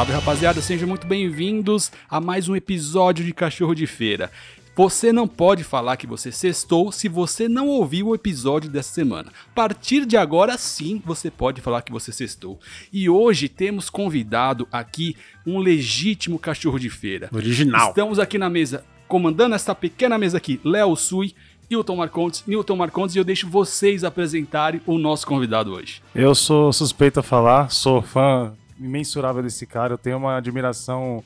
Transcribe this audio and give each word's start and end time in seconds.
Salve 0.00 0.12
rapaziada, 0.14 0.62
sejam 0.62 0.88
muito 0.88 1.06
bem-vindos 1.06 1.92
a 2.08 2.22
mais 2.22 2.48
um 2.48 2.56
episódio 2.56 3.22
de 3.22 3.34
Cachorro 3.34 3.74
de 3.74 3.86
Feira. 3.86 4.30
Você 4.74 5.12
não 5.12 5.28
pode 5.28 5.62
falar 5.62 5.98
que 5.98 6.06
você 6.06 6.32
sextou 6.32 6.90
se 6.90 7.06
você 7.06 7.50
não 7.50 7.68
ouviu 7.68 8.08
o 8.08 8.14
episódio 8.14 8.70
dessa 8.70 8.94
semana. 8.94 9.30
A 9.30 9.54
partir 9.54 10.06
de 10.06 10.16
agora, 10.16 10.56
sim, 10.56 11.02
você 11.04 11.30
pode 11.30 11.60
falar 11.60 11.82
que 11.82 11.92
você 11.92 12.12
sextou. 12.12 12.58
E 12.90 13.10
hoje 13.10 13.46
temos 13.46 13.90
convidado 13.90 14.66
aqui 14.72 15.18
um 15.46 15.58
legítimo 15.58 16.38
cachorro 16.38 16.78
de 16.78 16.88
feira. 16.88 17.28
Original. 17.30 17.90
Estamos 17.90 18.18
aqui 18.18 18.38
na 18.38 18.48
mesa, 18.48 18.82
comandando 19.06 19.54
essa 19.54 19.74
pequena 19.74 20.16
mesa 20.16 20.38
aqui, 20.38 20.58
Léo 20.64 20.96
Sui, 20.96 21.34
Newton 21.70 21.96
Marcontes, 21.96 22.42
Newton 22.46 22.76
Marcontes, 22.76 23.16
e 23.16 23.18
eu 23.18 23.24
deixo 23.24 23.46
vocês 23.50 24.02
apresentarem 24.02 24.80
o 24.86 24.96
nosso 24.96 25.26
convidado 25.26 25.74
hoje. 25.74 26.00
Eu 26.14 26.34
sou 26.34 26.72
suspeito 26.72 27.20
a 27.20 27.22
falar, 27.22 27.70
sou 27.70 28.00
fã 28.00 28.54
imensurável 28.80 29.42
desse 29.42 29.66
cara, 29.66 29.94
eu 29.94 29.98
tenho 29.98 30.16
uma 30.16 30.36
admiração 30.36 31.22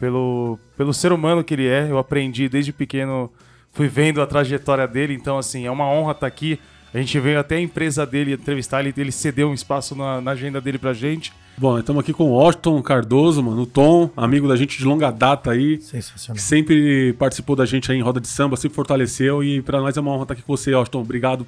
pelo, 0.00 0.58
pelo 0.76 0.92
ser 0.92 1.12
humano 1.12 1.44
que 1.44 1.54
ele 1.54 1.66
é. 1.66 1.90
Eu 1.90 1.98
aprendi 1.98 2.48
desde 2.48 2.72
pequeno, 2.72 3.30
fui 3.72 3.88
vendo 3.88 4.20
a 4.20 4.26
trajetória 4.26 4.86
dele, 4.86 5.14
então 5.14 5.38
assim, 5.38 5.66
é 5.66 5.70
uma 5.70 5.86
honra 5.86 6.12
estar 6.12 6.26
aqui. 6.26 6.58
A 6.92 6.98
gente 6.98 7.18
veio 7.18 7.40
até 7.40 7.56
a 7.56 7.60
empresa 7.60 8.06
dele 8.06 8.34
entrevistar, 8.34 8.80
ele, 8.80 8.94
ele 8.96 9.10
cedeu 9.10 9.48
um 9.48 9.54
espaço 9.54 9.96
na, 9.96 10.20
na 10.20 10.30
agenda 10.30 10.60
dele 10.60 10.78
pra 10.78 10.92
gente. 10.92 11.32
Bom, 11.58 11.78
estamos 11.78 12.00
aqui 12.00 12.12
com 12.12 12.24
o 12.24 12.30
Washington 12.30 12.80
Cardoso, 12.82 13.42
mano, 13.42 13.62
o 13.62 13.66
Tom, 13.66 14.10
amigo 14.16 14.46
da 14.46 14.54
gente 14.54 14.78
de 14.78 14.84
longa 14.84 15.10
data 15.10 15.50
aí. 15.50 15.80
Sensacional. 15.80 16.36
Que 16.36 16.42
sempre 16.42 17.12
participou 17.14 17.56
da 17.56 17.66
gente 17.66 17.90
aí 17.90 17.98
em 17.98 18.00
roda 18.00 18.20
de 18.20 18.28
samba, 18.28 18.56
sempre 18.56 18.76
fortaleceu 18.76 19.42
e 19.42 19.60
pra 19.60 19.80
nós 19.80 19.96
é 19.96 20.00
uma 20.00 20.12
honra 20.12 20.22
estar 20.22 20.34
aqui 20.34 20.42
com 20.42 20.56
você, 20.56 20.72
Washington. 20.72 21.00
Obrigado 21.00 21.46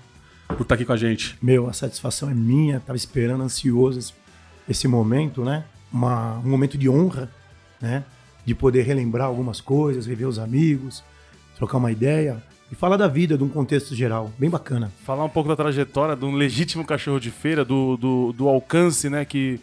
por 0.48 0.62
estar 0.62 0.74
aqui 0.74 0.84
com 0.84 0.92
a 0.92 0.96
gente. 0.96 1.36
Meu, 1.40 1.68
a 1.68 1.72
satisfação 1.72 2.28
é 2.28 2.34
minha, 2.34 2.80
tava 2.80 2.96
esperando 2.96 3.42
ansioso 3.42 3.98
esse, 3.98 4.12
esse 4.68 4.88
momento, 4.88 5.44
né? 5.44 5.64
Uma, 5.92 6.38
um 6.38 6.48
momento 6.48 6.76
de 6.76 6.88
honra, 6.88 7.30
né? 7.80 8.04
De 8.44 8.54
poder 8.54 8.82
relembrar 8.82 9.26
algumas 9.26 9.60
coisas, 9.60 10.06
rever 10.06 10.28
os 10.28 10.38
amigos, 10.38 11.02
trocar 11.56 11.78
uma 11.78 11.90
ideia 11.90 12.42
e 12.70 12.74
falar 12.74 12.96
da 12.96 13.08
vida, 13.08 13.38
de 13.38 13.44
um 13.44 13.48
contexto 13.48 13.94
geral. 13.94 14.30
Bem 14.38 14.50
bacana. 14.50 14.92
Falar 15.04 15.24
um 15.24 15.28
pouco 15.28 15.48
da 15.48 15.56
trajetória 15.56 16.16
de 16.16 16.24
um 16.24 16.34
legítimo 16.34 16.84
cachorro 16.84 17.20
de 17.20 17.30
feira, 17.30 17.64
do, 17.64 17.96
do, 17.96 18.32
do 18.32 18.48
alcance, 18.48 19.08
né? 19.08 19.24
Que, 19.24 19.60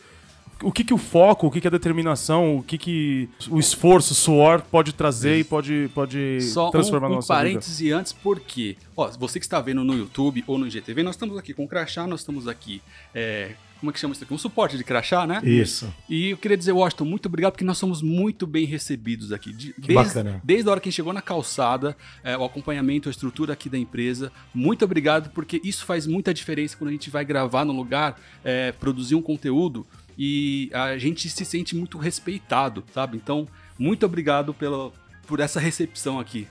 o 0.64 0.72
que, 0.72 0.84
que 0.84 0.94
o 0.94 0.98
foco, 0.98 1.48
o 1.48 1.52
que, 1.52 1.62
que 1.62 1.68
a 1.68 1.72
determinação, 1.72 2.58
o 2.58 2.64
que, 2.64 2.78
que 2.78 3.30
o 3.50 3.60
esforço, 3.60 4.14
o 4.14 4.16
suor 4.16 4.62
pode 4.62 4.94
trazer 4.94 5.40
e 5.40 5.44
pode, 5.44 5.90
pode 5.94 6.42
Só 6.42 6.70
transformar 6.70 7.08
um, 7.08 7.12
um 7.12 7.16
nossa 7.16 7.34
vida. 7.34 7.46
parêntese 7.46 7.92
antes, 7.92 8.14
porque, 8.14 8.78
ó, 8.96 9.10
você 9.12 9.40
que 9.40 9.46
está 9.46 9.60
vendo 9.62 9.84
no 9.84 9.94
YouTube 9.96 10.44
ou 10.48 10.58
no 10.58 10.68
IGTV, 10.68 11.04
nós 11.04 11.16
estamos 11.16 11.38
aqui 11.38 11.54
com 11.54 11.66
o 11.66 11.68
crachá, 11.68 12.08
nós 12.08 12.22
estamos 12.22 12.48
aqui, 12.48 12.82
é, 13.14 13.52
como 13.80 13.90
é 13.90 13.94
que 13.94 14.00
chama 14.00 14.14
isso 14.14 14.24
aqui? 14.24 14.34
Um 14.34 14.38
suporte 14.38 14.78
de 14.78 14.84
crachá, 14.86 15.28
né? 15.28 15.42
Isso. 15.44 15.94
E 16.08 16.30
eu 16.30 16.38
queria 16.38 16.56
dizer, 16.56 16.72
Washington, 16.72 17.04
muito 17.04 17.26
obrigado, 17.26 17.52
porque 17.52 17.66
nós 17.66 17.78
somos 17.78 18.02
muito 18.02 18.48
bem 18.48 18.66
recebidos 18.66 19.34
aqui. 19.34 19.52
De- 19.52 19.76
desde, 19.78 19.94
bacana. 19.94 20.42
Desde 20.42 20.70
a 20.70 20.72
hora 20.72 20.80
que 20.80 20.88
a 20.88 20.90
gente 20.90 20.96
chegou 20.96 21.12
na 21.12 21.22
calçada, 21.22 21.94
é, 22.24 22.38
o 22.38 22.46
acompanhamento, 22.46 23.10
a 23.10 23.12
estrutura 23.12 23.52
aqui 23.52 23.68
da 23.68 23.78
empresa. 23.78 24.32
Muito 24.54 24.86
obrigado, 24.86 25.32
porque 25.32 25.60
isso 25.66 25.84
faz 25.84 26.08
muita 26.08 26.34
diferença 26.34 26.78
quando 26.78 26.90
a 26.90 26.94
gente 26.94 27.10
vai 27.10 27.26
gravar 27.26 27.66
no 27.66 27.74
lugar, 27.74 28.18
é, 28.42 28.72
produzir 28.72 29.16
um 29.16 29.22
conteúdo 29.22 29.86
e 30.18 30.70
a 30.74 30.98
gente 30.98 31.30
se 31.30 31.46
sente 31.46 31.76
muito 31.76 31.98
respeitado, 31.98 32.84
sabe? 32.94 33.18
Então, 33.18 33.48
muito 33.78 34.06
obrigado 34.06 34.54
pela, 34.54 34.92
por 35.28 35.40
essa 35.40 35.60
recepção 35.60 36.20
aqui. 36.20 36.48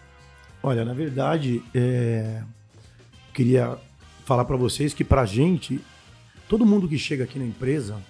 Olha, 0.62 0.84
na 0.84 0.94
verdade, 0.94 1.62
é, 1.74 2.42
queria 3.32 3.78
falar 4.24 4.44
para 4.44 4.56
vocês 4.56 4.94
que 4.94 5.04
pra 5.04 5.24
gente, 5.24 5.80
todo 6.48 6.66
mundo 6.66 6.88
que 6.88 6.98
chega 6.98 7.24
aqui 7.24 7.38
na 7.38 7.44
empresa, 7.44 8.00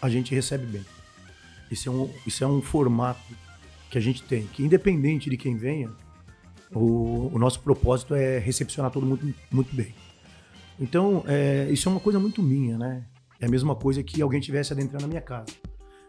a 0.00 0.08
gente 0.08 0.34
recebe 0.34 0.66
bem. 0.66 0.84
Isso 1.70 1.88
é 1.88 1.92
um, 1.92 2.10
isso 2.26 2.42
é 2.42 2.46
um 2.46 2.62
formato 2.62 3.34
que 3.90 3.98
a 3.98 4.00
gente 4.00 4.22
tem, 4.22 4.46
que 4.46 4.62
independente 4.62 5.28
de 5.28 5.36
quem 5.36 5.56
venha, 5.56 5.90
o, 6.72 7.30
o 7.34 7.38
nosso 7.38 7.60
propósito 7.60 8.14
é 8.14 8.38
recepcionar 8.38 8.90
todo 8.90 9.04
mundo 9.04 9.34
muito 9.50 9.74
bem. 9.74 9.94
Então, 10.78 11.24
é, 11.26 11.68
isso 11.70 11.88
é 11.88 11.92
uma 11.92 12.00
coisa 12.00 12.18
muito 12.18 12.42
minha, 12.42 12.78
né? 12.78 13.04
É 13.40 13.46
a 13.46 13.48
mesma 13.48 13.74
coisa 13.74 14.02
que 14.02 14.20
alguém 14.20 14.40
tivesse 14.40 14.72
adentrando 14.72 15.02
na 15.02 15.08
minha 15.08 15.20
casa. 15.20 15.46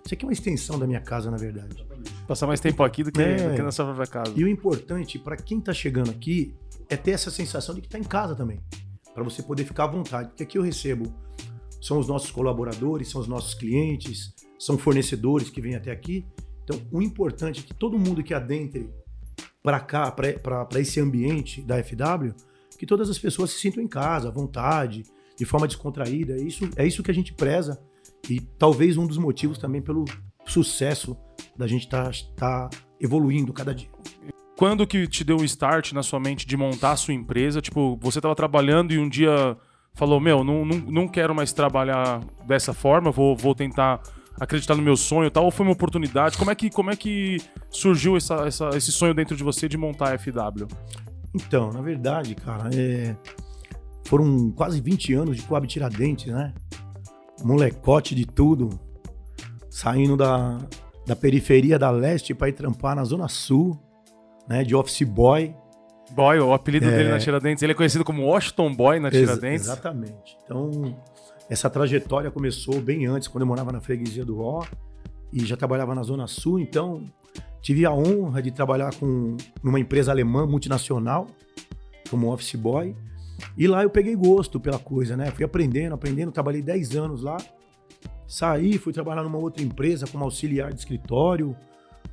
Isso 0.04 0.14
aqui 0.14 0.26
é 0.26 0.28
uma 0.28 0.34
extensão 0.34 0.78
da 0.80 0.88
minha 0.88 1.00
casa, 1.00 1.30
na 1.30 1.38
verdade. 1.38 1.86
Passar 2.28 2.48
mais 2.48 2.60
tempo 2.60 2.84
aqui 2.84 3.04
do 3.04 3.12
que, 3.12 3.22
É. 3.22 3.50
do 3.50 3.56
que 3.56 3.62
na 3.62 3.72
sua 3.72 3.86
própria 3.86 4.08
casa. 4.08 4.34
E 4.36 4.44
o 4.44 4.48
importante 4.48 5.20
para 5.20 5.38
quem 5.38 5.60
tá 5.62 5.74
chegando 5.74 6.10
aqui 6.10 6.54
é 6.90 6.98
ter 6.98 7.12
essa 7.12 7.30
sensação 7.32 7.74
de 7.76 7.82
que 7.82 7.88
tá 7.88 7.98
em 8.00 8.04
casa 8.04 8.36
também, 8.36 8.60
Para 9.14 9.24
você 9.24 9.44
poder 9.44 9.66
ficar 9.66 9.84
à 9.84 9.88
vontade, 9.88 10.30
porque 10.30 10.44
aqui 10.44 10.58
eu 10.58 10.62
recebo 10.64 11.14
são 11.82 11.98
os 11.98 12.08
nossos 12.08 12.30
colaboradores, 12.32 13.10
são 13.10 13.20
os 13.20 13.28
nossos 13.28 13.54
clientes, 13.56 14.34
são 14.60 14.78
fornecedores 14.78 15.50
que 15.50 15.60
vêm 15.60 15.76
até 15.76 15.92
aqui. 15.92 16.26
Então, 16.64 16.80
o 16.92 17.02
importante 17.02 17.60
é 17.60 17.64
que 17.64 17.74
todo 17.74 17.98
mundo 17.98 18.24
que 18.24 18.34
adentre 18.34 18.90
para 19.64 19.80
cá, 19.80 20.12
para 20.12 20.80
esse 20.80 21.00
ambiente 21.00 21.62
da 21.62 21.78
FW, 21.84 22.34
que 22.78 22.86
todas 22.86 23.10
as 23.10 23.18
pessoas 23.18 23.50
se 23.50 23.60
sintam 23.60 23.82
em 23.84 23.88
casa, 23.88 24.28
à 24.30 24.32
vontade, 24.32 25.04
de 25.38 25.46
forma 25.46 25.68
descontraída. 25.68 26.34
É 26.34 26.42
isso, 26.42 26.70
é 26.76 26.86
isso 26.86 27.04
que 27.04 27.12
a 27.12 27.14
gente 27.14 27.34
preza 27.34 27.82
e 28.30 28.40
talvez 28.40 28.98
um 28.98 29.08
dos 29.08 29.18
motivos 29.18 29.58
também 29.58 29.82
pelo 29.82 30.06
sucesso 30.46 31.18
da 31.58 31.68
gente 31.68 31.86
estar 31.86 32.12
tá, 32.36 32.70
evoluindo 33.00 33.54
cada 33.54 33.74
dia. 33.74 33.90
Quando 34.58 34.86
que 34.86 35.08
te 35.08 35.24
deu 35.24 35.38
o 35.38 35.44
start 35.44 35.92
na 35.94 36.04
sua 36.04 36.20
mente 36.20 36.46
de 36.46 36.56
montar 36.56 36.92
a 36.92 36.96
sua 36.96 37.14
empresa? 37.14 37.62
Tipo, 37.62 37.98
você 38.00 38.20
estava 38.20 38.36
trabalhando 38.36 38.94
e 38.94 39.00
um 39.00 39.10
dia 39.10 39.58
falou, 39.94 40.20
meu, 40.20 40.44
não, 40.44 40.64
não, 40.64 40.78
não 40.78 41.08
quero 41.08 41.34
mais 41.34 41.52
trabalhar 41.52 42.22
dessa 42.48 42.74
forma, 42.74 43.12
vou, 43.12 43.36
vou 43.36 43.56
tentar 43.56 44.02
acreditar 44.40 44.76
no 44.76 44.82
meu 44.82 44.96
sonho 44.96 45.28
e 45.28 45.32
tal, 45.32 45.46
ou 45.46 45.52
foi 45.52 45.66
uma 45.66 45.74
oportunidade? 45.74 46.38
Como 46.38 46.50
é 46.52 46.56
que, 46.56 46.70
como 46.70 46.90
é 46.92 46.96
que 46.96 47.38
surgiu 47.70 48.16
essa, 48.16 48.36
essa- 48.48 48.70
esse 48.76 48.92
sonho 48.92 49.14
dentro 49.14 49.36
de 49.36 49.44
você 49.44 49.68
de 49.68 49.78
montar 49.78 50.14
a 50.14 50.18
FW? 50.18 50.68
Então, 51.34 51.72
na 51.72 51.82
verdade, 51.82 52.36
cara, 52.36 52.70
é, 52.74 53.16
foram 54.12 54.52
quase 54.52 54.82
20 54.82 55.14
anos 55.14 55.38
de 55.38 55.44
Coab 55.44 55.66
Tiradentes, 55.66 56.28
né? 56.34 56.54
Molecote 57.46 58.14
de 58.14 58.26
tudo, 58.26 58.70
saindo 59.70 60.18
da, 60.18 60.58
da 61.08 61.16
periferia 61.16 61.80
da 61.80 61.90
leste 61.90 62.34
para 62.34 62.50
ir 62.50 62.52
trampar 62.54 62.94
na 62.94 63.06
Zona 63.06 63.30
Sul, 63.30 63.80
né? 64.50 64.66
De 64.66 64.76
office 64.76 65.04
boy. 65.08 65.56
Boy, 66.12 66.40
o 66.40 66.54
apelido 66.54 66.88
É. 66.88 66.92
dele 66.98 67.10
na 67.10 67.20
Tiradentes, 67.20 67.64
ele 67.64 67.72
é 67.72 67.76
conhecido 67.76 68.04
como 68.04 68.26
Washington 68.26 68.76
Boy 68.76 69.00
na 69.00 69.08
Ex- 69.08 69.18
Tiradentes. 69.20 69.62
exatamente. 69.68 70.38
Então, 70.44 70.94
essa 71.50 71.70
trajetória 71.70 72.30
começou 72.30 72.82
bem 72.82 73.06
antes, 73.06 73.30
quando 73.30 73.44
eu 73.44 73.48
morava 73.48 73.72
na 73.72 73.80
freguesia 73.80 74.26
do 74.26 74.42
Ó 74.42 74.62
e 75.32 75.46
já 75.46 75.56
trabalhava 75.56 75.96
na 75.96 76.04
Zona 76.04 76.28
Sul. 76.28 76.60
Então, 76.60 77.06
tive 77.62 77.86
a 77.86 77.94
honra 77.94 78.42
de 78.42 78.52
trabalhar 78.52 78.94
com 78.96 79.38
numa 79.64 79.80
empresa 79.80 80.12
alemã 80.12 80.46
multinacional 80.46 81.28
como 82.10 82.30
office 82.34 82.56
boy. 82.56 82.94
E 83.58 83.68
lá 83.68 83.84
eu 83.84 83.90
peguei 83.90 84.16
gosto 84.16 84.60
pela 84.60 84.80
coisa, 84.80 85.16
né? 85.18 85.32
Fui 85.32 85.44
aprendendo, 85.46 85.94
aprendendo, 85.94 86.32
trabalhei 86.32 86.62
10 86.62 86.96
anos 86.96 87.22
lá. 87.24 87.38
Saí, 88.28 88.78
fui 88.78 88.94
trabalhar 88.94 89.24
numa 89.24 89.38
outra 89.38 89.62
empresa 89.64 90.08
como 90.08 90.24
auxiliar 90.24 90.72
de 90.74 90.80
escritório, 90.80 91.56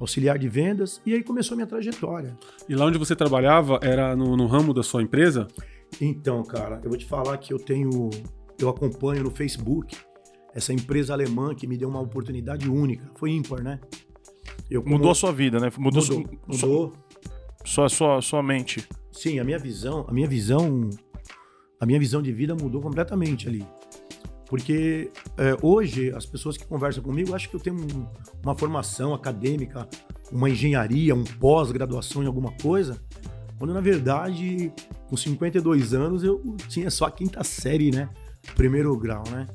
auxiliar 0.00 0.38
de 0.38 0.48
vendas, 0.48 1.00
e 1.06 1.14
aí 1.14 1.22
começou 1.22 1.54
a 1.54 1.56
minha 1.56 1.66
trajetória. 1.66 2.36
E 2.68 2.74
lá 2.74 2.86
onde 2.86 2.98
você 2.98 3.14
trabalhava 3.14 3.78
era 3.82 4.16
no, 4.16 4.36
no 4.36 4.46
ramo 4.46 4.74
da 4.74 4.82
sua 4.82 5.02
empresa? 5.02 5.46
Então, 6.00 6.42
cara, 6.42 6.80
eu 6.82 6.90
vou 6.90 6.98
te 6.98 7.04
falar 7.06 7.36
que 7.38 7.52
eu 7.52 7.58
tenho. 7.58 8.10
Eu 8.58 8.68
acompanho 8.68 9.22
no 9.22 9.30
Facebook 9.30 9.96
essa 10.52 10.72
empresa 10.72 11.12
alemã 11.12 11.54
que 11.54 11.66
me 11.66 11.76
deu 11.76 11.88
uma 11.88 12.00
oportunidade 12.00 12.68
única. 12.68 13.08
Foi 13.14 13.30
ímpar, 13.30 13.62
né? 13.62 13.78
Eu, 14.68 14.82
como- 14.82 14.96
Mudou 14.96 15.12
a 15.12 15.14
sua 15.14 15.32
vida, 15.32 15.60
né? 15.60 15.70
Mudou, 15.78 16.02
mudou, 16.04 16.30
mudou. 16.46 16.92
Sua, 17.64 17.88
sua, 17.88 18.20
sua 18.20 18.42
mente. 18.42 18.86
Sim, 19.12 19.38
a 19.38 19.44
minha 19.44 19.58
visão, 19.58 20.04
a 20.08 20.12
minha 20.12 20.26
visão, 20.28 20.90
a 21.80 21.86
minha 21.86 21.98
visão 21.98 22.20
de 22.22 22.32
vida 22.32 22.54
mudou 22.54 22.80
completamente 22.80 23.48
ali. 23.48 23.66
Porque 24.46 25.10
é, 25.36 25.56
hoje 25.62 26.10
as 26.14 26.24
pessoas 26.24 26.56
que 26.56 26.64
conversam 26.66 27.02
comigo 27.02 27.34
acham 27.34 27.50
que 27.50 27.56
eu 27.56 27.60
tenho 27.60 27.76
um- 27.76 28.06
uma 28.42 28.54
formação 28.54 29.12
acadêmica, 29.12 29.86
uma 30.32 30.48
engenharia, 30.48 31.14
um 31.14 31.24
pós-graduação 31.24 32.22
em 32.22 32.26
alguma 32.26 32.52
coisa, 32.62 32.98
quando 33.58 33.74
na 33.74 33.80
verdade, 33.80 34.72
com 35.08 35.16
52 35.16 35.92
anos, 35.92 36.22
eu 36.24 36.56
tinha 36.68 36.90
só 36.90 37.06
a 37.06 37.10
quinta 37.10 37.44
série, 37.44 37.90
né? 37.90 38.08
Primeiro 38.54 38.96
grau, 38.96 39.22
né? 39.30 39.46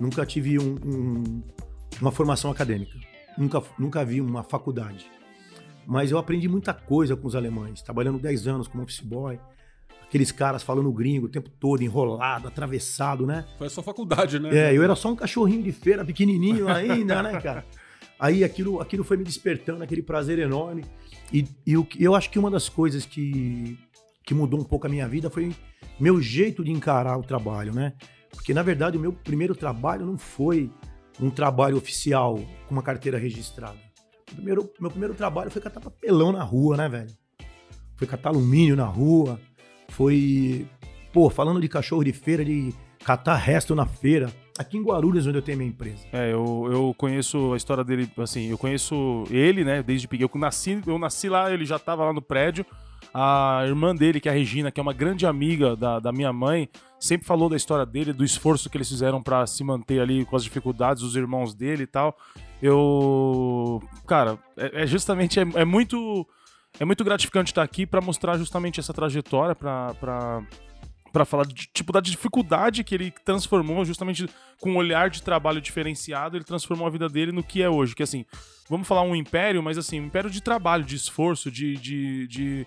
Nunca 0.00 0.24
tive 0.24 0.58
um- 0.58 0.76
um- 0.84 1.42
uma 2.00 2.10
formação 2.12 2.50
acadêmica. 2.50 2.96
Nunca, 3.36 3.62
nunca 3.78 4.04
vi 4.04 4.20
uma 4.20 4.42
faculdade. 4.42 5.06
Mas 5.86 6.10
eu 6.10 6.18
aprendi 6.18 6.48
muita 6.48 6.72
coisa 6.72 7.16
com 7.16 7.26
os 7.26 7.34
alemães, 7.34 7.82
trabalhando 7.82 8.18
10 8.18 8.46
anos 8.46 8.66
como 8.68 8.82
office 8.82 9.00
boy. 9.00 9.38
Aqueles 10.08 10.32
caras 10.32 10.62
falando 10.62 10.90
gringo 10.90 11.26
o 11.26 11.28
tempo 11.28 11.50
todo, 11.50 11.82
enrolado, 11.82 12.48
atravessado, 12.48 13.26
né? 13.26 13.44
Foi 13.58 13.66
a 13.66 13.70
sua 13.70 13.82
faculdade, 13.82 14.38
né? 14.38 14.48
É, 14.70 14.74
eu 14.76 14.82
era 14.82 14.96
só 14.96 15.10
um 15.12 15.16
cachorrinho 15.16 15.62
de 15.62 15.70
feira, 15.70 16.02
pequenininho 16.04 16.66
ainda, 16.68 17.22
né, 17.22 17.38
cara? 17.40 17.64
Aí 18.18 18.42
aquilo, 18.42 18.80
aquilo 18.80 19.04
foi 19.04 19.16
me 19.18 19.24
despertando, 19.24 19.82
aquele 19.84 20.02
prazer 20.02 20.38
enorme. 20.38 20.82
E, 21.32 21.44
e 21.66 21.76
o 21.76 21.84
que- 21.84 22.02
eu 22.02 22.14
acho 22.14 22.30
que 22.30 22.38
uma 22.38 22.50
das 22.50 22.68
coisas 22.68 23.04
que, 23.04 23.78
que 24.24 24.32
mudou 24.32 24.58
um 24.58 24.64
pouco 24.64 24.86
a 24.86 24.90
minha 24.90 25.06
vida 25.06 25.28
foi 25.28 25.54
meu 26.00 26.20
jeito 26.22 26.64
de 26.64 26.70
encarar 26.72 27.18
o 27.18 27.22
trabalho, 27.22 27.74
né? 27.74 27.92
Porque, 28.30 28.54
na 28.54 28.62
verdade, 28.62 28.96
o 28.96 29.00
meu 29.00 29.12
primeiro 29.12 29.54
trabalho 29.54 30.06
não 30.06 30.16
foi 30.16 30.70
um 31.20 31.28
trabalho 31.28 31.76
oficial 31.76 32.36
com 32.66 32.74
uma 32.74 32.82
carteira 32.82 33.18
registrada. 33.18 33.76
Primeiro, 34.34 34.70
meu 34.80 34.90
primeiro 34.90 35.14
trabalho 35.14 35.50
foi 35.50 35.60
catar 35.60 35.80
papelão 35.80 36.32
na 36.32 36.42
rua, 36.42 36.76
né, 36.78 36.88
velho? 36.88 37.10
Foi 37.96 38.06
catar 38.06 38.30
alumínio 38.30 38.74
na 38.76 38.84
rua, 38.86 39.38
foi, 39.98 40.64
pô, 41.12 41.28
falando 41.28 41.60
de 41.60 41.68
cachorro 41.68 42.04
de 42.04 42.12
feira, 42.12 42.44
de 42.44 42.72
catar 43.04 43.34
resto 43.34 43.74
na 43.74 43.84
feira. 43.84 44.32
Aqui 44.56 44.78
em 44.78 44.82
Guarulhos, 44.82 45.26
onde 45.26 45.38
eu 45.38 45.42
tenho 45.42 45.58
minha 45.58 45.70
empresa. 45.70 46.06
É, 46.12 46.32
eu, 46.32 46.68
eu 46.70 46.94
conheço 46.96 47.52
a 47.52 47.56
história 47.56 47.82
dele, 47.82 48.08
assim, 48.18 48.48
eu 48.48 48.56
conheço 48.56 49.24
ele, 49.28 49.64
né, 49.64 49.82
desde 49.82 50.06
pequeno. 50.06 50.30
Eu 50.32 50.40
nasci, 50.40 50.80
eu 50.86 50.98
nasci 51.00 51.28
lá, 51.28 51.52
ele 51.52 51.64
já 51.64 51.80
tava 51.80 52.04
lá 52.04 52.12
no 52.12 52.22
prédio. 52.22 52.64
A 53.12 53.64
irmã 53.66 53.92
dele, 53.94 54.20
que 54.20 54.28
é 54.28 54.32
a 54.32 54.34
Regina, 54.34 54.70
que 54.70 54.78
é 54.78 54.82
uma 54.82 54.92
grande 54.92 55.26
amiga 55.26 55.74
da, 55.74 55.98
da 55.98 56.12
minha 56.12 56.32
mãe, 56.32 56.68
sempre 57.00 57.26
falou 57.26 57.48
da 57.48 57.56
história 57.56 57.84
dele, 57.84 58.12
do 58.12 58.24
esforço 58.24 58.70
que 58.70 58.76
eles 58.76 58.88
fizeram 58.88 59.20
para 59.20 59.46
se 59.48 59.64
manter 59.64 60.00
ali 60.00 60.24
com 60.24 60.36
as 60.36 60.44
dificuldades 60.44 61.02
dos 61.02 61.16
irmãos 61.16 61.54
dele 61.54 61.82
e 61.84 61.86
tal. 61.86 62.16
Eu. 62.62 63.82
Cara, 64.06 64.38
é, 64.56 64.82
é 64.82 64.86
justamente. 64.86 65.40
É, 65.40 65.46
é, 65.54 65.64
muito. 65.64 66.26
É 66.80 66.84
muito 66.84 67.04
gratificante 67.04 67.50
estar 67.50 67.62
aqui 67.62 67.86
para 67.86 68.00
mostrar 68.00 68.38
justamente 68.38 68.80
essa 68.80 68.92
trajetória, 68.92 69.54
para 69.54 70.42
para 71.10 71.24
falar 71.24 71.46
de, 71.46 71.66
tipo 71.72 71.90
da 71.90 72.00
dificuldade 72.00 72.84
que 72.84 72.94
ele 72.94 73.10
transformou 73.24 73.82
justamente 73.82 74.28
com 74.60 74.72
um 74.72 74.76
olhar 74.76 75.08
de 75.08 75.22
trabalho 75.22 75.58
diferenciado, 75.58 76.36
ele 76.36 76.44
transformou 76.44 76.86
a 76.86 76.90
vida 76.90 77.08
dele 77.08 77.32
no 77.32 77.42
que 77.42 77.62
é 77.62 77.68
hoje, 77.68 77.94
que 77.94 78.02
assim, 78.02 78.26
vamos 78.68 78.86
falar 78.86 79.02
um 79.02 79.16
império, 79.16 79.62
mas 79.62 79.78
assim, 79.78 80.00
um 80.00 80.04
império 80.04 80.30
de 80.30 80.42
trabalho, 80.42 80.84
de 80.84 80.96
esforço, 80.96 81.50
de, 81.50 81.76
de, 81.76 82.26
de 82.28 82.66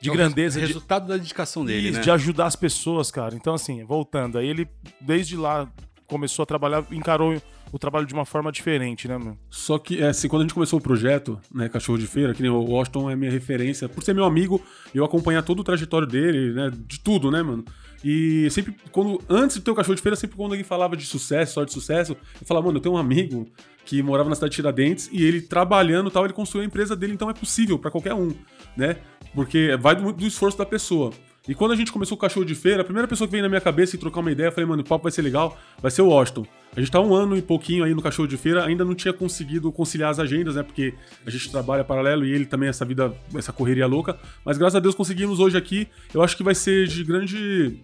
de 0.00 0.10
é 0.10 0.12
grandeza. 0.12 0.58
Resultado 0.58 1.02
de, 1.02 1.08
da 1.10 1.16
dedicação 1.16 1.64
dele, 1.64 1.88
isso, 1.88 1.98
né? 1.98 2.02
De 2.02 2.10
ajudar 2.10 2.46
as 2.46 2.56
pessoas, 2.56 3.10
cara. 3.10 3.34
Então, 3.34 3.54
assim, 3.54 3.84
voltando, 3.84 4.38
aí 4.38 4.48
ele, 4.48 4.68
desde 5.00 5.36
lá, 5.36 5.68
começou 6.06 6.42
a 6.42 6.46
trabalhar, 6.46 6.84
encarou 6.90 7.40
o 7.72 7.78
trabalho 7.78 8.06
de 8.06 8.12
uma 8.12 8.26
forma 8.26 8.52
diferente, 8.52 9.08
né, 9.08 9.18
meu? 9.18 9.36
Só 9.48 9.78
que, 9.78 10.02
assim, 10.02 10.28
quando 10.28 10.42
a 10.42 10.44
gente 10.44 10.52
começou 10.52 10.78
o 10.78 10.82
projeto, 10.82 11.40
né, 11.52 11.70
Cachorro 11.70 11.98
de 11.98 12.06
Feira, 12.06 12.34
que 12.34 12.42
nem 12.42 12.50
o 12.50 12.60
Washington 12.60 13.10
é 13.10 13.16
minha 13.16 13.30
referência, 13.30 13.88
por 13.88 14.04
ser 14.04 14.14
meu 14.14 14.24
amigo, 14.24 14.60
eu 14.94 15.02
acompanhar 15.04 15.42
todo 15.42 15.60
o 15.60 15.64
trajetório 15.64 16.06
dele, 16.06 16.52
né, 16.52 16.70
de 16.86 17.00
tudo, 17.00 17.30
né, 17.30 17.42
mano? 17.42 17.64
E 18.04 18.50
sempre, 18.50 18.76
quando 18.90 19.22
antes 19.28 19.56
de 19.56 19.62
ter 19.62 19.70
o 19.70 19.74
cachorro 19.74 19.94
de 19.94 20.02
feira, 20.02 20.16
sempre 20.16 20.36
quando 20.36 20.52
alguém 20.52 20.64
falava 20.64 20.96
de 20.96 21.06
sucesso, 21.06 21.54
só 21.54 21.64
de 21.64 21.72
sucesso, 21.72 22.12
eu 22.12 22.46
falava, 22.46 22.66
mano, 22.66 22.78
eu 22.78 22.82
tenho 22.82 22.94
um 22.94 22.98
amigo 22.98 23.48
que 23.86 24.02
morava 24.02 24.28
na 24.28 24.34
cidade 24.34 24.50
de 24.50 24.56
Tiradentes 24.56 25.08
e 25.10 25.24
ele 25.24 25.40
trabalhando 25.40 26.10
tal, 26.10 26.24
ele 26.24 26.34
construiu 26.34 26.64
a 26.64 26.66
empresa 26.66 26.94
dele, 26.94 27.14
então 27.14 27.30
é 27.30 27.34
possível 27.34 27.78
para 27.78 27.90
qualquer 27.90 28.12
um, 28.12 28.34
né? 28.76 28.96
Porque 29.34 29.76
vai 29.80 29.96
muito 29.96 30.18
do 30.18 30.26
esforço 30.26 30.58
da 30.58 30.66
pessoa. 30.66 31.10
E 31.48 31.56
quando 31.56 31.72
a 31.72 31.76
gente 31.76 31.90
começou 31.90 32.16
o 32.16 32.20
cachorro 32.20 32.46
de 32.46 32.54
feira, 32.54 32.82
a 32.82 32.84
primeira 32.84 33.08
pessoa 33.08 33.26
que 33.26 33.32
veio 33.32 33.42
na 33.42 33.48
minha 33.48 33.60
cabeça 33.60 33.96
e 33.96 33.98
trocar 33.98 34.20
uma 34.20 34.30
ideia, 34.30 34.46
eu 34.46 34.52
falei, 34.52 34.64
mano, 34.64 34.82
o 34.82 34.84
papo 34.84 35.02
vai 35.02 35.12
ser 35.12 35.22
legal, 35.22 35.58
vai 35.80 35.90
ser 35.90 36.02
o 36.02 36.06
Washington. 36.06 36.46
A 36.76 36.78
gente 36.78 36.90
tá 36.90 37.00
um 37.00 37.12
ano 37.12 37.36
e 37.36 37.42
pouquinho 37.42 37.82
aí 37.82 37.92
no 37.92 38.00
cachorro 38.00 38.28
de 38.28 38.36
feira, 38.36 38.64
ainda 38.64 38.84
não 38.84 38.94
tinha 38.94 39.12
conseguido 39.12 39.70
conciliar 39.72 40.10
as 40.10 40.20
agendas, 40.20 40.54
né? 40.54 40.62
Porque 40.62 40.94
a 41.26 41.30
gente 41.30 41.50
trabalha 41.50 41.82
paralelo 41.82 42.24
e 42.24 42.32
ele 42.32 42.46
também 42.46 42.68
essa 42.68 42.84
vida, 42.84 43.12
essa 43.34 43.52
correria 43.52 43.86
louca. 43.86 44.16
Mas 44.44 44.56
graças 44.56 44.76
a 44.76 44.80
Deus 44.80 44.94
conseguimos 44.94 45.40
hoje 45.40 45.58
aqui. 45.58 45.88
Eu 46.14 46.22
acho 46.22 46.36
que 46.36 46.44
vai 46.44 46.54
ser 46.54 46.86
de 46.86 47.02
grande 47.02 47.76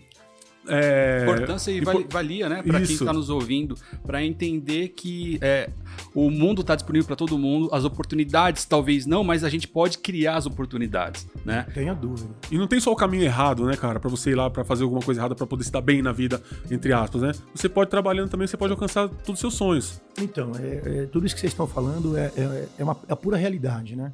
é... 0.68 1.22
Importância 1.22 1.70
e 1.70 1.80
valia, 1.80 2.48
né, 2.48 2.62
para 2.62 2.80
quem 2.80 2.94
está 2.94 3.12
nos 3.12 3.30
ouvindo, 3.30 3.74
para 4.06 4.24
entender 4.24 4.88
que 4.88 5.38
é, 5.40 5.70
o 6.14 6.30
mundo 6.30 6.60
está 6.60 6.74
disponível 6.74 7.06
para 7.06 7.16
todo 7.16 7.38
mundo, 7.38 7.68
as 7.72 7.84
oportunidades 7.84 8.64
talvez 8.64 9.06
não, 9.06 9.24
mas 9.24 9.44
a 9.44 9.48
gente 9.48 9.66
pode 9.66 9.98
criar 9.98 10.36
as 10.36 10.46
oportunidades, 10.46 11.26
né? 11.44 11.66
Tenha 11.74 11.94
dúvida. 11.94 12.28
E 12.50 12.58
não 12.58 12.66
tem 12.66 12.80
só 12.80 12.92
o 12.92 12.96
caminho 12.96 13.24
errado, 13.24 13.64
né, 13.66 13.76
cara, 13.76 13.98
para 13.98 14.10
você 14.10 14.30
ir 14.30 14.34
lá 14.34 14.50
para 14.50 14.64
fazer 14.64 14.84
alguma 14.84 15.02
coisa 15.02 15.20
errada 15.20 15.34
para 15.34 15.46
poder 15.46 15.64
se 15.64 15.72
dar 15.72 15.80
bem 15.80 16.02
na 16.02 16.12
vida, 16.12 16.42
entre 16.70 16.92
aspas, 16.92 17.22
né? 17.22 17.32
Você 17.54 17.68
pode 17.68 17.90
trabalhando 17.90 18.28
também, 18.28 18.46
você 18.46 18.56
pode 18.56 18.72
alcançar 18.72 19.08
todos 19.08 19.34
os 19.34 19.40
seus 19.40 19.54
sonhos. 19.54 20.02
Então, 20.20 20.52
é, 20.58 21.02
é 21.02 21.06
tudo 21.06 21.26
isso 21.26 21.34
que 21.34 21.40
vocês 21.40 21.52
estão 21.52 21.66
falando 21.66 22.16
é, 22.16 22.32
é, 22.36 22.68
é, 22.78 22.84
uma, 22.84 22.96
é 23.08 23.12
a 23.12 23.16
pura 23.16 23.36
realidade, 23.36 23.96
né? 23.96 24.12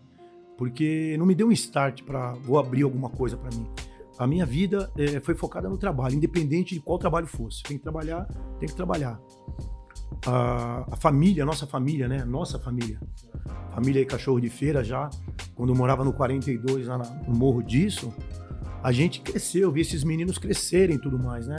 Porque 0.57 1.17
não 1.19 1.27
me 1.27 1.35
deu 1.35 1.49
um 1.49 1.53
start 1.53 2.03
para 2.03 2.33
vou 2.35 2.59
abrir 2.59 2.83
alguma 2.83 3.11
coisa 3.11 3.37
para 3.37 3.51
mim 3.51 3.67
a 4.19 4.27
minha 4.27 4.47
vida 4.47 4.91
é, 4.97 5.21
foi 5.21 5.35
focada 5.35 5.69
no 5.69 5.77
trabalho, 5.77 6.15
independente 6.15 6.75
de 6.75 6.81
qual 6.81 6.99
trabalho 6.99 7.27
fosse. 7.27 7.63
Tem 7.63 7.77
que 7.77 7.83
trabalhar, 7.83 8.27
tem 8.59 8.69
que 8.69 8.75
trabalhar. 8.75 9.21
A, 10.27 10.87
a 10.93 10.97
família, 10.97 11.43
a 11.43 11.47
nossa 11.47 11.67
família, 11.67 12.07
né? 12.07 12.25
Nossa 12.25 12.59
família. 12.59 13.01
Família 13.75 14.01
e 14.01 14.07
cachorro 14.07 14.41
de 14.41 14.49
feira 14.49 14.85
já, 14.85 15.11
quando 15.55 15.71
eu 15.71 15.77
morava 15.77 16.05
no 16.05 16.13
42, 16.13 16.87
lá 16.87 16.99
no 16.99 17.35
Morro 17.35 17.63
disso, 17.63 18.15
a 18.83 18.93
gente 18.93 19.21
cresceu, 19.21 19.73
vi 19.73 19.81
esses 19.81 20.05
meninos 20.05 20.39
crescerem 20.39 20.97
e 20.97 20.99
tudo 20.99 21.19
mais, 21.19 21.47
né? 21.47 21.57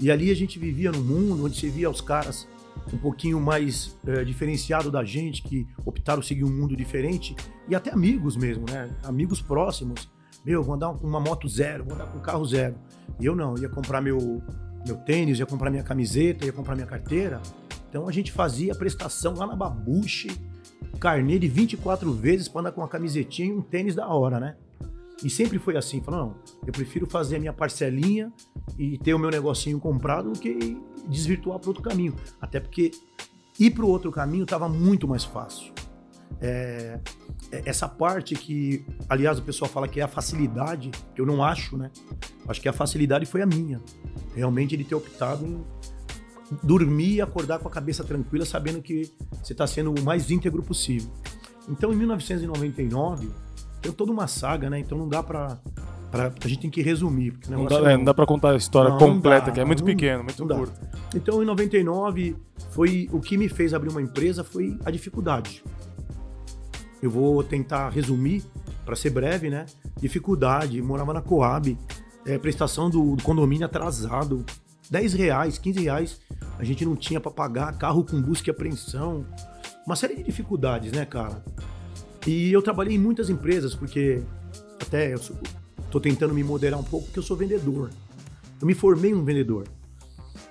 E 0.00 0.10
ali 0.10 0.30
a 0.30 0.34
gente 0.34 0.58
vivia 0.58 0.90
num 0.90 1.02
mundo 1.02 1.44
onde 1.44 1.56
você 1.56 1.68
via 1.68 1.88
os 1.88 2.00
caras 2.00 2.48
um 2.92 2.98
pouquinho 2.98 3.40
mais 3.40 3.96
é, 4.06 4.24
diferenciado 4.24 4.90
da 4.90 5.04
gente, 5.04 5.42
que 5.42 5.66
optaram 5.84 6.20
seguir 6.20 6.44
um 6.44 6.50
mundo 6.50 6.76
diferente, 6.76 7.36
e 7.68 7.74
até 7.74 7.92
amigos 7.92 8.36
mesmo, 8.36 8.66
né? 8.68 8.90
Amigos 9.04 9.40
próximos 9.40 10.10
meu, 10.44 10.62
vou 10.62 10.74
andar 10.74 10.92
com 10.94 11.06
uma 11.06 11.20
moto 11.20 11.48
zero, 11.48 11.84
vou 11.84 11.94
andar 11.94 12.06
com 12.06 12.18
um 12.18 12.22
carro 12.22 12.44
zero. 12.44 12.74
E 13.18 13.24
eu 13.24 13.34
não, 13.34 13.56
ia 13.56 13.68
comprar 13.68 14.00
meu, 14.00 14.42
meu 14.86 14.96
tênis, 14.96 15.38
ia 15.38 15.46
comprar 15.46 15.70
minha 15.70 15.82
camiseta, 15.82 16.44
ia 16.44 16.52
comprar 16.52 16.74
minha 16.74 16.86
carteira. 16.86 17.40
Então 17.88 18.08
a 18.08 18.12
gente 18.12 18.30
fazia 18.30 18.74
prestação 18.74 19.34
lá 19.34 19.46
na 19.46 19.56
Babuche, 19.56 20.28
carnê 20.98 21.38
de 21.38 21.48
24 21.48 22.12
vezes 22.12 22.48
para 22.48 22.60
andar 22.62 22.72
com 22.72 22.80
uma 22.80 22.88
camisetinha 22.88 23.48
e 23.48 23.52
um 23.52 23.62
tênis 23.62 23.94
da 23.94 24.06
hora, 24.08 24.38
né? 24.38 24.56
E 25.22 25.30
sempre 25.30 25.58
foi 25.58 25.76
assim, 25.76 26.02
falando, 26.02 26.30
não, 26.30 26.36
eu 26.66 26.72
prefiro 26.72 27.06
fazer 27.06 27.36
a 27.36 27.38
minha 27.38 27.52
parcelinha 27.52 28.32
e 28.78 28.98
ter 28.98 29.14
o 29.14 29.18
meu 29.18 29.30
negocinho 29.30 29.78
comprado 29.78 30.32
do 30.32 30.38
que 30.38 30.76
desvirtuar 31.08 31.58
para 31.58 31.70
outro 31.70 31.82
caminho. 31.82 32.14
Até 32.40 32.60
porque 32.60 32.90
ir 33.58 33.70
para 33.70 33.84
o 33.84 33.88
outro 33.88 34.10
caminho 34.10 34.44
estava 34.44 34.68
muito 34.68 35.06
mais 35.06 35.24
fácil. 35.24 35.72
É, 36.40 36.98
essa 37.64 37.88
parte 37.88 38.34
que, 38.34 38.84
aliás, 39.08 39.38
o 39.38 39.42
pessoal 39.42 39.70
fala 39.70 39.88
que 39.88 40.00
é 40.00 40.02
a 40.02 40.08
facilidade, 40.08 40.90
que 41.14 41.20
eu 41.20 41.26
não 41.26 41.42
acho, 41.42 41.76
né? 41.76 41.90
Acho 42.48 42.60
que 42.60 42.68
a 42.68 42.72
facilidade 42.72 43.26
foi 43.26 43.42
a 43.42 43.46
minha. 43.46 43.80
Realmente 44.34 44.74
ele 44.74 44.84
ter 44.84 44.94
optado 44.94 45.44
em 45.44 45.64
dormir 46.62 47.14
e 47.14 47.20
acordar 47.20 47.58
com 47.58 47.68
a 47.68 47.70
cabeça 47.70 48.04
tranquila, 48.04 48.44
sabendo 48.44 48.82
que 48.82 49.10
você 49.42 49.52
está 49.52 49.66
sendo 49.66 49.94
o 49.98 50.02
mais 50.02 50.30
íntegro 50.30 50.62
possível. 50.62 51.10
Então, 51.68 51.92
em 51.92 51.96
1999, 51.96 53.30
tem 53.80 53.92
toda 53.92 54.12
uma 54.12 54.26
saga, 54.26 54.68
né? 54.70 54.78
Então 54.78 54.96
não 54.96 55.08
dá 55.08 55.22
para 55.22 55.58
Pra, 56.14 56.32
a 56.44 56.48
gente 56.48 56.60
tem 56.60 56.70
que 56.70 56.80
resumir. 56.80 57.34
Não 57.48 57.64
dá, 57.64 57.90
é, 57.90 57.96
não 57.96 58.04
dá 58.04 58.14
pra 58.14 58.24
contar 58.24 58.50
a 58.50 58.56
história 58.56 58.88
não, 58.88 58.98
completa, 58.98 59.46
dá, 59.46 59.52
que 59.52 59.58
é 59.58 59.64
muito 59.64 59.82
pequeno, 59.82 60.22
muito 60.22 60.46
curto. 60.46 60.80
Então, 61.12 61.42
em 61.42 61.44
99, 61.44 62.36
foi 62.70 63.08
o 63.10 63.18
que 63.18 63.36
me 63.36 63.48
fez 63.48 63.74
abrir 63.74 63.90
uma 63.90 64.00
empresa 64.00 64.44
foi 64.44 64.78
a 64.84 64.92
dificuldade. 64.92 65.64
Eu 67.04 67.10
vou 67.10 67.44
tentar 67.44 67.90
resumir, 67.90 68.42
para 68.82 68.96
ser 68.96 69.10
breve, 69.10 69.50
né? 69.50 69.66
Dificuldade, 70.00 70.80
morava 70.80 71.12
na 71.12 71.20
Coab, 71.20 71.76
é, 72.24 72.38
prestação 72.38 72.88
do, 72.88 73.14
do, 73.14 73.22
condomínio 73.22 73.66
atrasado, 73.66 74.42
10 74.88 75.12
reais, 75.12 75.58
15 75.58 75.80
reais, 75.82 76.20
a 76.58 76.64
gente 76.64 76.82
não 76.82 76.96
tinha 76.96 77.20
para 77.20 77.30
pagar, 77.30 77.76
carro 77.76 78.02
com 78.04 78.22
busca 78.22 78.48
e 78.48 78.50
apreensão, 78.50 79.26
uma 79.86 79.96
série 79.96 80.16
de 80.16 80.22
dificuldades, 80.22 80.92
né, 80.92 81.04
cara? 81.04 81.44
E 82.26 82.50
eu 82.50 82.62
trabalhei 82.62 82.96
em 82.96 82.98
muitas 82.98 83.28
empresas, 83.28 83.74
porque 83.74 84.22
até 84.80 85.12
eu 85.12 85.18
sou, 85.18 85.36
tô 85.90 86.00
tentando 86.00 86.32
me 86.32 86.42
moderar 86.42 86.80
um 86.80 86.84
pouco, 86.84 87.04
porque 87.04 87.18
eu 87.18 87.22
sou 87.22 87.36
vendedor. 87.36 87.90
Eu 88.58 88.66
me 88.66 88.72
formei 88.72 89.12
um 89.12 89.22
vendedor. 89.22 89.68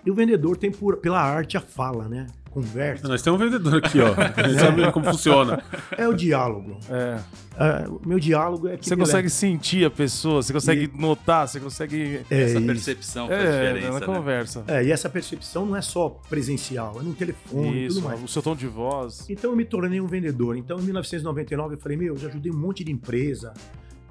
E 0.05 0.11
o 0.11 0.13
vendedor 0.13 0.55
tem 0.55 0.69
por, 0.69 0.97
pela 0.97 1.19
arte 1.19 1.57
a 1.57 1.61
fala, 1.61 2.07
né? 2.07 2.27
Conversa. 2.53 3.07
Nós 3.07 3.21
temos 3.21 3.41
um 3.41 3.43
vendedor 3.43 3.75
aqui, 3.83 3.99
ó. 3.99 4.13
Gente 4.47 4.59
sabe 4.59 4.91
como 4.91 5.05
funciona. 5.07 5.63
É 5.97 6.07
o 6.07 6.13
diálogo. 6.13 6.77
É. 6.89 7.87
o 7.87 8.07
meu 8.07 8.19
diálogo 8.19 8.67
é 8.67 8.77
que. 8.77 8.87
Você 8.87 8.95
consegue 8.95 9.29
sentir 9.29 9.85
a 9.85 9.89
pessoa, 9.89 10.41
você 10.41 10.53
consegue 10.53 10.91
e... 10.93 10.99
notar, 10.99 11.47
você 11.47 11.59
consegue. 11.59 12.21
É 12.29 12.43
essa 12.43 12.57
isso. 12.59 12.67
percepção 12.67 13.27
faz 13.27 13.39
é, 13.39 13.51
diferença. 13.51 13.93
Na 13.93 13.99
né? 13.99 14.05
conversa. 14.05 14.63
É, 14.67 14.83
e 14.83 14.91
essa 14.91 15.09
percepção 15.09 15.65
não 15.65 15.75
é 15.75 15.81
só 15.81 16.09
presencial, 16.29 16.99
é 16.99 17.03
no 17.03 17.13
telefone 17.13 17.85
Isso, 17.85 17.95
tudo 17.95 18.07
mais. 18.07 18.23
O 18.23 18.27
seu 18.27 18.41
tom 18.41 18.55
de 18.55 18.67
voz. 18.67 19.25
Então 19.29 19.51
eu 19.51 19.55
me 19.55 19.65
tornei 19.65 19.99
um 19.99 20.07
vendedor. 20.07 20.55
Então 20.55 20.79
em 20.79 20.83
1999 20.83 21.75
eu 21.75 21.79
falei, 21.79 21.97
meu, 21.97 22.13
eu 22.13 22.19
já 22.19 22.27
ajudei 22.27 22.51
um 22.51 22.57
monte 22.57 22.83
de 22.83 22.91
empresa. 22.91 23.53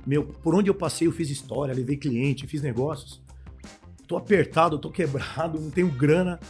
Meu, 0.04 0.24
por 0.24 0.54
onde 0.54 0.68
eu 0.68 0.74
passei 0.74 1.06
eu 1.06 1.12
fiz 1.12 1.30
história, 1.30 1.72
levei 1.72 1.96
cliente, 1.96 2.46
fiz 2.46 2.60
negócios. 2.60 3.22
Tô 4.06 4.16
apertado, 4.16 4.78
tô 4.78 4.90
quebrado, 4.90 5.60
não 5.60 5.70
tenho 5.70 5.88
grana. 5.88 6.40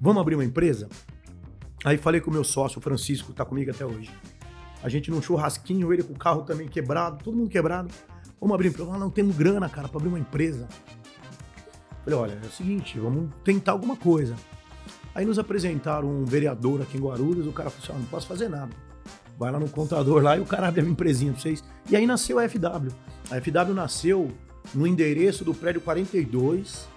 Vamos 0.00 0.20
abrir 0.20 0.34
uma 0.34 0.44
empresa? 0.44 0.88
Aí 1.84 1.96
falei 1.96 2.20
com 2.20 2.30
o 2.30 2.32
meu 2.32 2.44
sócio, 2.44 2.78
o 2.78 2.82
Francisco, 2.82 3.30
que 3.30 3.36
tá 3.36 3.44
comigo 3.44 3.70
até 3.70 3.84
hoje. 3.84 4.10
A 4.82 4.88
gente 4.88 5.10
num 5.10 5.22
churrasquinho, 5.22 5.92
ele 5.92 6.02
com 6.02 6.12
o 6.12 6.18
carro 6.18 6.42
também 6.42 6.68
quebrado, 6.68 7.22
todo 7.22 7.36
mundo 7.36 7.50
quebrado. 7.50 7.88
Vamos 8.40 8.54
abrir 8.54 8.68
empresa. 8.68 8.90
Ah, 8.92 8.98
não 8.98 9.10
temos 9.10 9.36
grana, 9.36 9.68
cara, 9.68 9.88
para 9.88 9.98
abrir 9.98 10.08
uma 10.08 10.18
empresa. 10.18 10.68
Falei, 12.04 12.18
olha, 12.18 12.38
é 12.42 12.46
o 12.46 12.50
seguinte, 12.50 12.98
vamos 12.98 13.30
tentar 13.44 13.72
alguma 13.72 13.96
coisa. 13.96 14.34
Aí 15.14 15.24
nos 15.24 15.38
apresentaram 15.38 16.08
um 16.08 16.24
vereador 16.24 16.82
aqui 16.82 16.96
em 16.96 17.00
Guarulhos, 17.00 17.46
o 17.46 17.52
cara 17.52 17.70
falou 17.70 17.84
assim: 17.84 17.92
ah, 17.94 17.98
não 18.00 18.06
posso 18.06 18.26
fazer 18.26 18.48
nada. 18.48 18.74
Vai 19.38 19.50
lá 19.50 19.58
no 19.58 19.68
contador 19.68 20.22
lá 20.22 20.36
e 20.36 20.40
o 20.40 20.46
cara 20.46 20.68
abre 20.68 20.80
a 20.80 20.82
minha 20.82 20.92
empresinha 20.92 21.32
pra 21.32 21.40
vocês. 21.40 21.62
E 21.90 21.96
aí 21.96 22.06
nasceu 22.06 22.38
a 22.38 22.48
FW. 22.48 22.92
A 23.30 23.40
FW 23.40 23.74
nasceu 23.74 24.30
no 24.74 24.86
endereço 24.86 25.44
do 25.44 25.54
prédio 25.54 25.80
42, 25.80 26.88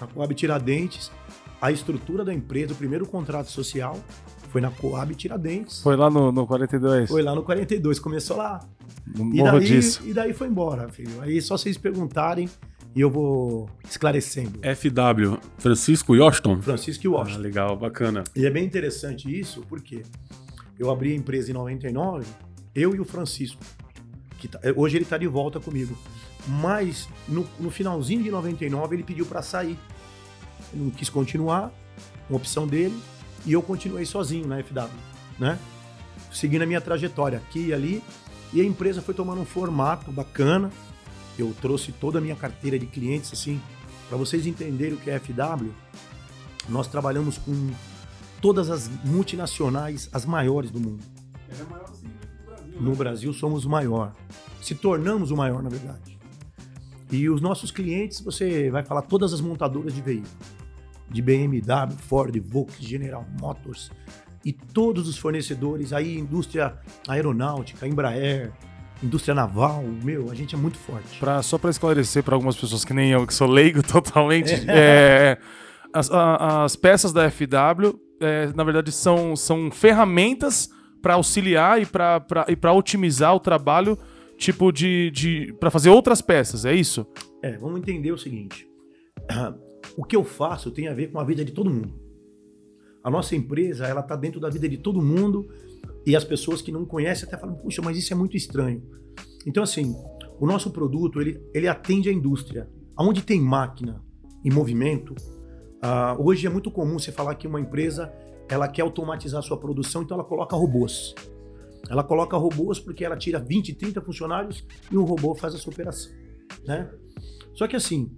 na 0.00 0.06
Coab 0.06 0.34
Tiradentes, 0.34 1.10
a 1.60 1.70
estrutura 1.72 2.24
da 2.24 2.32
empresa, 2.32 2.72
o 2.72 2.76
primeiro 2.76 3.06
contrato 3.06 3.50
social, 3.50 3.98
Foi 4.50 4.60
na 4.60 4.70
Coab 4.70 5.14
Tiradentes. 5.14 5.82
Foi 5.82 5.94
lá 5.96 6.08
no, 6.10 6.32
no 6.32 6.46
42. 6.46 7.08
Foi 7.10 7.22
lá 7.22 7.34
no 7.34 7.42
42, 7.42 7.98
começou 7.98 8.36
lá. 8.36 8.60
E 9.34 9.42
daí, 9.42 9.60
disso. 9.64 10.02
e 10.06 10.12
daí 10.14 10.32
foi 10.32 10.48
embora, 10.48 10.88
filho. 10.88 11.20
Aí 11.20 11.40
só 11.42 11.56
vocês 11.58 11.76
perguntarem 11.76 12.48
e 12.96 13.00
eu 13.00 13.10
vou 13.10 13.68
esclarecendo. 13.88 14.58
FW, 14.60 15.38
Francisco 15.58 16.14
Yoston. 16.16 16.62
Francisco 16.62 17.04
e 17.04 17.08
Ah, 17.08 17.10
Washington. 17.10 17.40
legal, 17.42 17.76
bacana. 17.76 18.24
E 18.34 18.46
é 18.46 18.50
bem 18.50 18.64
interessante 18.64 19.28
isso, 19.38 19.62
porque 19.68 20.02
eu 20.78 20.90
abri 20.90 21.12
a 21.12 21.16
empresa 21.16 21.50
em 21.50 21.54
99, 21.54 22.24
eu 22.74 22.94
e 22.94 23.00
o 23.00 23.04
Francisco. 23.04 23.60
Que 24.38 24.48
tá- 24.48 24.60
hoje 24.76 24.96
ele 24.96 25.04
está 25.04 25.18
de 25.18 25.26
volta 25.26 25.58
comigo. 25.60 25.94
Mas 26.46 27.08
no, 27.28 27.46
no 27.60 27.70
finalzinho 27.70 28.22
de 28.22 28.30
99 28.30 28.96
ele 28.96 29.02
pediu 29.02 29.26
para 29.26 29.42
sair. 29.42 29.78
Ele 30.72 30.84
não 30.84 30.90
quis 30.90 31.08
continuar, 31.08 31.72
uma 32.28 32.36
opção 32.36 32.66
dele, 32.66 32.98
e 33.46 33.52
eu 33.52 33.62
continuei 33.62 34.04
sozinho 34.04 34.46
na 34.46 34.62
FW, 34.62 34.90
né? 35.38 35.58
Seguindo 36.32 36.62
a 36.62 36.66
minha 36.66 36.80
trajetória 36.80 37.38
aqui 37.38 37.68
e 37.68 37.72
ali, 37.72 38.02
e 38.52 38.60
a 38.60 38.64
empresa 38.64 39.00
foi 39.00 39.14
tomando 39.14 39.40
um 39.40 39.44
formato 39.44 40.10
bacana. 40.10 40.70
Eu 41.38 41.54
trouxe 41.60 41.92
toda 41.92 42.18
a 42.18 42.20
minha 42.20 42.36
carteira 42.36 42.78
de 42.78 42.86
clientes 42.86 43.32
assim, 43.32 43.60
para 44.08 44.16
vocês 44.16 44.46
entenderem 44.46 44.94
o 44.94 44.96
que 44.96 45.10
é 45.10 45.18
FW. 45.18 45.70
Nós 46.68 46.86
trabalhamos 46.86 47.38
com 47.38 47.70
todas 48.40 48.70
as 48.70 48.88
multinacionais, 49.04 50.08
as 50.12 50.24
maiores 50.24 50.70
do 50.70 50.80
mundo. 50.80 51.02
No 52.80 52.94
Brasil 52.94 53.32
somos 53.32 53.64
o 53.64 53.70
maior. 53.70 54.12
Se 54.62 54.74
tornamos 54.74 55.30
o 55.30 55.36
maior, 55.36 55.62
na 55.62 55.68
verdade. 55.68 56.18
E 57.10 57.28
os 57.28 57.40
nossos 57.40 57.70
clientes, 57.70 58.20
você 58.20 58.70
vai 58.70 58.84
falar 58.84 59.02
todas 59.02 59.32
as 59.32 59.40
montadoras 59.40 59.94
de 59.94 60.00
veículos. 60.02 60.57
De 61.10 61.22
BMW, 61.22 61.96
Ford, 61.98 62.36
Volkswagen, 62.44 62.88
General 62.88 63.26
Motors. 63.40 63.90
E 64.44 64.52
todos 64.52 65.08
os 65.08 65.18
fornecedores, 65.18 65.92
aí 65.92 66.16
indústria 66.18 66.74
aeronáutica, 67.08 67.86
Embraer, 67.86 68.52
indústria 69.02 69.34
naval, 69.34 69.82
meu, 69.82 70.30
a 70.30 70.34
gente 70.34 70.54
é 70.54 70.58
muito 70.58 70.76
forte. 70.78 71.18
Pra, 71.18 71.42
só 71.42 71.58
para 71.58 71.70
esclarecer 71.70 72.22
para 72.22 72.34
algumas 72.34 72.56
pessoas 72.56 72.84
que 72.84 72.92
nem 72.94 73.10
eu, 73.10 73.26
que 73.26 73.34
sou 73.34 73.48
leigo 73.48 73.82
totalmente, 73.86 74.52
é, 74.68 75.38
as, 75.92 76.10
a- 76.10 76.64
as 76.64 76.76
peças 76.76 77.12
da 77.12 77.30
FW, 77.30 77.98
é, 78.20 78.52
na 78.54 78.64
verdade, 78.64 78.90
são, 78.92 79.34
são 79.36 79.70
ferramentas 79.70 80.68
para 81.02 81.14
auxiliar 81.14 81.80
e 81.80 81.86
para 81.86 82.72
otimizar 82.72 83.34
o 83.34 83.40
trabalho, 83.40 83.96
tipo 84.36 84.70
de, 84.72 85.10
de 85.12 85.54
para 85.60 85.70
fazer 85.70 85.90
outras 85.90 86.20
peças, 86.20 86.64
é 86.64 86.74
isso? 86.74 87.06
É, 87.42 87.56
vamos 87.56 87.78
entender 87.80 88.12
o 88.12 88.18
seguinte. 88.18 88.66
O 89.98 90.04
que 90.04 90.14
eu 90.14 90.22
faço 90.22 90.70
tem 90.70 90.86
a 90.86 90.94
ver 90.94 91.10
com 91.10 91.18
a 91.18 91.24
vida 91.24 91.44
de 91.44 91.50
todo 91.50 91.68
mundo. 91.68 91.92
A 93.02 93.10
nossa 93.10 93.34
empresa, 93.34 93.84
ela 93.84 94.00
está 94.00 94.14
dentro 94.14 94.38
da 94.38 94.48
vida 94.48 94.68
de 94.68 94.78
todo 94.78 95.02
mundo 95.02 95.48
e 96.06 96.14
as 96.14 96.22
pessoas 96.22 96.62
que 96.62 96.70
não 96.70 96.84
conhecem 96.84 97.26
até 97.26 97.36
falam, 97.36 97.56
puxa, 97.56 97.82
mas 97.82 97.98
isso 97.98 98.12
é 98.12 98.16
muito 98.16 98.36
estranho. 98.36 98.80
Então, 99.44 99.60
assim, 99.60 99.96
o 100.38 100.46
nosso 100.46 100.70
produto, 100.70 101.20
ele, 101.20 101.42
ele 101.52 101.66
atende 101.66 102.08
a 102.08 102.12
indústria. 102.12 102.70
Onde 102.96 103.24
tem 103.24 103.40
máquina 103.40 104.00
em 104.44 104.52
movimento, 104.52 105.16
ah, 105.82 106.16
hoje 106.16 106.46
é 106.46 106.50
muito 106.50 106.70
comum 106.70 106.96
você 106.96 107.10
falar 107.10 107.34
que 107.34 107.48
uma 107.48 107.60
empresa, 107.60 108.12
ela 108.48 108.68
quer 108.68 108.82
automatizar 108.82 109.40
a 109.40 109.42
sua 109.42 109.58
produção, 109.58 110.02
então 110.02 110.16
ela 110.16 110.24
coloca 110.24 110.54
robôs. 110.54 111.12
Ela 111.90 112.04
coloca 112.04 112.36
robôs 112.36 112.78
porque 112.78 113.04
ela 113.04 113.16
tira 113.16 113.40
20, 113.40 113.74
30 113.74 114.00
funcionários 114.00 114.64
e 114.92 114.96
um 114.96 115.02
robô 115.02 115.34
faz 115.34 115.56
essa 115.56 115.68
operação, 115.68 116.12
né? 116.64 116.88
Só 117.52 117.66
que 117.66 117.74
assim, 117.74 118.16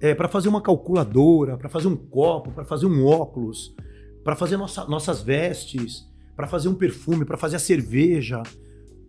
é, 0.00 0.14
para 0.14 0.28
fazer 0.28 0.48
uma 0.48 0.60
calculadora, 0.60 1.56
para 1.56 1.68
fazer 1.68 1.88
um 1.88 1.96
copo, 1.96 2.50
para 2.50 2.64
fazer 2.64 2.86
um 2.86 3.04
óculos, 3.04 3.74
para 4.22 4.36
fazer 4.36 4.56
nossa- 4.56 4.86
nossas 4.86 5.22
vestes, 5.22 6.06
para 6.34 6.46
fazer 6.46 6.68
um 6.68 6.74
perfume, 6.74 7.24
para 7.24 7.36
fazer 7.36 7.56
a 7.56 7.60
cerveja, 7.60 8.42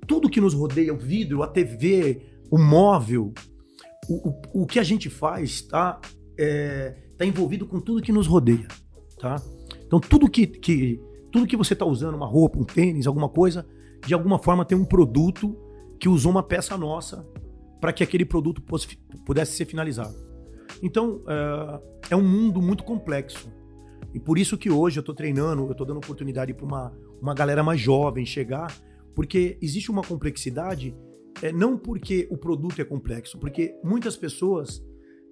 tudo 0.07 0.29
que 0.29 0.39
nos 0.39 0.53
rodeia, 0.53 0.93
o 0.93 0.97
vidro, 0.97 1.43
a 1.43 1.47
TV, 1.47 2.21
o 2.49 2.57
móvel, 2.57 3.33
o, 4.09 4.29
o, 4.29 4.61
o 4.63 4.65
que 4.65 4.79
a 4.79 4.83
gente 4.83 5.09
faz 5.09 5.49
está 5.49 5.99
tá 7.17 7.25
envolvido 7.25 7.65
com 7.65 7.79
tudo 7.79 8.01
que 8.01 8.11
nos 8.11 8.27
rodeia, 8.27 8.67
tá? 9.19 9.41
Então 9.85 9.99
tudo 9.99 10.29
que, 10.29 10.47
que 10.47 11.01
tudo 11.31 11.47
que 11.47 11.57
você 11.57 11.73
está 11.73 11.85
usando, 11.85 12.15
uma 12.15 12.27
roupa, 12.27 12.57
um 12.57 12.63
tênis, 12.63 13.07
alguma 13.07 13.27
coisa, 13.27 13.65
de 14.05 14.13
alguma 14.13 14.39
forma 14.39 14.63
tem 14.63 14.77
um 14.77 14.85
produto 14.85 15.57
que 15.99 16.07
usou 16.07 16.31
uma 16.31 16.43
peça 16.43 16.77
nossa 16.77 17.27
para 17.81 17.91
que 17.91 18.03
aquele 18.03 18.25
produto 18.25 18.61
pudesse 19.25 19.53
ser 19.53 19.65
finalizado. 19.65 20.26
Então, 20.81 21.21
é, 21.27 21.79
é 22.11 22.15
um 22.15 22.23
mundo 22.27 22.61
muito 22.61 22.83
complexo. 22.83 23.51
E 24.13 24.19
por 24.19 24.37
isso 24.37 24.57
que 24.57 24.69
hoje 24.69 24.97
eu 24.97 25.01
estou 25.01 25.13
treinando, 25.13 25.63
eu 25.65 25.71
estou 25.71 25.85
dando 25.85 25.97
oportunidade 25.97 26.53
para 26.53 26.65
uma, 26.65 26.93
uma 27.21 27.33
galera 27.33 27.63
mais 27.63 27.79
jovem 27.79 28.25
chegar, 28.25 28.73
porque 29.13 29.57
existe 29.61 29.91
uma 29.91 30.01
complexidade, 30.01 30.95
é, 31.41 31.51
não 31.51 31.77
porque 31.77 32.27
o 32.31 32.37
produto 32.37 32.81
é 32.81 32.85
complexo, 32.85 33.37
porque 33.37 33.75
muitas 33.83 34.15
pessoas 34.15 34.83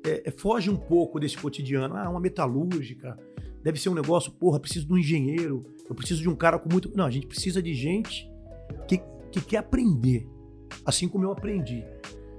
é, 0.05 0.23
é, 0.29 0.31
fogem 0.31 0.71
um 0.73 0.77
pouco 0.77 1.19
desse 1.19 1.37
cotidiano. 1.37 1.95
Ah, 1.95 2.09
uma 2.09 2.19
metalúrgica, 2.19 3.17
deve 3.63 3.79
ser 3.79 3.89
um 3.89 3.95
negócio, 3.95 4.31
porra, 4.31 4.59
preciso 4.59 4.85
de 4.87 4.93
um 4.93 4.97
engenheiro, 4.97 5.65
eu 5.89 5.95
preciso 5.95 6.21
de 6.21 6.29
um 6.29 6.35
cara 6.35 6.59
com 6.59 6.69
muito. 6.71 6.91
Não, 6.95 7.05
a 7.05 7.11
gente 7.11 7.27
precisa 7.27 7.61
de 7.61 7.73
gente 7.73 8.29
que, 8.87 8.99
que 9.31 9.41
quer 9.41 9.57
aprender, 9.57 10.27
assim 10.85 11.07
como 11.07 11.23
eu 11.23 11.31
aprendi. 11.31 11.83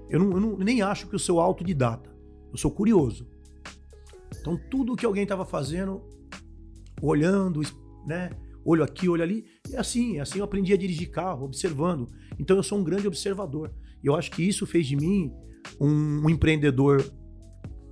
Eu, 0.09 0.21
não, 0.21 0.31
eu 0.33 0.41
não- 0.41 0.57
nem 0.59 0.83
acho 0.83 1.09
que 1.09 1.15
eu 1.15 1.19
sou 1.19 1.41
autodidata, 1.41 2.15
eu 2.57 2.59
sou 2.59 2.71
curioso. 2.71 3.29
Então, 4.41 4.59
tudo 4.71 4.97
que 4.97 5.05
alguém 5.05 5.25
estava 5.25 5.45
fazendo, 5.45 6.03
olhando, 7.03 7.61
né? 8.07 8.31
Olho 8.65 8.83
aqui, 8.83 9.09
olho 9.09 9.23
ali, 9.23 9.45
e 9.71 9.77
assim, 9.77 10.19
assim 10.19 10.39
eu 10.39 10.45
aprendi 10.45 10.73
a 10.73 10.77
dirigir 10.77 11.11
carro, 11.11 11.45
observando. 11.45 12.09
Então, 12.39 12.57
eu 12.57 12.63
sou 12.63 12.79
um 12.79 12.83
grande 12.83 13.07
observador. 13.07 13.73
E 14.03 14.07
eu 14.07 14.17
acho 14.17 14.31
que 14.31 14.43
isso 14.43 14.67
fez 14.67 14.87
de 14.87 14.97
mim 14.97 15.31
um, 15.79 16.23
um 16.25 16.31
empreendedor, 16.31 17.05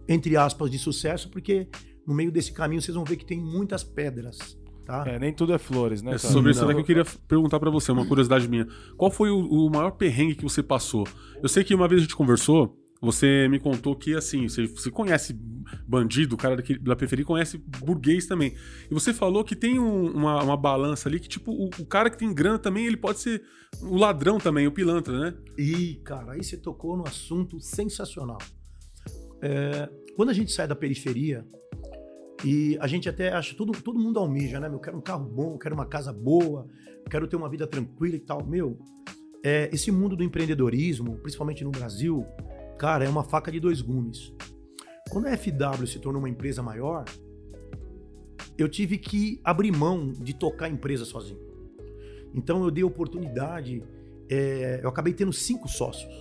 entre 0.09 0.37
aspas, 0.37 0.71
de 0.71 0.79
sucesso, 0.79 1.29
porque 1.29 1.69
no 2.07 2.15
meio 2.15 2.33
desse 2.33 2.53
caminho 2.53 2.81
vocês 2.81 2.95
vão 2.95 3.05
ver 3.05 3.17
que 3.17 3.27
tem 3.27 3.41
muitas 3.41 3.85
pedras, 3.85 4.59
tá? 4.87 5.05
É, 5.07 5.19
nem 5.19 5.33
tudo 5.33 5.53
é 5.53 5.59
flores, 5.59 6.03
né? 6.03 6.15
É 6.15 6.19
cara? 6.19 6.33
sobre 6.33 6.53
isso 6.53 6.67
daqui 6.67 6.81
eu 6.81 6.85
queria 6.85 7.05
perguntar 7.29 7.61
pra 7.61 7.71
você, 7.71 7.93
uma 7.93 8.07
curiosidade 8.07 8.49
minha. 8.49 8.67
Qual 8.97 9.11
foi 9.11 9.31
o, 9.31 9.39
o 9.39 9.71
maior 9.71 9.93
perrengue 9.93 10.35
que 10.35 10.43
você 10.43 10.63
passou? 10.63 11.07
Eu 11.43 11.49
sei 11.49 11.63
que 11.63 11.75
uma 11.75 11.87
vez 11.87 12.01
a 12.01 12.05
gente 12.05 12.17
conversou, 12.17 12.79
você 13.05 13.47
me 13.49 13.59
contou 13.61 13.95
que, 13.95 14.15
assim, 14.15 14.49
você, 14.49 14.67
você 14.67 14.91
conhece 14.91 15.33
bandido, 15.87 16.35
o 16.35 16.39
cara 16.39 16.57
daqui, 16.57 16.79
da 16.79 16.97
periferia 16.97 17.25
conhece 17.25 17.59
burguês 17.59 18.27
também. 18.27 18.55
E 18.91 18.95
você 18.95 19.13
falou 19.13 19.45
que 19.45 19.55
tem 19.57 19.79
um- 19.79 20.11
uma, 20.13 20.43
uma 20.43 20.57
balança 20.57 21.09
ali 21.09 21.21
que, 21.21 21.29
tipo, 21.29 21.53
o, 21.53 21.71
o 21.79 21.87
cara 21.87 22.11
que 22.11 22.19
tem 22.19 22.33
grana 22.35 22.59
também, 22.59 22.87
ele 22.87 22.97
pode 22.97 23.21
ser 23.21 23.43
o 23.81 23.97
ladrão 23.97 24.39
também, 24.39 24.67
o 24.67 24.73
pilantra, 24.73 25.19
né? 25.19 25.35
E, 25.59 25.97
cara, 26.05 26.33
aí 26.33 26.43
você 26.45 26.57
tocou 26.57 26.97
no 26.97 27.07
assunto 27.07 27.61
sensacional. 27.61 28.39
É, 29.43 29.89
quando 30.17 30.31
a 30.31 30.33
gente 30.33 30.53
sai 30.53 30.67
da 30.67 30.75
periferia, 30.77 31.45
e 32.45 32.77
a 32.81 32.87
gente 32.87 33.09
até 33.09 33.33
acha, 33.33 33.55
todo, 33.55 33.73
todo 33.83 33.99
mundo 33.99 34.19
almeja, 34.19 34.61
né? 34.61 34.69
Eu 34.69 34.79
quero 34.79 34.99
um 34.99 35.01
carro 35.01 35.25
bom, 35.25 35.53
eu 35.55 35.59
quero 35.59 35.75
uma 35.75 35.87
casa 35.87 36.13
boa, 36.13 36.67
eu 37.05 37.11
quero 37.11 37.27
ter 37.27 37.37
uma 37.37 37.49
vida 37.49 37.67
tranquila 37.67 38.17
e 38.17 38.21
tal. 38.21 38.45
Meu, 38.47 38.79
é, 39.43 39.71
esse 39.73 39.91
mundo 39.91 40.15
do 40.15 40.23
empreendedorismo, 40.23 41.17
principalmente 41.19 41.65
no 41.65 41.71
Brasil, 41.71 42.25
cara, 42.79 43.05
é 43.05 43.09
uma 43.09 43.25
faca 43.25 43.51
de 43.51 43.61
dois 43.61 43.81
gumes. 43.81 44.33
Quando 45.11 45.27
a 45.27 45.37
FW 45.37 45.87
se 45.87 45.99
tornou 45.99 46.21
uma 46.21 46.29
empresa 46.29 46.63
maior, 46.63 47.05
eu 48.57 48.69
tive 48.69 48.99
que 48.99 49.41
abrir 49.45 49.73
mão 49.73 50.13
de 50.13 50.35
tocar 50.35 50.67
a 50.67 50.69
empresa 50.69 51.05
sozinho. 51.05 51.41
Então 52.35 52.65
eu 52.65 52.71
dei 52.71 52.83
oportunidade 52.83 53.83
é, 54.29 54.81
eu 54.83 54.89
acabei 54.89 55.13
tendo 55.13 55.33
cinco 55.33 55.69
sócios. 55.69 56.13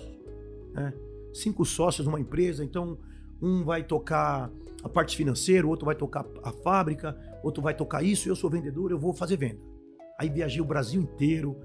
né? 0.73 0.93
Cinco 1.33 1.65
sócios 1.65 2.05
numa 2.05 2.19
empresa, 2.19 2.63
então 2.63 2.97
um 3.41 3.63
vai 3.63 3.83
tocar 3.83 4.51
a 4.83 4.89
parte 4.89 5.17
financeira, 5.17 5.65
outro 5.65 5.85
vai 5.85 5.95
tocar 5.95 6.25
a 6.43 6.51
fábrica, 6.51 7.17
outro 7.43 7.61
vai 7.61 7.73
tocar 7.73 8.03
isso, 8.03 8.29
eu 8.29 8.35
sou 8.35 8.49
vendedor, 8.49 8.91
eu 8.91 8.99
vou 8.99 9.13
fazer 9.13 9.37
venda. 9.37 9.59
Aí 10.19 10.29
viajei 10.29 10.61
o 10.61 10.65
Brasil 10.65 11.01
inteiro, 11.01 11.57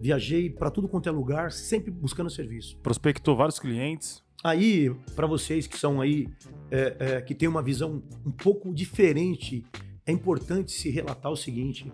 viajei 0.00 0.50
para 0.50 0.70
tudo 0.70 0.88
quanto 0.88 1.08
é 1.08 1.12
lugar, 1.12 1.52
sempre 1.52 1.90
buscando 1.90 2.28
serviço. 2.28 2.78
Prospectou 2.78 3.36
vários 3.36 3.58
clientes. 3.58 4.22
Aí, 4.44 4.94
para 5.16 5.26
vocês 5.26 5.66
que 5.66 5.78
são 5.78 6.02
aí, 6.02 6.28
é, 6.70 6.96
é, 6.98 7.20
que 7.22 7.34
tem 7.34 7.48
uma 7.48 7.62
visão 7.62 8.02
um 8.26 8.30
pouco 8.30 8.74
diferente, 8.74 9.64
é 10.06 10.12
importante 10.12 10.70
se 10.72 10.90
relatar 10.90 11.32
o 11.32 11.36
seguinte: 11.36 11.90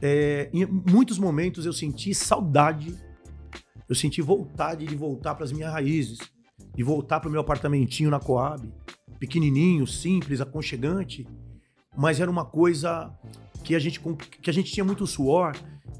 é, 0.00 0.48
em 0.52 0.64
muitos 0.64 1.18
momentos 1.18 1.66
eu 1.66 1.72
senti 1.72 2.14
saudade, 2.14 2.96
eu 3.88 3.94
senti 3.96 4.22
vontade 4.22 4.86
de 4.86 4.94
voltar 4.94 5.34
para 5.34 5.44
as 5.44 5.50
minhas 5.50 5.72
raízes, 5.72 6.18
de 6.76 6.84
voltar 6.84 7.18
para 7.18 7.28
o 7.28 7.32
meu 7.32 7.40
apartamentinho 7.40 8.08
na 8.08 8.20
Coab, 8.20 8.72
pequenininho, 9.18 9.84
simples, 9.84 10.40
aconchegante, 10.40 11.26
mas 11.96 12.20
era 12.20 12.30
uma 12.30 12.44
coisa 12.44 13.12
que 13.64 13.74
a 13.74 13.80
gente 13.80 13.98
que 14.40 14.48
a 14.48 14.52
gente 14.52 14.72
tinha 14.72 14.84
muito 14.84 15.04
suor 15.08 15.56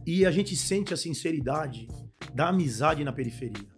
e 0.06 0.24
a 0.24 0.30
gente 0.30 0.54
sente 0.54 0.94
a 0.94 0.96
sinceridade 0.96 1.88
da 2.32 2.50
amizade 2.50 3.02
na 3.02 3.12
periferia. 3.12 3.77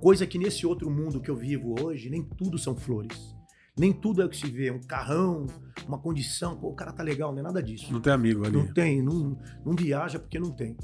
Coisa 0.00 0.26
que 0.26 0.38
nesse 0.38 0.66
outro 0.66 0.90
mundo 0.90 1.20
que 1.20 1.30
eu 1.30 1.36
vivo 1.36 1.74
hoje, 1.80 2.10
nem 2.10 2.22
tudo 2.22 2.58
são 2.58 2.76
flores. 2.76 3.34
Nem 3.76 3.92
tudo 3.92 4.22
é 4.22 4.24
o 4.24 4.28
que 4.28 4.36
se 4.36 4.46
vê, 4.46 4.70
um 4.70 4.80
carrão, 4.80 5.46
uma 5.88 5.98
condição, 5.98 6.56
pô, 6.56 6.68
o 6.68 6.74
cara 6.74 6.92
tá 6.92 7.02
legal, 7.02 7.32
não 7.32 7.40
é 7.40 7.42
nada 7.42 7.62
disso. 7.62 7.92
Não 7.92 8.00
tem 8.00 8.12
amigo 8.12 8.44
ali. 8.46 8.56
Não 8.56 8.72
tem, 8.72 9.02
não, 9.02 9.36
não 9.64 9.74
viaja 9.74 10.18
porque 10.18 10.38
não 10.38 10.52
tem. 10.52 10.76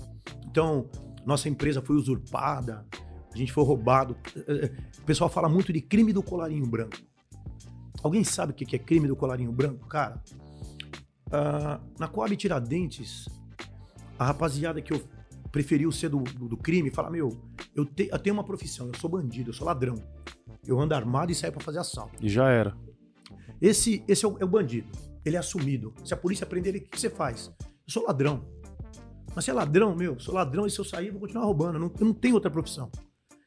Então, 0.47 0.91
nossa 1.25 1.49
empresa 1.49 1.81
foi 1.81 1.95
usurpada, 1.95 2.85
a 3.33 3.37
gente 3.37 3.53
foi 3.53 3.65
roubado. 3.65 4.17
O 4.99 5.03
pessoal 5.05 5.31
fala 5.31 5.49
muito 5.49 5.73
de 5.73 5.81
crime 5.81 6.13
do 6.13 6.23
colarinho 6.23 6.67
branco. 6.67 6.97
Alguém 8.03 8.25
sabe 8.25 8.53
o 8.53 8.55
que 8.55 8.75
é 8.75 8.79
crime 8.79 9.07
do 9.07 9.15
colarinho 9.15 9.53
branco? 9.53 9.87
Cara, 9.87 10.21
uh, 11.29 11.81
na 11.99 12.09
Coab 12.09 12.35
Tiradentes, 12.37 13.29
a 14.19 14.25
rapaziada 14.25 14.81
que 14.83 14.93
eu 14.93 15.01
preferiu 15.51 15.91
ser 15.93 16.09
do, 16.09 16.19
do, 16.19 16.49
do 16.49 16.57
crime 16.57 16.91
fala: 16.91 17.11
Meu, 17.11 17.31
eu, 17.75 17.85
te, 17.85 18.09
eu 18.11 18.19
tenho 18.19 18.35
uma 18.35 18.45
profissão, 18.45 18.87
eu 18.87 18.99
sou 18.99 19.11
bandido, 19.11 19.51
eu 19.51 19.55
sou 19.55 19.67
ladrão. 19.67 19.97
Eu 20.67 20.79
ando 20.79 20.95
armado 20.95 21.33
e 21.33 21.35
saio 21.35 21.53
para 21.53 21.65
fazer 21.65 21.79
assalto. 21.79 22.15
E 22.25 22.29
já 22.29 22.49
era. 22.49 22.77
Esse, 23.61 24.05
esse 24.07 24.25
é 24.25 24.29
o, 24.29 24.39
é 24.39 24.45
o, 24.45 24.49
bandido. 24.49 24.89
Ele 25.25 25.37
é 25.37 25.39
assumido. 25.39 25.95
Se 26.05 26.15
a 26.15 26.17
polícia 26.17 26.47
prender 26.47 26.75
ele, 26.75 26.85
o 26.85 26.89
que 26.89 27.01
você 27.01 27.11
faz? 27.11 27.53
Eu 27.61 27.93
sou 27.93 28.05
ladrão. 28.05 28.45
Mas 29.35 29.45
você 29.45 29.51
é 29.51 29.55
ladrão, 29.55 29.95
meu, 29.95 30.19
sou 30.19 30.35
ladrão 30.35 30.67
e 30.67 30.71
se 30.71 30.79
eu 30.79 30.85
sair, 30.85 31.09
eu 31.09 31.13
vou 31.13 31.21
continuar 31.21 31.45
roubando. 31.45 31.77
Eu 31.77 31.81
não, 31.81 31.93
eu 31.99 32.07
não 32.07 32.15
tenho 32.15 32.35
outra 32.35 32.51
profissão. 32.51 32.91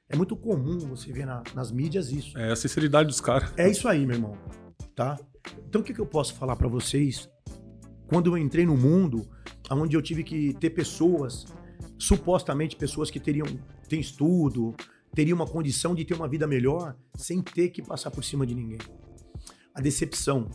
É 0.07 0.15
muito 0.15 0.35
comum 0.35 0.77
você 0.79 1.11
ver 1.11 1.25
na, 1.25 1.43
nas 1.55 1.71
mídias 1.71 2.11
isso. 2.11 2.37
É 2.37 2.51
a 2.51 2.55
sinceridade 2.55 3.07
dos 3.07 3.19
caras. 3.19 3.51
É 3.57 3.69
isso 3.69 3.87
aí, 3.87 4.05
meu 4.05 4.15
irmão. 4.15 4.37
Tá? 4.95 5.19
Então 5.67 5.81
o 5.81 5.83
que, 5.83 5.93
que 5.93 5.99
eu 5.99 6.05
posso 6.05 6.35
falar 6.35 6.55
para 6.55 6.67
vocês? 6.67 7.29
Quando 8.07 8.27
eu 8.27 8.37
entrei 8.37 8.65
no 8.65 8.77
mundo, 8.77 9.27
onde 9.71 9.97
eu 9.97 10.01
tive 10.01 10.23
que 10.23 10.53
ter 10.53 10.69
pessoas, 10.69 11.45
supostamente 12.03 12.75
pessoas 12.75 13.09
que 13.09 13.19
teriam 13.19 13.47
têm 13.87 14.01
estudo, 14.01 14.75
teriam 15.15 15.35
uma 15.35 15.47
condição 15.47 15.95
de 15.95 16.03
ter 16.03 16.13
uma 16.13 16.27
vida 16.27 16.45
melhor, 16.45 16.95
sem 17.15 17.41
ter 17.41 17.69
que 17.69 17.81
passar 17.81 18.11
por 18.11 18.23
cima 18.23 18.45
de 18.45 18.53
ninguém. 18.53 18.79
A 19.73 19.79
decepção. 19.79 20.49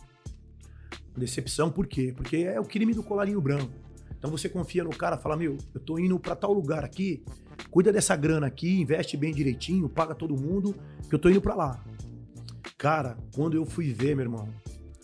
A 1.15 1.19
decepção 1.19 1.71
por 1.71 1.87
quê? 1.87 2.13
Porque 2.15 2.37
é 2.37 2.59
o 2.59 2.63
crime 2.63 2.93
do 2.93 3.01
colarinho 3.01 3.41
branco. 3.41 3.73
Então 4.17 4.29
você 4.29 4.47
confia 4.47 4.83
no 4.83 4.91
cara, 4.91 5.17
fala: 5.17 5.35
Meu, 5.35 5.57
eu 5.73 5.79
tô 5.79 5.97
indo 5.97 6.19
para 6.19 6.35
tal 6.35 6.53
lugar 6.53 6.83
aqui, 6.83 7.23
cuida 7.71 7.91
dessa 7.91 8.15
grana 8.15 8.45
aqui, 8.45 8.79
investe 8.79 9.17
bem 9.17 9.33
direitinho, 9.33 9.89
paga 9.89 10.13
todo 10.13 10.39
mundo, 10.39 10.75
que 11.09 11.15
eu 11.15 11.19
tô 11.19 11.29
indo 11.29 11.41
para 11.41 11.55
lá. 11.55 11.83
Cara, 12.77 13.17
quando 13.33 13.55
eu 13.55 13.65
fui 13.65 13.91
ver, 13.91 14.15
meu 14.15 14.25
irmão. 14.25 14.49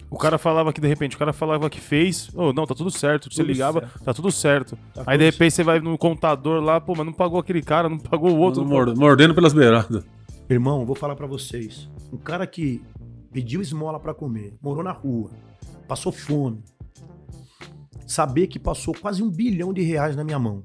O 0.09 0.17
cara 0.17 0.37
falava 0.37 0.71
que 0.71 0.79
de 0.79 0.87
repente, 0.87 1.15
o 1.15 1.19
cara 1.19 1.33
falava 1.33 1.69
que 1.69 1.79
fez, 1.81 2.29
oh, 2.33 2.53
não, 2.53 2.65
tá 2.65 2.75
tudo 2.75 2.91
certo. 2.91 3.33
Você 3.33 3.43
ligava, 3.43 3.81
certo. 3.81 4.03
tá 4.03 4.13
tudo 4.13 4.31
certo. 4.31 4.77
Tá 4.93 5.03
Aí 5.05 5.17
de 5.17 5.25
repente 5.25 5.51
certo. 5.51 5.55
você 5.55 5.63
vai 5.63 5.79
no 5.79 5.97
contador 5.97 6.61
lá, 6.61 6.79
pô, 6.79 6.93
mas 6.95 7.05
não 7.05 7.13
pagou 7.13 7.39
aquele 7.39 7.61
cara, 7.61 7.89
não 7.89 7.97
pagou 7.97 8.31
o 8.31 8.37
outro. 8.37 8.65
Mordendo 8.65 9.33
pelas 9.33 9.53
beiradas. 9.53 10.03
Irmão, 10.49 10.85
vou 10.85 10.95
falar 10.95 11.15
para 11.15 11.25
vocês. 11.25 11.89
Um 12.13 12.17
cara 12.17 12.45
que 12.45 12.81
pediu 13.31 13.61
esmola 13.61 13.99
para 13.99 14.13
comer, 14.13 14.55
morou 14.61 14.83
na 14.83 14.91
rua, 14.91 15.31
passou 15.87 16.11
fome, 16.11 16.63
saber 18.07 18.47
que 18.47 18.59
passou 18.59 18.93
quase 18.93 19.21
um 19.23 19.29
bilhão 19.29 19.73
de 19.73 19.81
reais 19.81 20.15
na 20.15 20.23
minha 20.23 20.39
mão. 20.39 20.63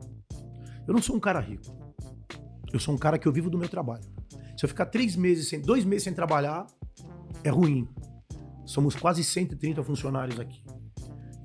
Eu 0.87 0.94
não 0.94 1.02
sou 1.02 1.16
um 1.16 1.20
cara 1.20 1.40
rico. 1.40 1.64
Eu 2.73 2.78
sou 2.78 2.94
um 2.94 2.99
cara 2.99 3.18
que 3.18 3.26
eu 3.26 3.32
vivo 3.32 3.50
do 3.50 3.59
meu 3.59 3.68
trabalho. 3.68 4.04
Se 4.56 4.64
eu 4.64 4.68
ficar 4.68 4.87
três 4.87 5.16
meses, 5.16 5.49
sem, 5.49 5.61
dois 5.61 5.85
meses 5.85 6.04
sem 6.04 6.12
trabalhar, 6.12 6.66
é 7.42 7.49
ruim. 7.49 7.88
Somos 8.71 8.95
quase 8.95 9.25
130 9.25 9.83
funcionários 9.83 10.39
aqui. 10.39 10.62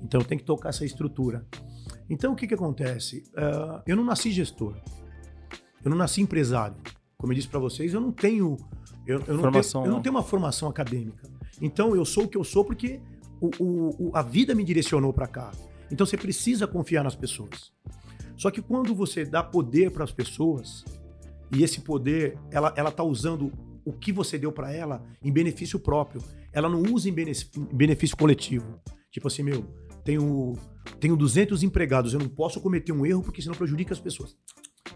Então 0.00 0.20
tem 0.20 0.38
que 0.38 0.44
tocar 0.44 0.68
essa 0.68 0.84
estrutura. 0.84 1.44
Então 2.08 2.32
o 2.32 2.36
que, 2.36 2.46
que 2.46 2.54
acontece? 2.54 3.24
Uh, 3.32 3.82
eu 3.84 3.96
não 3.96 4.04
nasci 4.04 4.30
gestor. 4.30 4.76
Eu 5.84 5.90
não 5.90 5.98
nasci 5.98 6.20
empresário. 6.20 6.76
Como 7.18 7.32
eu 7.32 7.34
disse 7.34 7.48
para 7.48 7.58
vocês, 7.58 7.92
eu 7.92 8.00
não 8.00 8.12
tenho. 8.12 8.56
Eu, 9.04 9.20
eu, 9.26 9.36
não 9.38 9.50
tenho, 9.50 9.64
eu 9.84 9.90
não 9.90 10.00
tenho 10.00 10.14
uma 10.14 10.22
formação 10.22 10.68
acadêmica. 10.68 11.28
Então 11.60 11.96
eu 11.96 12.04
sou 12.04 12.26
o 12.26 12.28
que 12.28 12.38
eu 12.38 12.44
sou 12.44 12.64
porque 12.64 13.00
o, 13.40 13.50
o, 13.58 14.08
o, 14.08 14.16
a 14.16 14.22
vida 14.22 14.54
me 14.54 14.62
direcionou 14.62 15.12
para 15.12 15.26
cá. 15.26 15.50
Então 15.90 16.06
você 16.06 16.16
precisa 16.16 16.64
confiar 16.64 17.02
nas 17.02 17.16
pessoas. 17.16 17.72
Só 18.36 18.52
que 18.52 18.62
quando 18.62 18.94
você 18.94 19.24
dá 19.24 19.42
poder 19.42 19.90
para 19.90 20.04
as 20.04 20.12
pessoas 20.12 20.84
e 21.52 21.64
esse 21.64 21.80
poder 21.80 22.38
ela 22.52 22.72
ela 22.76 22.92
tá 22.92 23.02
usando 23.02 23.52
o 23.84 23.92
que 23.92 24.12
você 24.12 24.38
deu 24.38 24.52
para 24.52 24.72
ela 24.72 25.02
em 25.22 25.32
benefício 25.32 25.78
próprio, 25.78 26.20
ela 26.56 26.70
não 26.70 26.82
usa 26.90 27.06
em 27.10 27.12
benefício 27.12 28.16
coletivo. 28.16 28.80
Tipo 29.10 29.28
assim, 29.28 29.42
meu, 29.42 29.62
tenho 30.02 30.54
tenho 30.98 31.14
200 31.14 31.62
empregados, 31.62 32.14
eu 32.14 32.18
não 32.18 32.28
posso 32.28 32.60
cometer 32.62 32.92
um 32.92 33.04
erro 33.04 33.22
porque 33.22 33.42
senão 33.42 33.54
prejudica 33.54 33.92
as 33.92 34.00
pessoas. 34.00 34.34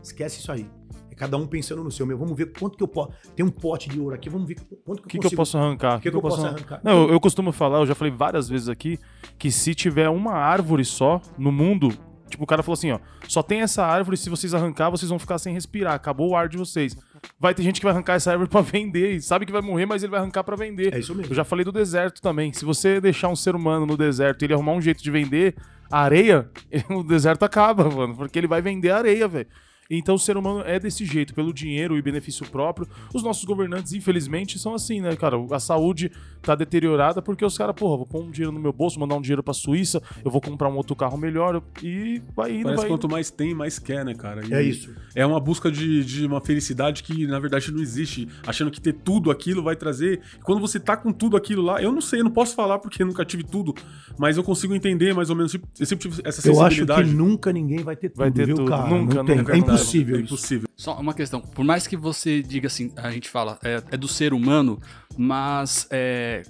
Esquece 0.02 0.40
isso 0.40 0.50
aí. 0.50 0.66
É 1.10 1.14
cada 1.14 1.36
um 1.36 1.46
pensando 1.46 1.84
no 1.84 1.90
seu. 1.90 2.06
Meu, 2.06 2.16
vamos 2.16 2.34
ver 2.34 2.52
quanto 2.58 2.78
que 2.78 2.82
eu 2.82 2.88
posso. 2.88 3.12
Tem 3.36 3.44
um 3.44 3.50
pote 3.50 3.90
de 3.90 4.00
ouro 4.00 4.14
aqui, 4.14 4.30
vamos 4.30 4.48
ver 4.48 4.54
quanto 4.84 5.02
que, 5.02 5.08
que 5.08 5.16
eu, 5.18 5.20
que 5.20 5.28
que 5.28 5.34
eu 5.34 5.36
posso 5.36 5.58
arrancar. 5.58 5.98
O 5.98 5.98
que, 5.98 6.04
que, 6.04 6.10
que, 6.10 6.16
eu, 6.16 6.22
posso 6.22 6.46
arrancar? 6.46 6.80
Não, 6.82 7.02
eu, 7.02 7.12
eu 7.12 7.20
costumo 7.20 7.52
falar, 7.52 7.80
eu 7.80 7.86
já 7.86 7.94
falei 7.94 8.12
várias 8.12 8.48
vezes 8.48 8.70
aqui, 8.70 8.98
que 9.38 9.50
se 9.50 9.74
tiver 9.74 10.08
uma 10.08 10.32
árvore 10.32 10.84
só 10.86 11.20
no 11.36 11.52
mundo, 11.52 11.92
Tipo, 12.30 12.44
o 12.44 12.46
cara 12.46 12.62
falou 12.62 12.74
assim, 12.74 12.92
ó, 12.92 12.98
só 13.28 13.42
tem 13.42 13.60
essa 13.60 13.84
árvore, 13.84 14.16
se 14.16 14.30
vocês 14.30 14.54
arrancar, 14.54 14.90
vocês 14.90 15.08
vão 15.08 15.18
ficar 15.18 15.38
sem 15.38 15.52
respirar, 15.52 15.94
acabou 15.94 16.30
o 16.30 16.36
ar 16.36 16.48
de 16.48 16.56
vocês. 16.56 16.96
Vai 17.38 17.54
ter 17.54 17.62
gente 17.62 17.80
que 17.80 17.84
vai 17.84 17.92
arrancar 17.92 18.14
essa 18.14 18.30
árvore 18.30 18.48
para 18.50 18.62
vender, 18.62 19.16
e 19.16 19.20
sabe 19.20 19.44
que 19.44 19.52
vai 19.52 19.62
morrer, 19.62 19.86
mas 19.86 20.02
ele 20.02 20.10
vai 20.10 20.20
arrancar 20.20 20.44
para 20.44 20.56
vender. 20.56 20.94
É 20.94 20.98
isso 20.98 21.14
mesmo. 21.14 21.32
Eu 21.32 21.36
já 21.36 21.44
falei 21.44 21.64
do 21.64 21.72
deserto 21.72 22.22
também. 22.22 22.52
Se 22.52 22.64
você 22.64 23.00
deixar 23.00 23.28
um 23.28 23.36
ser 23.36 23.54
humano 23.54 23.84
no 23.84 23.96
deserto 23.96 24.42
e 24.42 24.46
ele 24.46 24.54
arrumar 24.54 24.72
um 24.72 24.80
jeito 24.80 25.02
de 25.02 25.10
vender 25.10 25.54
a 25.90 26.00
areia, 26.00 26.48
o 26.88 27.02
deserto 27.02 27.44
acaba, 27.44 27.88
mano, 27.90 28.16
porque 28.16 28.38
ele 28.38 28.46
vai 28.46 28.62
vender 28.62 28.90
areia, 28.90 29.26
velho. 29.28 29.48
Então 29.90 30.14
o 30.14 30.18
ser 30.18 30.36
humano 30.36 30.62
é 30.64 30.78
desse 30.78 31.04
jeito, 31.04 31.34
pelo 31.34 31.52
dinheiro 31.52 31.98
e 31.98 32.02
benefício 32.02 32.46
próprio. 32.46 32.86
Os 33.12 33.24
nossos 33.24 33.44
governantes, 33.44 33.92
infelizmente, 33.92 34.58
são 34.58 34.72
assim, 34.72 35.00
né, 35.00 35.16
cara? 35.16 35.36
A 35.50 35.58
saúde 35.58 36.12
tá 36.40 36.54
deteriorada 36.54 37.20
porque 37.20 37.44
os 37.44 37.58
caras, 37.58 37.74
porra, 37.74 37.96
vou 37.96 38.06
pôr 38.06 38.22
um 38.22 38.30
dinheiro 38.30 38.52
no 38.52 38.60
meu 38.60 38.72
bolso, 38.72 39.00
mandar 39.00 39.16
um 39.16 39.20
dinheiro 39.20 39.42
pra 39.42 39.52
Suíça, 39.52 40.00
eu 40.24 40.30
vou 40.30 40.40
comprar 40.40 40.68
um 40.68 40.76
outro 40.76 40.94
carro 40.94 41.18
melhor 41.18 41.60
e 41.82 42.22
vai 42.34 42.52
indo. 42.52 42.64
Parece 42.64 42.82
vai 42.82 42.88
quanto 42.88 43.08
mais 43.08 43.30
tem, 43.30 43.52
mais 43.52 43.78
quer, 43.78 44.04
né, 44.04 44.14
cara? 44.14 44.46
E 44.46 44.54
é 44.54 44.62
isso. 44.62 44.94
É 45.14 45.26
uma 45.26 45.40
busca 45.40 45.70
de, 45.70 46.04
de 46.04 46.24
uma 46.24 46.40
felicidade 46.40 47.02
que, 47.02 47.26
na 47.26 47.40
verdade, 47.40 47.72
não 47.72 47.80
existe. 47.80 48.28
Achando 48.46 48.70
que 48.70 48.80
ter 48.80 48.92
tudo 48.92 49.30
aquilo 49.30 49.62
vai 49.62 49.74
trazer. 49.74 50.20
Quando 50.44 50.60
você 50.60 50.78
tá 50.78 50.96
com 50.96 51.12
tudo 51.12 51.36
aquilo 51.36 51.62
lá, 51.62 51.82
eu 51.82 51.90
não 51.90 52.00
sei, 52.00 52.20
eu 52.20 52.24
não 52.24 52.30
posso 52.30 52.54
falar 52.54 52.78
porque 52.78 53.04
nunca 53.04 53.24
tive 53.24 53.42
tudo, 53.42 53.74
mas 54.16 54.36
eu 54.36 54.44
consigo 54.44 54.74
entender 54.74 55.12
mais 55.14 55.30
ou 55.30 55.36
menos. 55.36 55.52
Eu 55.54 55.86
sempre 55.86 56.08
tive 56.08 56.22
essa 56.24 56.40
sensibilidade. 56.40 56.88
Eu 56.88 56.94
acho 56.94 57.10
que 57.10 57.16
nunca 57.16 57.52
ninguém 57.52 57.78
vai 57.78 57.96
ter 57.96 58.10
tudo, 58.10 58.18
vai 58.18 58.30
ter 58.30 58.46
viu, 58.46 58.56
tudo. 58.56 58.70
cara? 58.70 58.88
Nunca, 58.88 59.14
não 59.14 59.24
tem. 59.24 59.36
Nunca, 59.36 59.52
é 59.52 59.56
impossível. 59.56 59.79
É 60.18 60.20
impossível. 60.20 60.68
Só 60.76 60.98
uma 60.98 61.14
questão. 61.14 61.40
Por 61.40 61.64
mais 61.64 61.86
que 61.86 61.96
você 61.96 62.42
diga 62.42 62.66
assim, 62.66 62.92
a 62.96 63.10
gente 63.10 63.28
fala, 63.28 63.58
é, 63.62 63.82
é 63.90 63.96
do 63.96 64.08
ser 64.08 64.32
humano, 64.32 64.80
mas 65.16 65.86
é, 65.90 66.42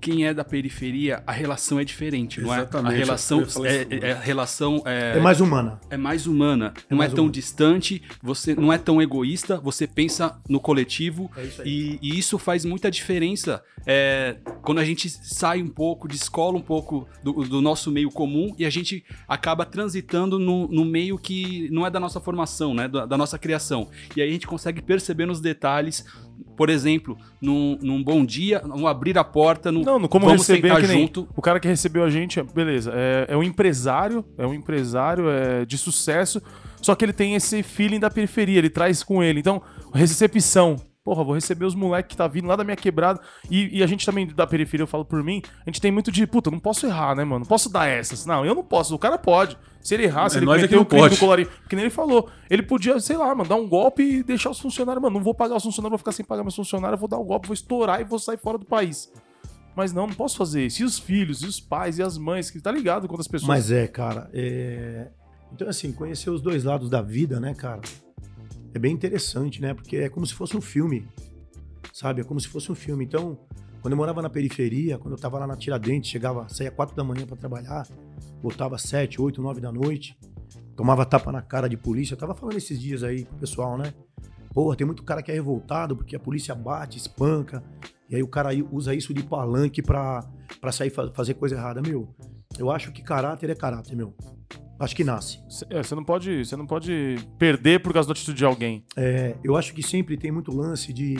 quem 0.00 0.26
é 0.26 0.32
da 0.32 0.44
periferia, 0.44 1.22
a 1.26 1.32
relação 1.32 1.78
é 1.78 1.84
diferente, 1.84 2.40
não 2.40 2.52
é? 2.54 2.58
Exatamente. 2.58 2.94
A 2.94 2.96
relação 2.96 3.42
é, 3.64 3.76
é, 3.76 3.86
é, 4.08 4.12
a 4.12 4.20
relação 4.20 4.82
é, 4.86 5.16
é 5.16 5.20
mais 5.20 5.40
humana. 5.40 5.80
É 5.90 5.96
mais 5.96 6.26
humana. 6.26 6.72
É 6.76 6.82
não 6.90 6.98
mais 6.98 7.12
é 7.12 7.14
tão 7.14 7.24
humana. 7.24 7.32
distante, 7.32 8.02
você 8.22 8.54
não 8.54 8.72
é 8.72 8.78
tão 8.78 9.00
egoísta, 9.02 9.58
você 9.58 9.86
pensa 9.86 10.40
no 10.48 10.58
coletivo 10.60 11.30
é 11.36 11.44
isso 11.44 11.62
e, 11.64 11.98
e, 12.00 12.18
isso 12.18 12.38
faz 12.38 12.64
muita 12.64 12.90
diferença 12.90 13.62
é, 13.86 14.36
quando 14.62 14.78
a 14.78 14.84
gente 14.84 15.08
sai 15.08 15.62
um 15.62 15.68
pouco, 15.68 16.08
descola 16.08 16.56
um 16.56 16.62
pouco 16.62 17.08
do, 17.22 17.32
do, 17.44 17.60
nosso 17.60 17.90
meio 17.90 18.10
comum 18.10 18.54
e 18.58 18.64
a 18.64 18.70
gente 18.70 19.04
acaba 19.26 19.64
transitando 19.64 20.38
no, 20.38 20.68
no 20.68 20.84
meio 20.84 21.18
que 21.18 21.68
não 21.70 21.86
é 21.86 21.90
da 21.90 21.98
nossa 22.00 22.20
formação, 22.20 22.74
né? 22.74 22.88
Da, 22.88 23.06
da 23.06 23.16
nossa 23.16 23.38
criação. 23.38 23.88
E 24.14 24.20
aí 24.20 24.28
a 24.28 24.32
gente 24.32 24.46
consegue 24.46 24.82
perceber 24.82 25.26
nos 25.26 25.40
detalhes 25.40 26.04
por 26.56 26.70
exemplo, 26.70 27.16
num, 27.40 27.78
num 27.80 28.02
bom 28.02 28.24
dia, 28.24 28.62
um 28.64 28.86
abrir 28.86 29.16
a 29.18 29.24
porta, 29.24 29.70
no, 29.72 29.82
não, 29.82 29.98
no 29.98 30.08
como 30.08 30.26
vamos 30.26 30.46
receber 30.46 30.68
sentar 30.68 30.84
junto. 30.84 31.28
O 31.36 31.42
cara 31.42 31.58
que 31.58 31.68
recebeu 31.68 32.04
a 32.04 32.10
gente, 32.10 32.42
beleza, 32.42 32.92
é, 32.94 33.26
é 33.28 33.36
um 33.36 33.42
empresário, 33.42 34.24
é 34.36 34.46
um 34.46 34.54
empresário 34.54 35.28
é, 35.30 35.64
de 35.64 35.78
sucesso, 35.78 36.42
só 36.80 36.94
que 36.94 37.04
ele 37.04 37.12
tem 37.12 37.34
esse 37.34 37.62
feeling 37.62 38.00
da 38.00 38.10
periferia, 38.10 38.58
ele 38.58 38.70
traz 38.70 39.02
com 39.02 39.22
ele. 39.22 39.40
Então, 39.40 39.62
recepção, 39.92 40.76
Porra, 41.10 41.24
vou 41.24 41.34
receber 41.34 41.64
os 41.64 41.74
moleques 41.74 42.10
que 42.10 42.16
tá 42.16 42.28
vindo 42.28 42.46
lá 42.46 42.54
da 42.54 42.62
minha 42.62 42.76
quebrada. 42.76 43.20
E, 43.50 43.78
e, 43.78 43.82
a 43.82 43.86
gente 43.88 44.06
também, 44.06 44.28
da 44.28 44.46
periferia, 44.46 44.84
eu 44.84 44.86
falo 44.86 45.04
por 45.04 45.24
mim, 45.24 45.42
a 45.66 45.68
gente 45.68 45.80
tem 45.80 45.90
muito 45.90 46.12
de, 46.12 46.24
puta, 46.24 46.52
não 46.52 46.60
posso 46.60 46.86
errar, 46.86 47.16
né, 47.16 47.24
mano? 47.24 47.40
Não 47.40 47.46
posso 47.46 47.68
dar 47.68 47.88
essas. 47.88 48.24
Não, 48.24 48.46
eu 48.46 48.54
não 48.54 48.62
posso. 48.62 48.94
O 48.94 48.98
cara 48.98 49.18
pode. 49.18 49.58
Se 49.82 49.92
ele 49.94 50.04
errar, 50.04 50.28
se 50.28 50.36
é, 50.36 50.38
ele 50.38 50.46
cometer 50.46 50.76
o 50.76 50.84
crime 50.84 51.08
do 51.08 51.16
colarinho. 51.16 51.48
Porque 51.62 51.74
nem 51.74 51.86
ele 51.86 51.90
falou. 51.90 52.30
Ele 52.48 52.62
podia, 52.62 53.00
sei 53.00 53.16
lá, 53.16 53.34
mandar 53.34 53.56
um 53.56 53.68
golpe 53.68 54.04
e 54.04 54.22
deixar 54.22 54.50
os 54.50 54.60
funcionários. 54.60 55.02
Mano, 55.02 55.16
não 55.16 55.24
vou 55.24 55.34
pagar 55.34 55.56
os 55.56 55.64
funcionários, 55.64 55.90
vou 55.90 55.98
ficar 55.98 56.12
sem 56.12 56.24
pagar 56.24 56.44
meus 56.44 56.54
funcionários, 56.54 57.00
vou 57.00 57.08
dar 57.08 57.18
um 57.18 57.24
golpe, 57.24 57.48
vou 57.48 57.54
estourar 57.54 58.00
e 58.00 58.04
vou 58.04 58.20
sair 58.20 58.38
fora 58.38 58.56
do 58.56 58.64
país. 58.64 59.12
Mas 59.74 59.92
não, 59.92 60.06
não 60.06 60.14
posso 60.14 60.36
fazer 60.36 60.64
isso. 60.64 60.82
E 60.82 60.84
os 60.84 60.96
filhos, 60.96 61.42
e 61.42 61.46
os 61.46 61.58
pais, 61.58 61.98
e 61.98 62.04
as 62.04 62.16
mães, 62.16 62.52
que 62.52 62.60
tá 62.60 62.70
ligado 62.70 63.08
quando 63.08 63.18
as 63.18 63.26
pessoas. 63.26 63.48
Mas 63.48 63.72
é, 63.72 63.88
cara. 63.88 64.30
É... 64.32 65.08
Então, 65.52 65.68
assim, 65.68 65.90
conhecer 65.90 66.30
os 66.30 66.40
dois 66.40 66.62
lados 66.62 66.88
da 66.88 67.02
vida, 67.02 67.40
né, 67.40 67.52
cara? 67.52 67.80
É 68.74 68.78
bem 68.78 68.92
interessante, 68.92 69.60
né? 69.60 69.74
Porque 69.74 69.96
é 69.96 70.08
como 70.08 70.26
se 70.26 70.34
fosse 70.34 70.56
um 70.56 70.60
filme 70.60 71.06
sabe? 71.92 72.20
É 72.20 72.24
como 72.24 72.40
se 72.40 72.48
fosse 72.48 72.70
um 72.70 72.74
filme. 72.74 73.04
Então, 73.04 73.38
quando 73.80 73.92
eu 73.92 73.96
morava 73.96 74.22
na 74.22 74.30
periferia, 74.30 74.98
quando 74.98 75.14
eu 75.14 75.20
tava 75.20 75.38
lá 75.38 75.46
na 75.46 75.56
Tiradentes, 75.56 76.10
chegava, 76.10 76.48
saía 76.48 76.70
quatro 76.70 76.94
da 76.96 77.04
manhã 77.04 77.26
para 77.26 77.36
trabalhar, 77.36 77.86
voltava 78.42 78.78
sete, 78.78 79.20
oito, 79.20 79.42
nove 79.42 79.60
da 79.60 79.72
noite, 79.72 80.16
tomava 80.76 81.04
tapa 81.04 81.32
na 81.32 81.42
cara 81.42 81.68
de 81.68 81.76
polícia. 81.76 82.14
Eu 82.14 82.18
tava 82.18 82.34
falando 82.34 82.56
esses 82.56 82.80
dias 82.80 83.02
aí 83.02 83.24
pro 83.24 83.38
pessoal, 83.38 83.76
né? 83.76 83.92
Porra, 84.54 84.76
tem 84.76 84.86
muito 84.86 85.02
cara 85.02 85.22
que 85.22 85.30
é 85.30 85.34
revoltado 85.34 85.96
porque 85.96 86.16
a 86.16 86.20
polícia 86.20 86.54
bate, 86.54 86.98
espanca. 86.98 87.62
E 88.08 88.16
aí 88.16 88.22
o 88.22 88.28
cara 88.28 88.50
usa 88.70 88.94
isso 88.94 89.14
de 89.14 89.22
palanque 89.22 89.80
pra, 89.82 90.28
pra 90.60 90.72
sair 90.72 90.90
fa- 90.90 91.12
fazer 91.12 91.34
coisa 91.34 91.54
errada. 91.54 91.80
Meu, 91.80 92.08
eu 92.58 92.70
acho 92.70 92.90
que 92.92 93.02
caráter 93.02 93.50
é 93.50 93.54
caráter, 93.54 93.94
meu. 93.96 94.14
Acho 94.80 94.96
que 94.96 95.04
nasce. 95.04 95.38
Cê- 95.48 95.66
é, 95.70 95.82
Você 95.82 95.94
não 95.94 96.02
pode, 96.04 96.44
você 96.44 96.56
não 96.56 96.66
pode 96.66 97.16
perder 97.38 97.80
por 97.82 97.92
causa 97.92 98.08
da 98.08 98.12
atitude 98.12 98.38
de 98.38 98.44
alguém. 98.44 98.84
É, 98.96 99.36
eu 99.44 99.56
acho 99.56 99.74
que 99.74 99.82
sempre 99.82 100.16
tem 100.16 100.32
muito 100.32 100.50
lance 100.56 100.92
de. 100.92 101.18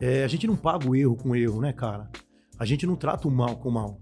é, 0.00 0.22
a 0.24 0.28
gente 0.28 0.46
não 0.46 0.56
paga 0.56 0.88
o 0.88 0.94
erro 0.94 1.16
com 1.16 1.34
erro, 1.34 1.60
né, 1.60 1.72
cara? 1.72 2.08
A 2.58 2.64
gente 2.64 2.86
não 2.86 2.94
trata 2.96 3.26
o 3.26 3.30
mal 3.30 3.56
com 3.56 3.68
o 3.68 3.72
mal. 3.72 4.00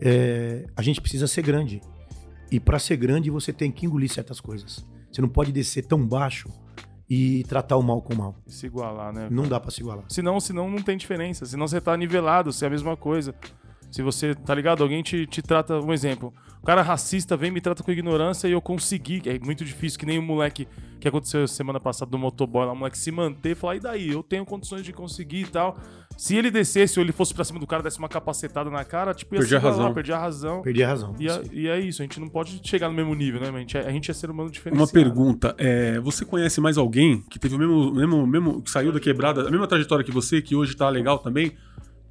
É, 0.00 0.66
a 0.76 0.82
gente 0.82 1.00
precisa 1.00 1.26
ser 1.26 1.42
grande. 1.42 1.80
E 2.50 2.58
pra 2.58 2.78
ser 2.78 2.96
grande, 2.96 3.30
você 3.30 3.52
tem 3.52 3.70
que 3.70 3.84
engolir 3.86 4.10
certas 4.10 4.40
coisas. 4.40 4.84
Você 5.12 5.20
não 5.20 5.28
pode 5.28 5.52
descer 5.52 5.84
tão 5.86 6.04
baixo 6.06 6.48
e 7.08 7.44
tratar 7.44 7.76
o 7.76 7.82
mal 7.82 8.00
com 8.00 8.14
o 8.14 8.16
mal. 8.16 8.36
Se 8.46 8.66
igualar, 8.66 9.12
né? 9.12 9.28
Não 9.30 9.46
dá 9.46 9.60
pra 9.60 9.70
se 9.70 9.80
igualar. 9.80 10.04
Senão, 10.08 10.40
senão 10.40 10.70
não 10.70 10.82
tem 10.82 10.96
diferença. 10.96 11.44
Senão 11.44 11.68
você 11.68 11.80
tá 11.80 11.96
nivelado, 11.96 12.52
você 12.52 12.64
é 12.64 12.68
a 12.68 12.70
mesma 12.70 12.96
coisa. 12.96 13.34
Se 13.90 14.02
você, 14.02 14.34
tá 14.34 14.54
ligado? 14.54 14.82
Alguém 14.82 15.02
te, 15.02 15.26
te 15.26 15.42
trata, 15.42 15.80
um 15.80 15.92
exemplo. 15.92 16.32
O 16.62 16.66
cara 16.66 16.82
racista 16.82 17.36
vem 17.36 17.50
me 17.50 17.60
trata 17.60 17.82
com 17.82 17.90
ignorância 17.90 18.46
e 18.46 18.52
eu 18.52 18.60
consegui, 18.60 19.20
que 19.20 19.30
é 19.30 19.38
muito 19.40 19.64
difícil, 19.64 19.98
que 19.98 20.04
nem 20.06 20.18
o 20.18 20.22
moleque 20.22 20.68
que 21.00 21.08
aconteceu 21.08 21.48
semana 21.48 21.80
passada 21.80 22.10
do 22.10 22.18
motoboy 22.18 22.66
lá, 22.66 22.72
o 22.72 22.76
moleque 22.76 22.98
se 22.98 23.10
manter 23.10 23.52
e 23.52 23.54
falar, 23.54 23.76
e 23.76 23.80
daí? 23.80 24.10
Eu 24.10 24.22
tenho 24.22 24.44
condições 24.44 24.84
de 24.84 24.92
conseguir 24.92 25.40
e 25.40 25.46
tal. 25.46 25.78
Se 26.18 26.36
ele 26.36 26.50
descesse 26.50 26.98
ou 27.00 27.04
ele 27.04 27.12
fosse 27.12 27.32
pra 27.32 27.42
cima 27.44 27.58
do 27.58 27.66
cara, 27.66 27.82
desse 27.82 27.98
uma 27.98 28.08
capacetada 28.10 28.68
na 28.68 28.84
cara, 28.84 29.14
tipo, 29.14 29.34
ia 29.34 29.38
Perdi 29.40 29.56
a 29.56 29.58
razão. 29.58 29.94
perdi 29.94 30.12
a 30.12 30.18
razão. 30.18 30.60
Perdi 30.62 30.82
a 30.84 30.88
razão. 30.88 31.16
E, 31.18 31.26
a- 31.28 31.32
Isso 31.32 31.40
aí. 31.50 31.58
e 31.60 31.68
é 31.68 31.80
isso, 31.80 32.02
a 32.02 32.04
gente 32.04 32.20
não 32.20 32.28
pode 32.28 32.60
chegar 32.62 32.88
no 32.90 32.94
mesmo 32.94 33.14
nível, 33.14 33.40
né? 33.40 33.48
A 33.48 33.58
gente 33.58 33.76
é, 33.78 33.86
a 33.86 33.90
gente 33.90 34.10
é 34.10 34.14
ser 34.14 34.28
humano 34.30 34.50
diferente. 34.50 34.78
Uma 34.78 34.86
pergunta, 34.86 35.54
é, 35.56 35.98
você 36.00 36.26
conhece 36.26 36.60
mais 36.60 36.76
alguém 36.76 37.22
que 37.30 37.38
teve 37.38 37.54
o 37.54 37.58
mesmo, 37.58 37.94
mesmo, 37.94 38.26
mesmo 38.26 38.62
que 38.62 38.70
saiu 38.70 38.92
da 38.92 39.00
quebrada, 39.00 39.48
a 39.48 39.50
mesma 39.50 39.66
trajetória 39.66 40.04
que 40.04 40.12
você, 40.12 40.42
que 40.42 40.54
hoje 40.54 40.76
tá 40.76 40.86
legal 40.90 41.18
também, 41.18 41.52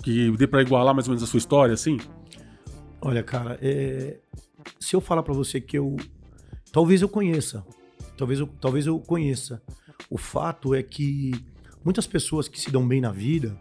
que 0.04 0.32
dê 0.38 0.48
pra 0.48 0.62
igualar 0.62 0.94
mais 0.94 1.08
ou 1.08 1.12
menos 1.12 1.24
a 1.24 1.28
sua 1.28 1.38
história, 1.38 1.74
assim? 1.74 1.98
Olha, 3.02 3.24
cara, 3.24 3.58
é, 3.62 4.20
se 4.80 4.96
eu 4.96 5.02
falar 5.02 5.24
pra 5.24 5.34
você 5.34 5.60
que 5.62 5.78
eu. 5.78 5.96
Talvez 6.72 7.02
eu 7.02 7.10
conheça. 7.10 7.66
Talvez 8.18 8.40
eu, 8.40 8.48
talvez 8.48 8.86
eu 8.86 9.00
conheça. 9.00 9.62
O 10.10 10.18
fato 10.18 10.76
é 10.76 10.84
que 10.84 11.32
muitas 11.84 12.06
pessoas 12.06 12.48
que 12.48 12.60
se 12.60 12.72
dão 12.72 12.88
bem 12.88 13.00
na 13.00 13.12
vida, 13.12 13.58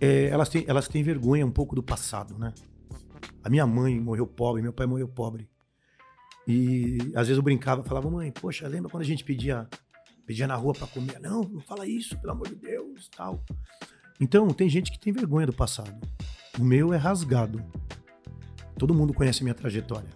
é, 0.00 0.26
elas, 0.26 0.48
têm, 0.48 0.64
elas 0.66 0.88
têm 0.88 1.02
vergonha 1.02 1.44
um 1.44 1.50
pouco 1.50 1.74
do 1.74 1.82
passado, 1.82 2.38
né? 2.38 2.52
A 3.42 3.50
minha 3.50 3.66
mãe 3.66 4.00
morreu 4.00 4.26
pobre, 4.26 4.62
meu 4.62 4.72
pai 4.72 4.86
morreu 4.86 5.08
pobre. 5.08 5.48
E 6.46 6.98
às 7.14 7.28
vezes 7.28 7.36
eu 7.36 7.42
brincava, 7.42 7.84
falava, 7.84 8.10
mãe, 8.10 8.32
poxa, 8.32 8.66
lembra 8.66 8.90
quando 8.90 9.02
a 9.02 9.06
gente 9.06 9.24
pedia, 9.24 9.68
pedia 10.26 10.46
na 10.46 10.54
rua 10.54 10.72
pra 10.72 10.86
comer? 10.86 11.20
Não, 11.20 11.42
não 11.42 11.60
fala 11.60 11.86
isso, 11.86 12.18
pelo 12.20 12.32
amor 12.32 12.48
de 12.48 12.56
Deus, 12.56 13.08
tal. 13.08 13.44
Então, 14.22 14.46
tem 14.50 14.68
gente 14.68 14.92
que 14.92 15.00
tem 15.00 15.12
vergonha 15.12 15.46
do 15.48 15.52
passado. 15.52 15.92
O 16.56 16.62
meu 16.64 16.94
é 16.94 16.96
rasgado. 16.96 17.60
Todo 18.78 18.94
mundo 18.94 19.12
conhece 19.12 19.42
a 19.42 19.44
minha 19.44 19.54
trajetória. 19.54 20.06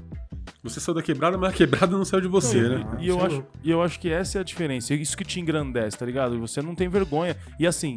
Você 0.62 0.78
saiu 0.78 0.94
da 0.94 1.02
quebrada, 1.02 1.36
mas 1.36 1.50
a 1.50 1.52
quebrada 1.52 1.96
não 1.96 2.04
saiu 2.04 2.20
de 2.20 2.28
você, 2.28 2.60
Não, 2.62 2.78
né? 2.78 2.98
E 3.00 3.08
eu, 3.08 3.20
é 3.20 3.26
acho, 3.26 3.44
e 3.64 3.70
eu 3.70 3.82
acho 3.82 3.98
que 3.98 4.08
essa 4.08 4.38
é 4.38 4.40
a 4.40 4.44
diferença. 4.44 4.94
Isso 4.94 5.16
que 5.16 5.24
te 5.24 5.40
engrandece, 5.40 5.98
tá 5.98 6.06
ligado? 6.06 6.38
Você 6.38 6.62
não 6.62 6.72
tem 6.74 6.88
vergonha. 6.88 7.36
E 7.58 7.66
assim, 7.66 7.96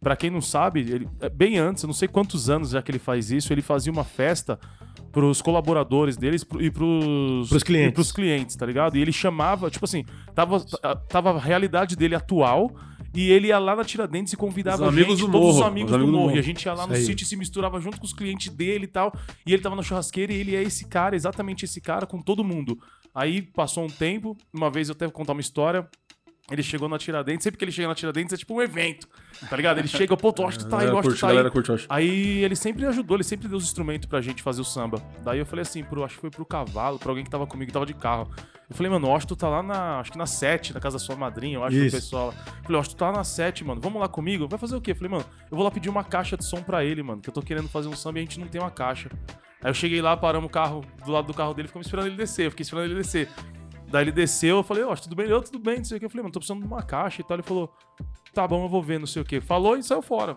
pra 0.00 0.16
quem 0.16 0.30
não 0.30 0.40
sabe, 0.40 0.80
ele, 0.80 1.08
é, 1.20 1.28
bem 1.28 1.58
antes, 1.58 1.82
eu 1.82 1.86
não 1.88 1.94
sei 1.94 2.08
quantos 2.08 2.48
anos 2.48 2.70
já 2.70 2.80
que 2.80 2.90
ele 2.90 2.98
faz 2.98 3.30
isso, 3.30 3.52
ele 3.52 3.60
fazia 3.62 3.92
uma 3.92 4.04
festa 4.04 4.58
pros 5.12 5.42
colaboradores 5.42 6.16
deles 6.16 6.42
e 6.58 6.70
pros, 6.70 7.48
Pros 7.50 7.62
clientes. 7.62 7.90
e 7.90 7.92
pros 7.92 8.12
clientes, 8.12 8.56
tá 8.56 8.64
ligado? 8.64 8.96
E 8.96 9.02
ele 9.02 9.12
chamava, 9.12 9.70
tipo 9.70 9.84
assim, 9.84 10.04
tava, 10.34 10.64
tava 11.08 11.32
a 11.32 11.38
realidade 11.38 11.96
dele 11.96 12.14
atual. 12.14 12.70
E 13.12 13.30
ele 13.30 13.48
ia 13.48 13.58
lá 13.58 13.74
na 13.74 13.84
Tiradentes 13.84 14.32
e 14.32 14.36
convidava 14.36 14.82
Os 14.82 14.88
amigos 14.88 15.18
gente, 15.18 15.26
do 15.26 15.32
todos 15.32 15.48
os 15.48 15.54
morro, 15.56 15.66
amigos 15.66 15.90
os 15.90 15.96
do 15.96 15.96
amigos 15.96 16.12
do 16.12 16.16
morro. 16.16 16.26
morro. 16.28 16.36
E 16.36 16.38
a 16.38 16.42
gente 16.42 16.64
ia 16.64 16.72
lá 16.72 16.86
no 16.86 16.94
sítio 16.94 17.24
e 17.24 17.26
se 17.26 17.36
misturava 17.36 17.80
junto 17.80 17.98
com 17.98 18.06
os 18.06 18.12
clientes 18.12 18.52
dele 18.52 18.84
e 18.84 18.88
tal. 18.88 19.12
E 19.44 19.52
ele 19.52 19.62
tava 19.62 19.74
na 19.74 19.82
churrasqueira 19.82 20.32
e 20.32 20.36
ele 20.36 20.54
é 20.54 20.62
esse 20.62 20.86
cara, 20.86 21.16
exatamente 21.16 21.64
esse 21.64 21.80
cara, 21.80 22.06
com 22.06 22.20
todo 22.20 22.44
mundo. 22.44 22.78
Aí 23.14 23.42
passou 23.42 23.84
um 23.84 23.88
tempo, 23.88 24.36
uma 24.52 24.70
vez 24.70 24.88
eu 24.88 24.92
até 24.92 25.06
vou 25.06 25.12
contar 25.12 25.32
uma 25.32 25.40
história. 25.40 25.88
Ele 26.50 26.64
chegou 26.64 26.88
na 26.88 26.98
Tiradentes, 26.98 27.44
sempre 27.44 27.58
que 27.58 27.64
ele 27.64 27.70
chega 27.70 27.86
na 27.86 27.94
Tiradentes 27.94 28.32
é 28.32 28.36
tipo 28.36 28.52
um 28.54 28.60
evento, 28.60 29.08
tá 29.48 29.56
ligado? 29.56 29.78
Ele 29.78 29.86
chega, 29.86 30.16
pô, 30.16 30.32
tu 30.32 30.44
acha 30.44 30.58
que 30.58 30.68
tá 30.68 30.80
aí, 30.80 30.86
eu 30.86 30.94
galera 30.94 31.06
acho 31.06 31.14
que 31.14 31.20
tá 31.20 31.26
aí. 31.28 31.32
galera 31.32 31.50
curte, 31.50 31.68
eu 31.68 31.74
acho. 31.76 31.86
Aí 31.88 32.42
ele 32.42 32.56
sempre 32.56 32.84
ajudou, 32.86 33.16
ele 33.16 33.22
sempre 33.22 33.46
deu 33.46 33.56
os 33.56 33.62
instrumentos 33.62 34.08
pra 34.08 34.20
gente 34.20 34.42
fazer 34.42 34.60
o 34.60 34.64
samba. 34.64 35.00
Daí 35.22 35.38
eu 35.38 35.46
falei 35.46 35.62
assim, 35.62 35.84
pro, 35.84 36.02
acho 36.02 36.16
que 36.16 36.20
foi 36.22 36.30
pro 36.30 36.44
cavalo, 36.44 36.98
pra 36.98 37.10
alguém 37.10 37.24
que 37.24 37.30
tava 37.30 37.46
comigo, 37.46 37.68
que 37.68 37.72
tava 37.72 37.86
de 37.86 37.94
carro. 37.94 38.28
Eu 38.70 38.76
falei, 38.76 38.90
mano, 38.90 39.18
que 39.18 39.26
tu 39.26 39.34
tá 39.34 39.48
lá 39.48 39.62
na. 39.64 39.98
Acho 39.98 40.12
que 40.12 40.16
na 40.16 40.26
7, 40.26 40.72
na 40.72 40.78
casa 40.78 40.96
da 40.96 41.04
sua 41.04 41.16
madrinha, 41.16 41.56
eu 41.56 41.64
acho 41.64 41.76
que 41.76 41.82
o 41.82 41.86
Isso. 41.86 41.96
pessoal. 41.96 42.28
lá. 42.28 42.34
Eu 42.56 42.62
falei, 42.64 42.82
tu 42.82 42.94
tá 42.96 43.10
na 43.10 43.24
7, 43.24 43.64
mano. 43.64 43.80
Vamos 43.80 44.00
lá 44.00 44.06
comigo? 44.08 44.46
Vai 44.46 44.60
fazer 44.60 44.76
o 44.76 44.80
quê? 44.80 44.92
Eu 44.92 44.94
falei, 44.94 45.10
mano, 45.10 45.24
eu 45.50 45.56
vou 45.56 45.64
lá 45.64 45.72
pedir 45.72 45.88
uma 45.88 46.04
caixa 46.04 46.36
de 46.36 46.44
som 46.44 46.62
pra 46.62 46.84
ele, 46.84 47.02
mano. 47.02 47.20
Que 47.20 47.28
eu 47.28 47.34
tô 47.34 47.42
querendo 47.42 47.68
fazer 47.68 47.88
um 47.88 47.96
samba 47.96 48.18
e 48.18 48.22
a 48.22 48.24
gente 48.24 48.38
não 48.38 48.46
tem 48.46 48.60
uma 48.60 48.70
caixa. 48.70 49.10
Aí 49.60 49.68
eu 49.70 49.74
cheguei 49.74 50.00
lá, 50.00 50.16
paramos 50.16 50.48
o 50.48 50.50
carro 50.52 50.84
do 51.04 51.10
lado 51.10 51.26
do 51.26 51.34
carro 51.34 51.52
dele, 51.52 51.66
ficamos 51.66 51.86
esperando 51.88 52.06
ele 52.06 52.16
descer. 52.16 52.46
Eu 52.46 52.50
fiquei 52.52 52.62
esperando 52.62 52.84
ele 52.86 52.94
descer. 52.94 53.28
Daí 53.88 54.04
ele 54.04 54.12
desceu, 54.12 54.58
eu 54.58 54.62
falei, 54.62 54.84
ó, 54.84 54.94
tudo 54.94 55.16
bem, 55.16 55.26
ele, 55.26 55.34
"Ô, 55.34 55.42
tudo 55.42 55.58
bem, 55.58 55.78
não 55.78 55.84
sei 55.84 55.96
o 55.96 56.00
que. 56.00 56.06
Eu 56.06 56.10
falei, 56.10 56.22
mano, 56.22 56.32
tô 56.32 56.38
precisando 56.38 56.60
de 56.60 56.66
uma 56.68 56.80
caixa 56.82 57.20
e 57.22 57.24
tal. 57.24 57.36
Ele 57.36 57.42
falou, 57.42 57.74
tá 58.32 58.46
bom, 58.46 58.62
eu 58.64 58.68
vou 58.68 58.80
ver, 58.80 59.00
não 59.00 59.06
sei 59.06 59.20
o 59.20 59.24
que. 59.24 59.40
Falou 59.40 59.76
e 59.76 59.82
saiu 59.82 60.00
fora. 60.00 60.36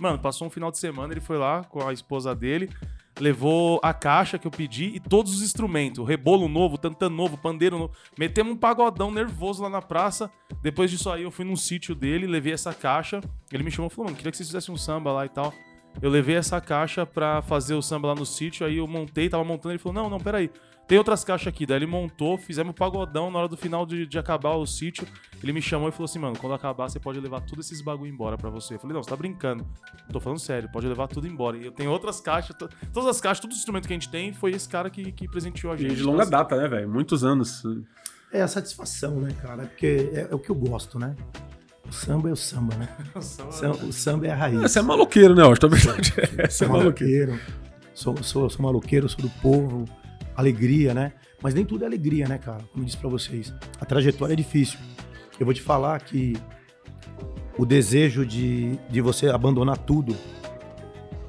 Mano, 0.00 0.16
passou 0.20 0.46
um 0.46 0.50
final 0.50 0.70
de 0.70 0.78
semana, 0.78 1.12
ele 1.12 1.20
foi 1.20 1.36
lá 1.36 1.64
com 1.64 1.84
a 1.86 1.92
esposa 1.92 2.32
dele, 2.36 2.70
levou 3.20 3.80
a 3.82 3.92
caixa 3.92 4.38
que 4.38 4.46
eu 4.46 4.50
pedi 4.50 4.92
e 4.94 5.00
todos 5.00 5.34
os 5.34 5.42
instrumentos. 5.42 6.06
Rebolo 6.06 6.48
novo, 6.48 6.78
tantã 6.78 7.08
novo, 7.08 7.36
pandeiro 7.36 7.78
novo. 7.78 7.92
Metemos 8.18 8.52
um 8.52 8.56
pagodão 8.56 9.10
nervoso 9.10 9.62
lá 9.62 9.68
na 9.68 9.82
praça. 9.82 10.30
Depois 10.62 10.90
disso 10.90 11.10
aí, 11.10 11.22
eu 11.22 11.30
fui 11.30 11.44
num 11.44 11.56
sítio 11.56 11.94
dele, 11.94 12.26
levei 12.26 12.52
essa 12.52 12.72
caixa. 12.72 13.20
Ele 13.52 13.62
me 13.62 13.70
chamou 13.70 13.90
e 13.90 13.94
falou, 13.94 14.06
mano, 14.06 14.16
queria 14.16 14.30
que 14.30 14.36
vocês 14.36 14.48
fizessem 14.48 14.74
um 14.74 14.78
samba 14.78 15.12
lá 15.12 15.26
e 15.26 15.28
tal. 15.28 15.52
Eu 16.00 16.10
levei 16.10 16.36
essa 16.36 16.60
caixa 16.60 17.04
pra 17.04 17.42
fazer 17.42 17.74
o 17.74 17.82
samba 17.82 18.08
lá 18.08 18.14
no 18.14 18.24
sítio, 18.24 18.64
aí 18.64 18.76
eu 18.76 18.86
montei, 18.86 19.28
tava 19.28 19.42
montando, 19.42 19.72
ele 19.72 19.78
falou, 19.78 20.02
não, 20.02 20.10
não, 20.10 20.20
peraí. 20.20 20.50
Tem 20.88 20.96
outras 20.96 21.22
caixas 21.22 21.48
aqui. 21.48 21.66
Daí 21.66 21.76
ele 21.76 21.86
montou, 21.86 22.38
fizemos 22.38 22.70
o 22.70 22.74
pagodão 22.74 23.30
na 23.30 23.38
hora 23.40 23.48
do 23.48 23.56
final 23.58 23.84
de, 23.84 24.06
de 24.06 24.18
acabar 24.18 24.54
o 24.54 24.66
sítio. 24.66 25.06
Ele 25.42 25.52
me 25.52 25.60
chamou 25.60 25.88
e 25.88 25.92
falou 25.92 26.06
assim, 26.06 26.18
mano, 26.18 26.34
quando 26.38 26.54
acabar 26.54 26.88
você 26.88 26.98
pode 26.98 27.20
levar 27.20 27.42
todos 27.42 27.66
esses 27.66 27.82
bagulho 27.82 28.10
embora 28.10 28.38
pra 28.38 28.48
você. 28.48 28.74
Eu 28.74 28.78
falei, 28.78 28.94
não, 28.94 29.02
você 29.02 29.10
tá 29.10 29.16
brincando. 29.16 29.66
Tô 30.10 30.18
falando 30.18 30.38
sério, 30.38 30.66
pode 30.72 30.88
levar 30.88 31.06
tudo 31.06 31.26
embora. 31.26 31.58
E 31.58 31.66
eu 31.66 31.72
tenho 31.72 31.90
outras 31.90 32.20
caixas, 32.22 32.56
to- 32.56 32.70
todas 32.92 33.08
as 33.10 33.20
caixas, 33.20 33.40
todos 33.40 33.56
os 33.56 33.60
instrumentos 33.60 33.86
que 33.86 33.92
a 33.92 33.96
gente 33.96 34.08
tem, 34.08 34.32
foi 34.32 34.52
esse 34.52 34.66
cara 34.66 34.88
que, 34.88 35.12
que 35.12 35.28
presenteou 35.28 35.72
a 35.74 35.76
E 35.76 35.80
gente. 35.80 35.96
de 35.96 36.02
longa 36.02 36.22
Então, 36.24 36.30
data, 36.30 36.56
né, 36.56 36.66
velho? 36.66 36.88
Muitos 36.88 37.22
anos. 37.22 37.62
É 38.32 38.40
a 38.40 38.48
satisfação, 38.48 39.20
né, 39.20 39.34
cara? 39.42 39.66
Porque 39.66 40.10
é, 40.14 40.28
é 40.30 40.34
o 40.34 40.38
que 40.38 40.48
eu 40.50 40.54
gosto, 40.56 40.98
né? 40.98 41.14
O 41.86 41.92
samba 41.92 42.30
é 42.30 42.32
o 42.32 42.36
samba, 42.36 42.74
né? 42.76 42.88
assim, 43.14 43.42
O 43.48 43.52
samba, 43.52 43.76
o 43.84 43.92
samba 43.92 44.26
é 44.26 44.30
a 44.30 44.34
raiz. 44.36 44.60
Você 44.60 44.78
é 44.78 44.82
maloqueiro, 44.82 45.34
né, 45.34 45.42
Austin? 45.42 45.66
A 45.66 45.68
verdade 45.68 46.14
é 46.16 46.44
essa, 46.44 46.64
é 46.64 46.68
maloqueiro. 46.68 47.38
Sou, 47.94 48.16
sou, 48.22 48.48
sou 48.48 48.62
maloqueiro, 48.62 49.06
sou 49.08 49.20
do 49.20 49.30
povo. 49.42 49.84
Alegria, 50.38 50.94
né? 50.94 51.12
Mas 51.42 51.52
nem 51.54 51.64
tudo 51.64 51.82
é 51.82 51.86
alegria, 51.86 52.28
né, 52.28 52.38
cara? 52.38 52.62
Como 52.72 52.82
eu 52.82 52.84
disse 52.86 52.96
pra 52.96 53.08
vocês. 53.10 53.52
A 53.80 53.84
trajetória 53.84 54.32
é 54.34 54.36
difícil. 54.36 54.78
Eu 55.38 55.44
vou 55.44 55.52
te 55.54 55.60
falar 55.60 56.00
que 56.00 56.34
o 57.58 57.66
desejo 57.66 58.24
de, 58.24 58.76
de 58.88 59.00
você 59.00 59.28
abandonar 59.28 59.76
tudo 59.78 60.14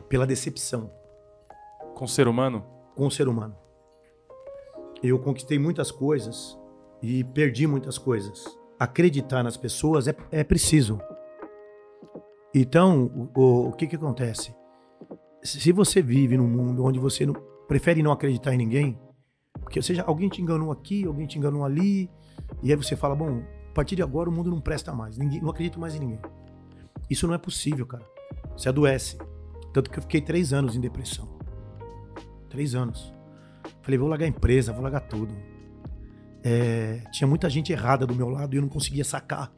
pela 0.07 0.25
decepção 0.27 0.91
Com 1.95 2.05
o 2.05 2.07
ser 2.07 2.27
humano, 2.27 2.63
com 2.95 3.07
o 3.07 3.11
ser 3.11 3.27
humano. 3.27 3.55
Eu 5.01 5.17
conquistei 5.19 5.57
muitas 5.57 5.91
coisas 5.91 6.57
e 7.01 7.23
perdi 7.23 7.65
muitas 7.65 7.97
coisas. 7.97 8.45
Acreditar 8.79 9.43
nas 9.43 9.57
pessoas 9.57 10.07
é, 10.07 10.15
é 10.31 10.43
preciso. 10.43 10.99
Então, 12.53 13.05
o, 13.35 13.39
o- 13.39 13.67
o 13.69 13.73
que 13.73 13.87
que 13.87 13.95
acontece? 13.95 14.53
Se 15.43 15.71
você 15.71 16.01
vive 16.01 16.35
num 16.37 16.47
mundo 16.47 16.83
onde 16.83 16.99
você 16.99 17.25
não, 17.25 17.33
prefere 17.69 18.01
não 18.01 18.11
acreditar 18.11 18.51
em 18.51 18.57
ninguém, 18.57 18.99
porque 19.61 19.79
seja 19.79 20.01
alguém 20.01 20.27
te 20.27 20.41
enganou 20.41 20.71
aqui, 20.71 21.05
alguém 21.05 21.27
te 21.27 21.37
enganou 21.37 21.63
ali, 21.63 22.09
e 22.63 22.71
aí 22.71 22.75
você 22.75 22.95
fala, 22.95 23.15
bom, 23.15 23.43
a 23.69 23.73
partir 23.75 23.95
de 23.95 24.01
agora 24.01 24.27
o 24.27 24.33
mundo 24.33 24.49
não 24.49 24.59
presta 24.59 24.91
mais, 24.91 25.19
ninguém, 25.19 25.39
não 25.39 25.51
acredito 25.51 25.79
mais 25.79 25.93
em 25.93 25.99
ninguém. 25.99 26.19
Isso 27.07 27.27
não 27.27 27.35
é 27.35 27.37
possível, 27.37 27.85
cara. 27.85 28.03
Você 28.57 28.69
adoece. 28.69 29.19
Tanto 29.71 29.91
que 29.91 29.99
eu 29.99 30.01
fiquei 30.01 30.19
três 30.19 30.51
anos 30.51 30.75
em 30.75 30.81
depressão. 30.81 31.29
Três 32.49 32.73
anos. 32.73 33.13
Falei, 33.83 33.99
vou 33.99 34.07
largar 34.07 34.25
a 34.25 34.29
empresa, 34.29 34.73
vou 34.73 34.81
largar 34.81 35.01
tudo. 35.01 35.33
É, 36.43 37.03
tinha 37.11 37.27
muita 37.27 37.49
gente 37.49 37.71
errada 37.71 38.05
do 38.05 38.15
meu 38.15 38.29
lado 38.29 38.55
e 38.55 38.57
eu 38.57 38.61
não 38.63 38.69
conseguia 38.69 39.03
sacar. 39.03 39.51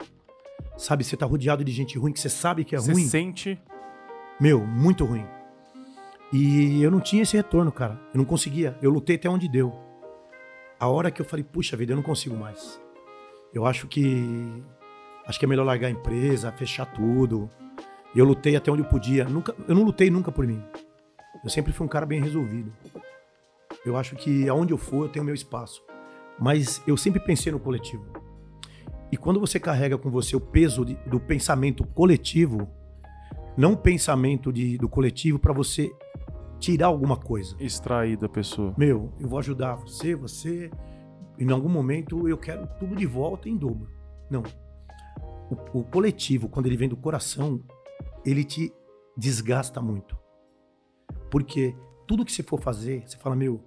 Sabe, 0.76 1.02
você 1.02 1.16
tá 1.16 1.24
rodeado 1.24 1.64
de 1.64 1.72
gente 1.72 1.98
ruim 1.98 2.12
que 2.12 2.20
você 2.20 2.28
sabe 2.28 2.62
que 2.62 2.74
é 2.74 2.78
você 2.78 2.92
ruim. 2.92 3.06
sente. 3.06 3.58
Meu, 4.38 4.66
muito 4.66 5.04
ruim. 5.04 5.26
E 6.32 6.82
eu 6.82 6.90
não 6.90 7.00
tinha 7.00 7.22
esse 7.22 7.36
retorno, 7.36 7.70
cara. 7.70 8.00
Eu 8.14 8.18
não 8.18 8.24
conseguia. 8.24 8.76
Eu 8.80 8.90
lutei 8.90 9.16
até 9.16 9.28
onde 9.28 9.48
deu. 9.48 9.72
A 10.80 10.88
hora 10.88 11.10
que 11.10 11.20
eu 11.20 11.26
falei, 11.26 11.44
puxa 11.44 11.76
vida, 11.76 11.92
eu 11.92 11.96
não 11.96 12.02
consigo 12.02 12.36
mais. 12.36 12.80
Eu 13.52 13.66
acho 13.66 13.86
que. 13.86 14.62
Acho 15.26 15.38
que 15.38 15.44
é 15.44 15.48
melhor 15.48 15.64
largar 15.64 15.88
a 15.88 15.90
empresa, 15.90 16.50
fechar 16.52 16.86
tudo. 16.86 17.48
Eu 18.14 18.24
lutei 18.24 18.56
até 18.56 18.70
onde 18.70 18.82
eu 18.82 18.88
podia. 18.88 19.24
Nunca, 19.24 19.54
eu 19.68 19.74
não 19.74 19.82
lutei 19.84 20.10
nunca 20.10 20.32
por 20.32 20.46
mim. 20.46 20.62
Eu 21.44 21.50
sempre 21.50 21.72
fui 21.72 21.86
um 21.86 21.88
cara 21.88 22.04
bem 22.06 22.20
resolvido. 22.20 22.72
Eu 23.84 23.96
acho 23.96 24.16
que 24.16 24.48
aonde 24.48 24.72
eu 24.72 24.78
for, 24.78 25.04
eu 25.04 25.08
tenho 25.08 25.24
meu 25.24 25.34
espaço. 25.34 25.82
Mas 26.38 26.82
eu 26.86 26.96
sempre 26.96 27.20
pensei 27.20 27.52
no 27.52 27.60
coletivo. 27.60 28.04
E 29.10 29.16
quando 29.16 29.38
você 29.38 29.60
carrega 29.60 29.98
com 29.98 30.10
você 30.10 30.34
o 30.34 30.40
peso 30.40 30.84
de- 30.84 30.94
do 31.06 31.20
pensamento 31.20 31.86
coletivo, 31.86 32.68
não 33.56 33.72
um 33.72 33.76
pensamento 33.76 34.52
de, 34.52 34.78
do 34.78 34.88
coletivo 34.88 35.38
para 35.38 35.52
você 35.52 35.92
tirar 36.62 36.86
alguma 36.86 37.16
coisa. 37.16 37.56
Extrair 37.58 38.16
da 38.16 38.28
pessoa. 38.28 38.72
Meu, 38.78 39.12
eu 39.18 39.28
vou 39.28 39.38
ajudar 39.40 39.74
você, 39.74 40.14
você. 40.14 40.70
Em 41.36 41.50
algum 41.50 41.68
momento 41.68 42.28
eu 42.28 42.38
quero 42.38 42.68
tudo 42.78 42.94
de 42.94 43.04
volta 43.04 43.48
em 43.48 43.56
dobro. 43.56 43.90
Não. 44.30 44.44
O, 45.50 45.80
o 45.80 45.84
coletivo, 45.84 46.48
quando 46.48 46.66
ele 46.66 46.76
vem 46.76 46.88
do 46.88 46.96
coração, 46.96 47.60
ele 48.24 48.44
te 48.44 48.72
desgasta 49.16 49.82
muito. 49.82 50.16
Porque 51.28 51.74
tudo 52.06 52.24
que 52.24 52.30
você 52.30 52.44
for 52.44 52.60
fazer, 52.60 53.02
você 53.06 53.18
fala, 53.18 53.34
meu, 53.34 53.60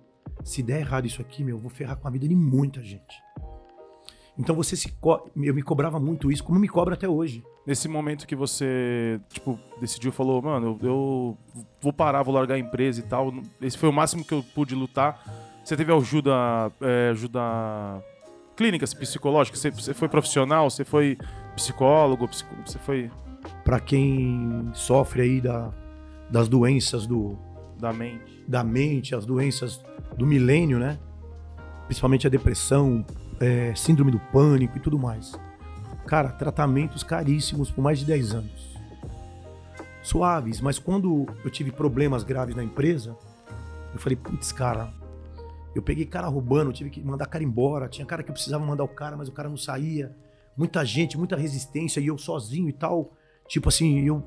se 0.43 0.63
der 0.63 0.79
errado 0.79 1.05
isso 1.05 1.21
aqui, 1.21 1.43
meu, 1.43 1.57
eu 1.57 1.61
vou 1.61 1.69
ferrar 1.69 1.97
com 1.97 2.07
a 2.07 2.11
vida 2.11 2.27
de 2.27 2.35
muita 2.35 2.81
gente. 2.81 3.21
Então 4.37 4.55
você 4.55 4.75
se. 4.77 4.97
Eu 5.35 5.53
me 5.53 5.61
cobrava 5.61 5.99
muito 5.99 6.31
isso, 6.31 6.43
como 6.43 6.59
me 6.59 6.67
cobra 6.69 6.93
até 6.93 7.09
hoje. 7.09 7.43
Nesse 7.65 7.87
momento 7.87 8.27
que 8.27 8.35
você, 8.35 9.19
tipo, 9.29 9.59
decidiu, 9.81 10.11
falou, 10.11 10.39
mano, 10.39 10.77
eu, 10.81 10.87
eu 10.87 11.37
vou 11.81 11.91
parar, 11.91 12.21
vou 12.21 12.33
largar 12.33 12.55
a 12.55 12.59
empresa 12.59 12.99
e 12.99 13.03
tal. 13.03 13.33
Esse 13.59 13.75
foi 13.75 13.89
o 13.89 13.93
máximo 13.93 14.23
que 14.23 14.33
eu 14.33 14.43
pude 14.53 14.75
lutar. 14.75 15.19
Você 15.63 15.75
teve 15.75 15.91
ajuda, 15.91 16.71
é, 16.79 17.09
ajuda 17.09 17.41
clínicas 18.55 18.93
psicológicas? 18.93 19.59
Você, 19.59 19.71
você 19.71 19.93
foi 19.95 20.07
profissional? 20.07 20.69
Você 20.69 20.85
foi 20.85 21.17
psicólogo? 21.55 22.27
Psico, 22.27 22.55
você 22.63 22.77
foi. 22.77 23.09
Para 23.63 23.79
quem 23.79 24.69
sofre 24.73 25.23
aí 25.23 25.41
da, 25.41 25.73
das 26.29 26.47
doenças 26.47 27.07
do. 27.07 27.35
Da 27.79 27.91
mente. 27.91 28.43
Da 28.47 28.63
mente, 28.63 29.15
as 29.15 29.25
doenças 29.25 29.83
do 30.15 30.25
milênio, 30.25 30.77
né? 30.77 30.99
Principalmente 31.85 32.27
a 32.27 32.29
depressão, 32.29 33.03
é, 33.39 33.73
síndrome 33.75 34.11
do 34.11 34.19
pânico 34.31 34.77
e 34.77 34.79
tudo 34.79 34.99
mais. 34.99 35.33
Cara, 36.05 36.29
tratamentos 36.29 37.03
caríssimos 37.03 37.71
por 37.71 37.81
mais 37.81 37.99
de 37.99 38.05
10 38.05 38.33
anos. 38.33 38.75
Suaves, 40.03 40.61
mas 40.61 40.77
quando 40.77 41.25
eu 41.43 41.49
tive 41.49 41.71
problemas 41.71 42.23
graves 42.23 42.55
na 42.55 42.63
empresa, 42.63 43.17
eu 43.91 43.99
falei, 43.99 44.15
putz, 44.15 44.51
cara, 44.51 44.93
eu 45.75 45.81
peguei 45.81 46.05
cara 46.05 46.27
roubando, 46.27 46.71
tive 46.71 46.89
que 46.89 47.03
mandar 47.03 47.25
cara 47.25 47.43
embora. 47.43 47.89
Tinha 47.89 48.05
cara 48.05 48.23
que 48.23 48.29
eu 48.29 48.33
precisava 48.33 48.63
mandar 48.63 48.85
o 48.85 48.87
cara, 48.87 49.17
mas 49.17 49.27
o 49.27 49.31
cara 49.33 49.49
não 49.49 49.57
saía. 49.57 50.15
Muita 50.55 50.85
gente, 50.85 51.17
muita 51.17 51.35
resistência, 51.35 51.99
e 51.99 52.07
eu 52.07 52.17
sozinho 52.17 52.69
e 52.69 52.73
tal. 52.73 53.13
Tipo 53.45 53.67
assim, 53.67 53.99
eu, 53.99 54.23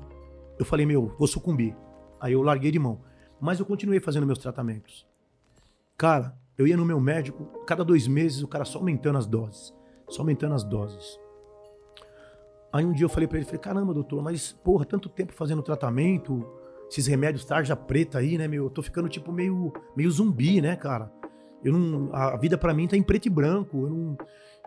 eu 0.59 0.65
falei, 0.65 0.85
meu, 0.85 1.15
vou 1.17 1.27
sucumbir. 1.27 1.75
Aí 2.21 2.33
eu 2.33 2.43
larguei 2.43 2.71
de 2.71 2.77
mão. 2.77 3.01
Mas 3.41 3.59
eu 3.59 3.65
continuei 3.65 3.99
fazendo 3.99 4.27
meus 4.27 4.37
tratamentos. 4.37 5.07
Cara, 5.97 6.37
eu 6.55 6.67
ia 6.67 6.77
no 6.77 6.85
meu 6.85 6.99
médico, 6.99 7.45
cada 7.65 7.83
dois 7.83 8.05
meses 8.05 8.43
o 8.43 8.47
cara 8.47 8.63
só 8.63 8.77
aumentando 8.77 9.17
as 9.17 9.25
doses. 9.25 9.73
Só 10.07 10.21
aumentando 10.21 10.53
as 10.53 10.63
doses. 10.63 11.19
Aí 12.71 12.85
um 12.85 12.91
dia 12.91 13.05
eu 13.05 13.09
falei 13.09 13.27
para 13.27 13.37
ele, 13.37 13.45
falei, 13.45 13.59
caramba, 13.59 13.93
doutor, 13.93 14.21
mas 14.21 14.51
porra, 14.51 14.85
tanto 14.85 15.09
tempo 15.09 15.33
fazendo 15.33 15.63
tratamento, 15.63 16.45
esses 16.89 17.07
remédios 17.07 17.45
tarja 17.45 17.75
preta 17.75 18.19
aí, 18.19 18.37
né, 18.37 18.47
meu? 18.47 18.65
Eu 18.65 18.69
tô 18.69 18.81
ficando 18.81 19.09
tipo 19.09 19.31
meio, 19.31 19.73
meio 19.95 20.09
zumbi, 20.11 20.61
né, 20.61 20.75
cara? 20.75 21.11
Eu 21.63 21.73
não, 21.73 22.13
a 22.13 22.37
vida 22.37 22.57
para 22.57 22.73
mim 22.73 22.87
tá 22.87 22.95
em 22.95 23.03
preto 23.03 23.25
e 23.25 23.29
branco. 23.29 23.77
Eu 23.77 23.89
não, 23.89 24.17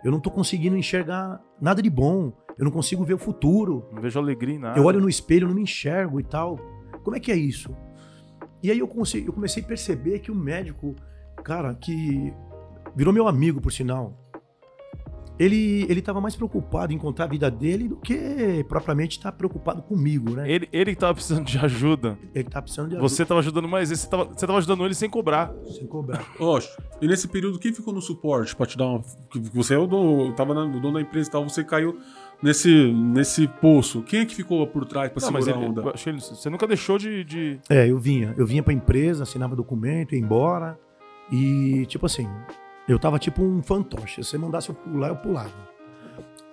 eu 0.05 0.11
não 0.11 0.21
tô 0.21 0.31
conseguindo 0.31 0.77
enxergar 0.77 1.41
nada 1.61 1.81
de 1.81 1.89
bom. 1.89 2.33
Eu 2.59 2.65
não 2.65 2.71
consigo 2.71 3.05
ver 3.05 3.15
o 3.15 3.19
futuro. 3.19 3.89
Não 3.93 4.03
vejo 4.03 4.19
alegria 4.19 4.55
em 4.55 4.59
nada. 4.59 4.79
Eu 4.79 4.85
olho 4.85 5.01
no 5.01 5.09
espelho, 5.09 5.49
não 5.49 5.55
me 5.55 5.63
enxergo 5.63 6.21
e 6.21 6.25
tal. 6.25 6.59
Como 7.03 7.17
é 7.17 7.21
que 7.21 7.33
é 7.33 7.37
isso? 7.37 7.75
E 8.63 8.71
aí 8.71 8.79
eu 8.79 8.87
comecei, 8.87 9.27
eu 9.27 9.33
comecei 9.33 9.63
a 9.63 9.67
perceber 9.67 10.21
que 10.21 10.31
o 10.31 10.35
médico, 10.35 10.95
cara, 11.43 11.75
que 11.75 12.33
virou 12.95 13.13
meu 13.13 13.27
amigo, 13.27 13.61
por 13.61 13.73
sinal 13.73 14.22
ele 15.39 15.83
ele 15.89 16.01
estava 16.01 16.21
mais 16.21 16.37
preocupado 16.37 16.93
em 16.93 16.97
encontrar 16.97 17.25
a 17.25 17.29
vida 17.29 17.51
dele 17.51 17.89
do 17.89 17.97
que 17.97 18.65
propriamente 18.69 19.19
estar 19.19 19.33
tá 19.33 19.37
preocupado 19.37 19.83
comigo, 19.83 20.31
né? 20.31 20.51
Ele 20.51 20.69
ele 20.73 20.93
estava 20.93 21.15
precisando 21.15 21.45
de 21.45 21.59
ajuda. 21.59 22.19
Ele 22.35 22.47
estava 22.47 22.63
precisando 22.63 22.89
de 22.89 22.97
ajuda. 22.97 23.09
Você 23.09 23.23
estava 23.23 23.41
ajudando 23.41 23.69
mais 23.69 23.91
ele, 23.91 23.99
você 23.99 24.07
estava 24.07 24.25
você 24.25 24.47
tava 24.47 24.59
ajudando 24.59 24.85
ele 24.85 24.95
sem 24.95 25.11
cobrar. 25.11 25.53
Sem 25.71 25.87
cobrar. 25.87 26.25
Oxe, 26.39 26.69
e 27.01 27.07
nesse 27.07 27.29
período 27.29 27.59
quem 27.59 27.73
ficou 27.73 27.93
no 27.93 28.01
suporte 28.01 28.55
para 28.55 28.67
te 28.67 28.77
dar 28.77 28.87
uma 28.87 29.03
você 29.53 29.75
é 29.75 29.79
o 29.79 29.87
dono, 29.87 30.33
tava 30.35 30.55
na, 30.55 30.65
o 30.65 30.81
dono 30.81 30.95
da 30.95 31.01
empresa 31.01 31.29
e 31.29 31.33
tal, 31.33 31.49
você 31.49 31.65
caiu 31.65 31.99
nesse, 32.43 32.93
nesse 32.93 33.47
poço. 33.47 34.03
Quem 34.03 34.21
é 34.21 34.27
que 34.27 34.35
ficou 34.35 34.67
por 34.67 34.85
trás 34.85 35.11
para 35.11 35.21
segurar 35.21 35.43
ele, 35.43 35.53
a 35.53 35.57
onda? 35.57 35.95
Ele, 36.07 36.21
você 36.21 36.51
nunca 36.51 36.67
deixou 36.67 36.99
de, 36.99 37.25
de... 37.25 37.61
É, 37.71 37.89
eu 37.89 37.99
vinha. 37.99 38.35
Eu 38.37 38.47
vinha 38.47 38.63
pra 38.63 38.73
empresa, 38.73 39.23
assinava 39.23 39.55
documento, 39.55 40.15
ia 40.15 40.21
embora. 40.21 40.79
E, 41.31 41.87
tipo 41.87 42.05
assim, 42.05 42.29
eu 42.89 42.99
tava 42.99 43.19
tipo 43.19 43.43
um 43.43 43.63
fantoche. 43.63 44.23
Se 44.23 44.31
você 44.31 44.39
mandasse 44.39 44.69
eu 44.69 44.75
pular, 44.75 45.09
eu 45.09 45.17
pulava. 45.17 45.73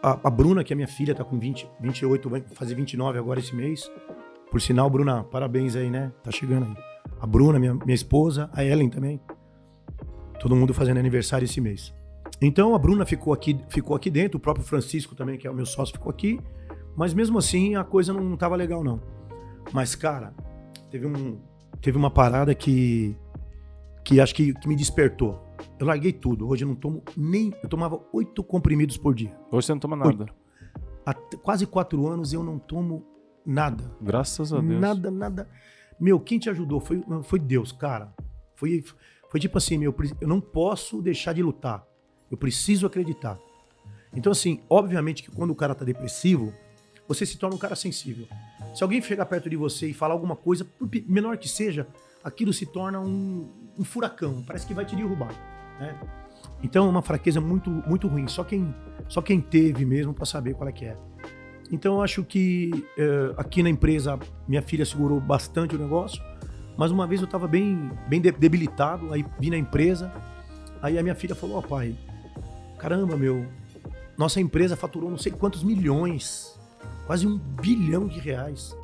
A, 0.02 0.18
a, 0.24 0.30
Bruna, 0.30 0.63
que 0.63 0.72
é 0.72 0.76
minha 0.76 0.88
filha, 0.88 1.13
tá 1.13 1.24
com 1.24 1.38
20, 1.38 1.68
28, 1.82 2.30
vai 2.30 2.42
fazer 2.54 2.76
29 2.76 3.18
agora 3.18 3.39
esse 3.39 3.56
mês. 3.56 3.92
Por 4.50 4.62
sinal, 4.62 4.89
Bruna, 4.89 5.24
parabéns 5.24 5.76
aí, 5.76 5.89
né? 5.89 6.12
Tá 6.24 6.32
chegando 6.32 6.65
aí. 6.65 6.76
A 7.20 7.28
Bruna, 7.28 7.60
minha, 7.60 7.74
minha 7.74 7.96
esposa, 7.96 8.50
a 8.54 8.63
Ellen 8.63 8.89
também. 8.89 9.20
Todo 10.39 10.56
mundo 10.56 10.74
fazendo 10.74 10.98
aniversário 10.98 11.46
esse 11.46 11.60
mês. 11.60 11.94
Então 12.42 12.74
a 12.74 12.80
Bruna 12.80 13.06
ficou 13.06 13.34
aqui, 13.34 13.60
ficou 13.68 13.96
aqui 13.96 14.10
dentro, 14.10 14.38
o 14.38 14.39
próprio 14.39 14.65
Francisco 14.65 15.13
também, 15.15 15.38
que 15.38 15.46
é 15.46 15.52
o 15.52 15.54
meu 15.54 15.65
sócio, 15.65 15.94
ficou 15.94 16.10
aqui. 16.10 16.39
Mas 16.96 17.13
mesmo 17.13 17.38
assim 17.38 17.76
a 17.76 17.84
coisa 17.84 18.13
não 18.13 18.38
tava 18.38 18.56
legal, 18.56 18.84
não. 18.84 19.02
Mas, 19.74 19.96
cara, 19.96 20.34
teve, 20.89 21.06
um, 21.06 21.38
teve 21.82 21.98
uma 21.98 22.10
parada 22.10 22.56
que, 22.56 23.15
que 24.04 24.20
acho 24.22 24.34
que, 24.34 24.54
que 24.54 24.68
me 24.68 24.76
despertou. 24.76 25.49
Eu 25.80 25.86
larguei 25.86 26.12
tudo. 26.12 26.48
Hoje 26.48 26.65
eu 26.65 26.68
não 26.68 26.76
tomo 26.76 27.02
nem. 27.15 27.54
Eu 27.63 27.70
tomava 27.70 28.02
oito 28.12 28.44
comprimidos 28.44 28.98
por 28.98 29.15
dia. 29.15 29.36
Hoje 29.50 29.68
você 29.68 29.74
não 29.74 29.80
toma 29.80 29.96
nada. 29.96 30.10
Oito. 30.10 30.34
Há 31.06 31.13
quase 31.13 31.65
quatro 31.65 32.06
anos 32.08 32.34
eu 32.34 32.44
não 32.44 32.60
tomo 32.60 33.06
nada. 33.46 33.84
Graças 34.02 34.52
a 34.52 34.60
Deus. 34.60 34.80
Nada, 34.80 35.10
nada. 35.10 35.50
Meu, 36.00 36.20
quem 36.20 36.38
te 36.38 36.50
ajudou 36.50 36.80
foi, 36.80 37.04
foi 37.24 37.39
Deus, 37.39 37.72
cara. 37.72 38.13
Foi, 38.56 38.84
foi 39.30 39.39
tipo 39.39 39.58
assim, 39.58 39.78
meu, 39.78 39.96
eu 40.20 40.28
não 40.28 40.42
posso 40.42 41.02
deixar 41.02 41.34
de 41.34 41.42
lutar. 41.42 41.86
Eu 42.30 42.38
preciso 42.38 42.86
acreditar. 42.86 43.39
Então, 44.13 44.32
assim, 44.32 44.62
obviamente 44.70 45.24
que 45.24 45.32
quando 45.32 45.52
o 45.52 45.56
cara 45.56 45.74
tá 45.74 45.86
depressivo, 45.86 46.54
você 47.08 47.26
se 47.26 47.38
torna 47.38 47.56
um 47.56 47.60
cara 47.60 47.76
sensível. 47.76 48.28
Se 48.76 48.84
alguém 48.84 49.02
chegar 49.02 49.26
perto 49.26 49.50
de 49.50 49.56
você 49.56 49.88
e 49.88 49.94
falar 49.94 50.13
alguma 50.13 50.36
coisa, 50.36 50.65
por 50.65 50.89
menor 51.08 51.38
que 51.38 51.50
seja, 51.50 51.88
aquilo 52.24 52.54
se 52.54 52.65
torna 52.65 53.00
um, 53.00 53.50
um 53.78 53.84
furacão. 53.84 54.44
Parece 54.46 54.68
que 54.68 54.74
vai 54.74 54.86
te 54.86 54.96
derrubar. 54.96 55.34
Né? 55.80 55.96
Então 56.62 56.86
é 56.86 56.89
uma 56.89 57.02
fraqueza 57.02 57.39
muito, 57.39 57.70
muito 57.70 58.08
ruim. 58.08 58.28
Só 58.28 58.44
quem, 58.44 58.74
só 59.08 59.22
quem 59.22 59.39
teve 59.39 59.86
mesmo 59.86 60.13
para 60.13 60.26
saber 60.26 60.54
qual 60.54 60.68
é 60.68 60.72
que 60.72 60.86
é. 60.86 60.98
Então 61.72 61.96
eu 61.96 62.02
acho 62.02 62.24
que 62.24 62.72
uh, 62.74 63.34
aqui 63.38 63.62
na 63.62 63.70
empresa 63.70 64.20
minha 64.48 64.62
filha 64.62 64.86
segurou 64.86 65.20
bastante 65.20 65.76
o 65.76 65.80
negócio. 65.80 66.22
Mas 66.76 66.92
uma 66.92 67.06
vez 67.06 67.20
eu 67.20 67.26
estava 67.26 67.48
bem, 67.48 67.92
bem 68.08 68.22
debilitado, 68.22 69.13
aí 69.13 69.26
vim 69.38 69.50
na 69.50 69.58
empresa, 69.58 70.12
aí 70.82 70.98
a 70.98 71.04
minha 71.04 71.13
filha 71.13 71.36
falou: 71.36 71.58
Ó, 71.58 71.60
oh, 71.60 71.62
pai, 71.62 71.94
caramba, 72.78 73.18
meu, 73.18 73.46
nossa 74.18 74.39
empresa 74.39 74.78
faturou 74.78 75.10
não 75.10 75.18
sei 75.18 75.30
quantos 75.30 75.62
milhões, 75.62 76.58
quase 77.06 77.28
um 77.28 77.38
bilhão 77.38 78.08
de 78.08 78.20
reais. 78.20 78.76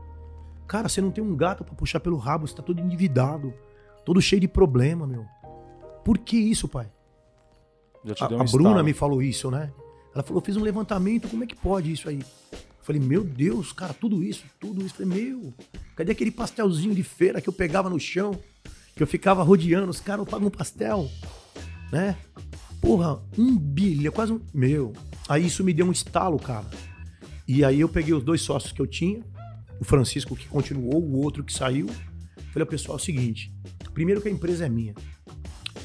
Cara, 0.68 0.90
você 0.90 1.00
não 1.00 1.10
tem 1.10 1.24
um 1.24 1.36
gato 1.36 1.64
para 1.64 1.74
puxar 1.74 2.02
pelo 2.02 2.18
rabo, 2.18 2.46
você 2.46 2.56
tá 2.56 2.62
todo 2.62 2.82
endividado, 2.82 3.54
todo 4.04 4.22
cheio 4.22 4.42
de 4.42 4.48
problema, 4.48 5.08
meu. 5.08 5.26
Por 6.06 6.20
que 6.20 6.38
isso, 6.38 6.68
pai? 6.68 6.88
a, 8.22 8.34
um 8.36 8.42
a 8.42 8.44
Bruna 8.44 8.84
me 8.84 8.94
falou 8.94 9.24
isso, 9.24 9.50
né? 9.50 9.74
Ela 10.14 10.24
falou, 10.24 10.40
fiz 10.40 10.56
um 10.56 10.62
levantamento, 10.62 11.28
como 11.28 11.44
é 11.44 11.48
que 11.48 11.56
pode 11.56 11.92
isso 11.92 12.08
aí? 12.08 12.20
Eu 12.20 12.60
falei, 12.84 13.02
meu 13.02 13.24
Deus, 13.24 13.74
cara, 13.74 13.92
tudo 13.92 14.24
isso, 14.24 14.46
tudo 14.60 14.86
isso. 14.86 15.02
Eu 15.02 15.08
falei, 15.08 15.24
meu, 15.24 15.54
cadê 15.96 16.12
aquele 16.12 16.30
pastelzinho 16.30 16.94
de 16.94 17.02
feira 17.02 17.42
que 17.42 17.50
eu 17.50 17.54
pegava 17.54 17.90
no 17.90 18.00
chão, 18.00 18.40
que 18.96 19.02
eu 19.02 19.08
ficava 19.08 19.42
rodeando, 19.42 19.90
os 19.90 20.00
caras 20.00 20.28
pagam 20.30 20.48
um 20.48 20.52
pastel, 20.52 21.10
né? 21.92 22.16
Porra, 22.80 23.20
um 23.36 23.58
bilhão, 23.58 24.14
quase 24.14 24.32
um. 24.32 24.40
Meu. 24.54 24.94
Aí 25.28 25.48
isso 25.48 25.64
me 25.64 25.74
deu 25.74 25.88
um 25.88 25.92
estalo, 25.92 26.38
cara. 26.38 26.68
E 27.48 27.66
aí 27.66 27.80
eu 27.80 27.90
peguei 27.90 28.14
os 28.14 28.24
dois 28.24 28.42
sócios 28.42 28.72
que 28.72 28.82
eu 28.82 28.86
tinha, 28.86 29.24
o 29.80 29.84
Francisco 29.84 30.36
que 30.36 30.48
continuou, 30.48 31.02
o 31.02 31.20
outro 31.20 31.44
que 31.44 31.52
saiu. 31.52 31.90
Falei, 32.54 32.68
pessoal, 32.68 33.00
é 33.00 33.02
o 33.02 33.04
seguinte: 33.04 33.52
primeiro 33.92 34.22
que 34.22 34.28
a 34.28 34.32
empresa 34.32 34.68
é 34.68 34.70
minha. 34.70 34.94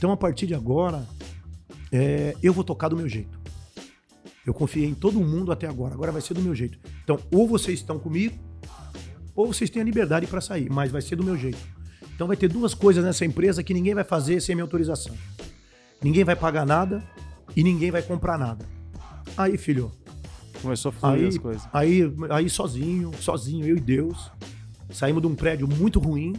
Então, 0.00 0.10
a 0.12 0.16
partir 0.16 0.46
de 0.46 0.54
agora, 0.54 1.06
é, 1.92 2.34
eu 2.42 2.54
vou 2.54 2.64
tocar 2.64 2.88
do 2.88 2.96
meu 2.96 3.06
jeito. 3.06 3.38
Eu 4.46 4.54
confiei 4.54 4.86
em 4.86 4.94
todo 4.94 5.20
mundo 5.20 5.52
até 5.52 5.66
agora, 5.66 5.92
agora 5.92 6.10
vai 6.10 6.22
ser 6.22 6.32
do 6.32 6.40
meu 6.40 6.54
jeito. 6.54 6.78
Então, 7.04 7.18
ou 7.30 7.46
vocês 7.46 7.80
estão 7.80 7.98
comigo, 7.98 8.34
ou 9.36 9.52
vocês 9.52 9.68
têm 9.68 9.82
a 9.82 9.84
liberdade 9.84 10.26
para 10.26 10.40
sair, 10.40 10.70
mas 10.70 10.90
vai 10.90 11.02
ser 11.02 11.16
do 11.16 11.22
meu 11.22 11.36
jeito. 11.36 11.58
Então, 12.14 12.26
vai 12.26 12.34
ter 12.34 12.48
duas 12.48 12.72
coisas 12.72 13.04
nessa 13.04 13.26
empresa 13.26 13.62
que 13.62 13.74
ninguém 13.74 13.94
vai 13.94 14.02
fazer 14.02 14.40
sem 14.40 14.54
minha 14.54 14.64
autorização: 14.64 15.14
ninguém 16.02 16.24
vai 16.24 16.34
pagar 16.34 16.64
nada 16.64 17.04
e 17.54 17.62
ninguém 17.62 17.90
vai 17.90 18.00
comprar 18.00 18.38
nada. 18.38 18.64
Aí, 19.36 19.58
filho. 19.58 19.92
Começou 20.62 20.88
a 20.88 20.92
fazer 20.92 21.26
as 21.26 21.36
coisas. 21.36 21.68
Aí, 21.74 22.10
aí, 22.30 22.48
sozinho, 22.48 23.12
sozinho, 23.20 23.66
eu 23.66 23.76
e 23.76 23.80
Deus, 23.80 24.30
saímos 24.90 25.20
de 25.20 25.28
um 25.28 25.34
prédio 25.34 25.68
muito 25.68 26.00
ruim 26.00 26.32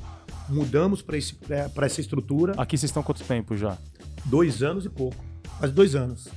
mudamos 0.52 1.02
para 1.02 1.18
essa 1.18 2.02
estrutura. 2.02 2.54
Aqui 2.58 2.78
vocês 2.78 2.90
estão 2.90 3.02
quanto 3.02 3.24
tempo 3.24 3.56
já? 3.56 3.78
Dois 4.26 4.62
anos 4.62 4.86
e 4.86 4.90
pouco. 4.90 5.24
Quase 5.58 5.74
dois 5.74 5.96
anos. 5.96 6.28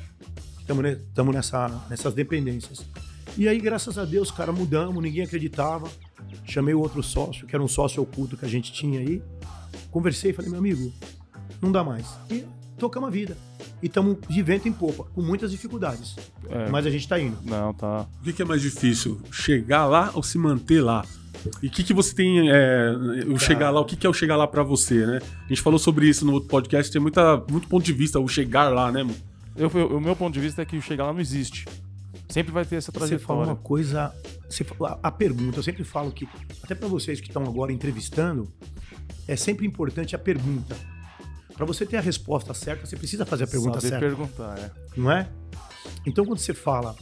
Estamos 0.59 1.35
nessa, 1.35 1.69
nessas 1.91 2.15
dependências. 2.15 2.87
E 3.37 3.49
aí, 3.49 3.61
graças 3.61 3.99
a 3.99 4.05
Deus, 4.05 4.31
cara, 4.31 4.53
mudamos, 4.53 5.03
ninguém 5.03 5.25
acreditava. 5.25 5.91
chamei 6.45 6.73
o 6.73 6.81
outro 6.81 7.03
sócio, 7.03 7.47
que 7.47 7.55
era 7.55 7.63
um 7.63 7.69
sócio 7.69 8.03
oculto 8.03 8.37
que 8.37 8.45
a 8.45 8.49
gente 8.49 8.73
tinha 8.73 9.01
aí, 9.01 9.23
conversei 9.91 10.31
e 10.31 10.35
falei, 10.35 10.51
meu 10.51 10.61
amigo, 10.61 10.93
não 11.61 11.73
dá 11.73 11.83
mais. 11.83 12.07
E 12.31 12.45
tocamos 12.79 13.09
a 13.09 13.13
vida. 13.13 13.37
E 13.83 13.87
estamos 13.87 14.17
de 14.29 14.43
vento 14.43 14.69
em 14.69 14.73
popa, 14.73 15.05
com 15.05 15.21
muitas 15.21 15.51
dificuldades. 15.51 16.17
É. 16.49 16.71
Mas 16.71 16.87
a 16.87 16.91
gente 16.91 17.07
tá 17.07 17.19
indo. 17.19 17.37
Não, 17.45 17.75
tá. 17.75 18.07
O 18.25 18.33
que 18.33 18.41
é 18.41 18.45
mais 18.45 18.63
difícil? 18.63 19.21
Chegar 19.31 19.87
lá 19.87 20.11
ou 20.15 20.23
se 20.23 20.39
manter 20.39 20.81
lá? 20.81 21.05
E 21.63 21.67
o 21.67 21.71
que, 21.71 21.83
que 21.85 21.93
você 21.95 22.15
tem. 22.15 22.49
É, 22.51 22.91
o 23.29 23.39
chegar 23.39 23.71
lá, 23.71 23.81
o 23.81 23.85
que, 23.85 23.97
que 23.97 24.07
é 24.07 24.11
o 24.11 24.15
chegar 24.15 24.37
lá 24.37 24.47
pra 24.47 24.63
você, 24.63 25.05
né? 25.07 25.19
A 25.45 25.49
gente 25.49 25.61
falou 25.63 25.79
sobre 25.79 26.09
isso 26.09 26.25
no 26.25 26.33
outro 26.33 26.49
podcast, 26.49 26.91
tem 26.93 27.01
muita, 27.01 27.37
muito 27.51 27.69
ponto 27.69 27.85
de 27.85 27.93
vista, 27.93 28.19
o 28.19 28.27
chegar 28.29 28.69
lá, 28.71 28.91
né, 28.91 29.03
mano? 29.03 29.17
Eu, 29.57 29.71
eu- 29.75 29.97
o 29.97 30.01
meu 30.01 30.17
ponto 30.17 30.33
de 30.35 30.41
vista 30.41 30.63
é 30.63 30.65
que 30.65 30.81
chegar 30.81 31.05
lá 31.07 31.13
não 31.13 31.21
existe. 31.21 31.67
Sempre 32.29 32.53
vai 32.53 32.65
ter 32.65 32.77
essa 32.77 32.91
Você 32.91 33.19
falou 33.19 33.43
uma 33.43 33.47
trajetória. 33.55 33.63
coisa. 33.69 34.13
Você 34.49 34.65
a, 34.83 34.99
a 35.03 35.11
pergunta, 35.11 35.59
eu 35.59 35.63
sempre 35.63 35.85
falo 35.85 36.11
que, 36.11 36.27
até 36.63 36.75
para 36.75 36.89
vocês 36.89 37.21
que 37.21 37.29
estão 37.29 37.43
agora 37.45 37.73
entrevistando, 37.73 38.49
é 39.29 39.37
sempre 39.37 39.67
importante 39.67 40.15
a 40.17 40.19
pergunta. 40.19 40.75
Para 41.55 41.65
você 41.67 41.87
ter 41.87 41.97
a 41.99 42.01
resposta 42.01 42.53
certa, 42.55 42.85
você 42.87 42.97
precisa 42.97 43.25
fazer 43.25 43.45
a 43.45 43.47
pergunta 43.47 43.81
Saber 43.81 43.89
certa, 43.91 44.07
perguntar, 44.07 44.59
é. 44.59 44.71
não 44.97 45.13
é? 45.13 45.29
Então, 46.05 46.25
quando 46.25 46.39
você 46.39 46.53
fala 46.55 46.97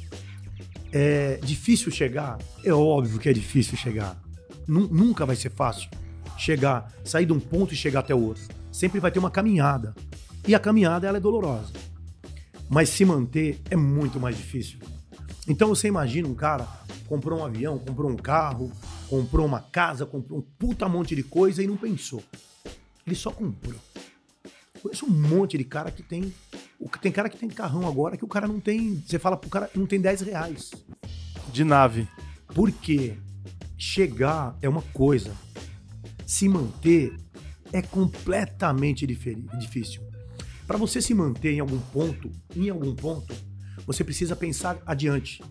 é 0.92 1.38
difícil 1.42 1.90
chegar, 1.90 2.37
é 2.64 2.72
óbvio 2.72 3.18
que 3.18 3.28
é 3.28 3.33
difícil 3.33 3.78
chegar. 3.78 4.20
Nu- 4.66 4.88
nunca 4.88 5.25
vai 5.27 5.37
ser 5.37 5.51
fácil 5.51 5.88
chegar, 6.38 6.92
sair 7.05 7.27
de 7.27 7.33
um 7.33 7.40
ponto 7.40 7.72
e 7.72 7.77
chegar 7.77 8.01
até 8.01 8.14
o 8.14 8.20
outro. 8.22 8.42
Sempre 8.70 9.01
vai 9.01 9.11
ter 9.11 9.18
uma 9.18 9.31
caminhada. 9.31 9.94
E 10.46 10.55
a 10.55 10.59
caminhada 10.59 11.07
ela 11.07 11.18
é 11.18 11.20
dolorosa. 11.20 11.72
Mas 12.68 12.88
se 12.88 13.05
manter 13.05 13.61
é 13.70 13.77
muito 13.77 14.18
mais 14.18 14.37
difícil. 14.37 14.79
Então 15.46 15.68
você 15.68 15.88
imagina 15.88 16.27
um 16.29 16.35
cara 16.35 16.66
comprou 17.07 17.40
um 17.40 17.44
avião, 17.44 17.79
comprou 17.79 18.11
um 18.11 18.16
carro, 18.16 18.72
comprou 19.09 19.44
uma 19.44 19.61
casa, 19.61 20.07
comprou 20.07 20.38
um 20.38 20.42
puta 20.59 20.88
monte 20.88 21.14
de 21.14 21.22
coisa 21.22 21.62
e 21.62 21.66
não 21.66 21.77
pensou. 21.77 22.22
Ele 23.07 23.14
só 23.14 23.31
comprou. 23.31 23.79
Conheço 24.83 25.05
um 25.07 25.11
monte 25.11 25.59
de 25.59 25.64
cara 25.64 25.90
que 25.90 26.03
tem. 26.03 26.33
o 26.81 26.88
que- 26.88 26.98
Tem 26.98 27.12
cara 27.12 27.29
que 27.29 27.37
tem 27.37 27.48
carrão 27.48 27.87
agora 27.87 28.16
que 28.16 28.25
o 28.25 28.29
cara 28.29 28.48
não 28.48 28.59
tem. 28.59 29.01
Você 29.07 29.18
fala 29.18 29.37
pro 29.37 29.51
cara, 29.51 29.70
não 29.75 29.87
tem 29.87 30.01
10 30.01 30.22
reais. 30.22 30.70
De 31.53 31.62
nave. 31.64 32.09
Porque 32.55 33.14
chegar 33.83 34.57
é 34.62 34.68
uma 34.68 34.81
coisa, 34.81 35.35
se 36.25 36.49
manter 36.49 37.12
é 37.73 37.83
completamente 37.83 39.05
difícil. 39.05 40.01
Para 40.68 40.79
você 40.79 41.03
se 41.03 41.12
manter 41.12 41.55
em 41.55 41.59
algum 41.59 41.81
ponto, 41.81 42.31
em 42.55 42.71
algum 42.71 42.95
ponto, 42.95 43.35
você 43.85 44.05
precisa 44.05 44.37
pensar 44.37 44.81
adiante. 44.87 45.42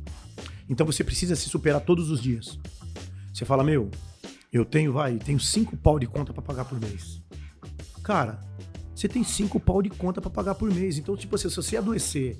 Então 0.69 0.85
você 0.85 1.03
precisa 1.03 1.35
se 1.35 1.49
superar 1.49 1.81
todos 1.81 2.09
os 2.09 2.21
dias. 2.21 2.57
Você 3.33 3.43
fala, 3.43 3.65
meu, 3.65 3.91
eu 4.49 4.63
tenho, 4.63 4.93
vai, 4.93 5.17
tenho 5.17 5.39
cinco 5.39 5.75
pau 5.75 5.99
de 5.99 6.07
conta 6.07 6.31
para 6.31 6.41
pagar 6.41 6.63
por 6.63 6.79
mês. 6.79 7.21
Cara, 8.01 8.39
você 8.95 9.09
tem 9.09 9.25
cinco 9.25 9.59
pau 9.59 9.81
de 9.81 9.89
conta 9.89 10.21
para 10.21 10.31
pagar 10.31 10.55
por 10.55 10.73
mês. 10.73 10.97
Então, 10.97 11.17
tipo 11.17 11.35
assim, 11.35 11.49
se 11.49 11.55
você 11.57 11.75
adoecer, 11.75 12.39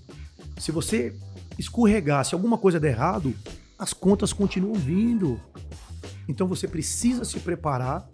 se 0.58 0.72
você 0.72 1.14
escorregar, 1.60 2.24
se 2.24 2.34
alguma 2.34 2.58
coisa 2.58 2.80
der 2.80 2.92
errado, 2.92 3.36
as 3.82 3.94
contas 3.94 4.32
continuam 4.32 4.76
vindo. 4.76 5.42
Então 6.28 6.48
você 6.48 6.68
precisa 6.68 7.26
se 7.26 7.40
preparar, 7.40 8.08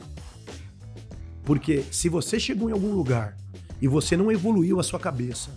porque 1.44 1.84
se 1.92 2.08
você 2.08 2.40
chegou 2.40 2.70
em 2.70 2.72
algum 2.72 2.94
lugar 2.94 3.36
e 3.82 3.88
você 3.88 4.16
não 4.16 4.32
evoluiu 4.32 4.80
a 4.80 4.84
sua 4.84 4.98
cabeça 4.98 5.52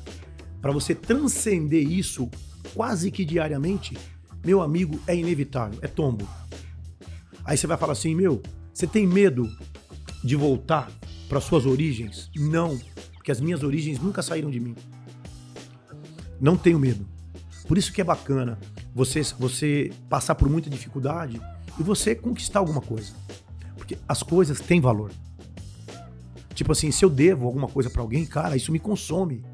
para 0.60 0.72
você 0.72 0.96
transcender 0.96 1.88
isso 1.88 2.28
quase 2.74 3.08
que 3.12 3.24
diariamente, 3.24 3.96
meu 4.44 4.60
amigo, 4.60 5.00
é 5.06 5.14
inevitável, 5.14 5.78
é 5.80 5.86
tombo. 5.86 6.28
Aí 7.44 7.56
você 7.56 7.68
vai 7.68 7.76
falar 7.76 7.92
assim, 7.92 8.12
meu, 8.12 8.42
você 8.74 8.88
tem 8.88 9.06
medo 9.06 9.48
de 10.24 10.34
voltar 10.34 10.90
para 11.28 11.40
suas 11.40 11.64
origens? 11.64 12.28
Não, 12.34 12.76
porque 13.14 13.30
as 13.30 13.40
minhas 13.40 13.62
origens 13.62 14.00
nunca 14.00 14.22
saíram 14.22 14.50
de 14.50 14.58
mim. 14.58 14.74
Não 16.40 16.56
tenho 16.56 16.80
medo. 16.80 17.06
Por 17.68 17.78
isso 17.78 17.92
que 17.92 18.00
é 18.00 18.04
bacana 18.04 18.58
você, 18.94 19.22
você 19.38 19.92
passar 20.08 20.34
por 20.34 20.48
muita 20.48 20.68
dificuldade 20.68 21.40
e 21.78 21.82
você 21.82 22.14
conquistar 22.14 22.58
alguma 22.58 22.80
coisa. 22.80 23.12
Porque 23.76 23.98
as 24.08 24.22
coisas 24.22 24.60
têm 24.60 24.80
valor. 24.80 25.10
Tipo 26.54 26.72
assim, 26.72 26.90
se 26.90 27.04
eu 27.04 27.10
devo 27.10 27.46
alguma 27.46 27.68
coisa 27.68 27.88
pra 27.88 28.02
alguém, 28.02 28.26
cara, 28.26 28.56
isso 28.56 28.72
me 28.72 28.78
consome. 28.78 29.44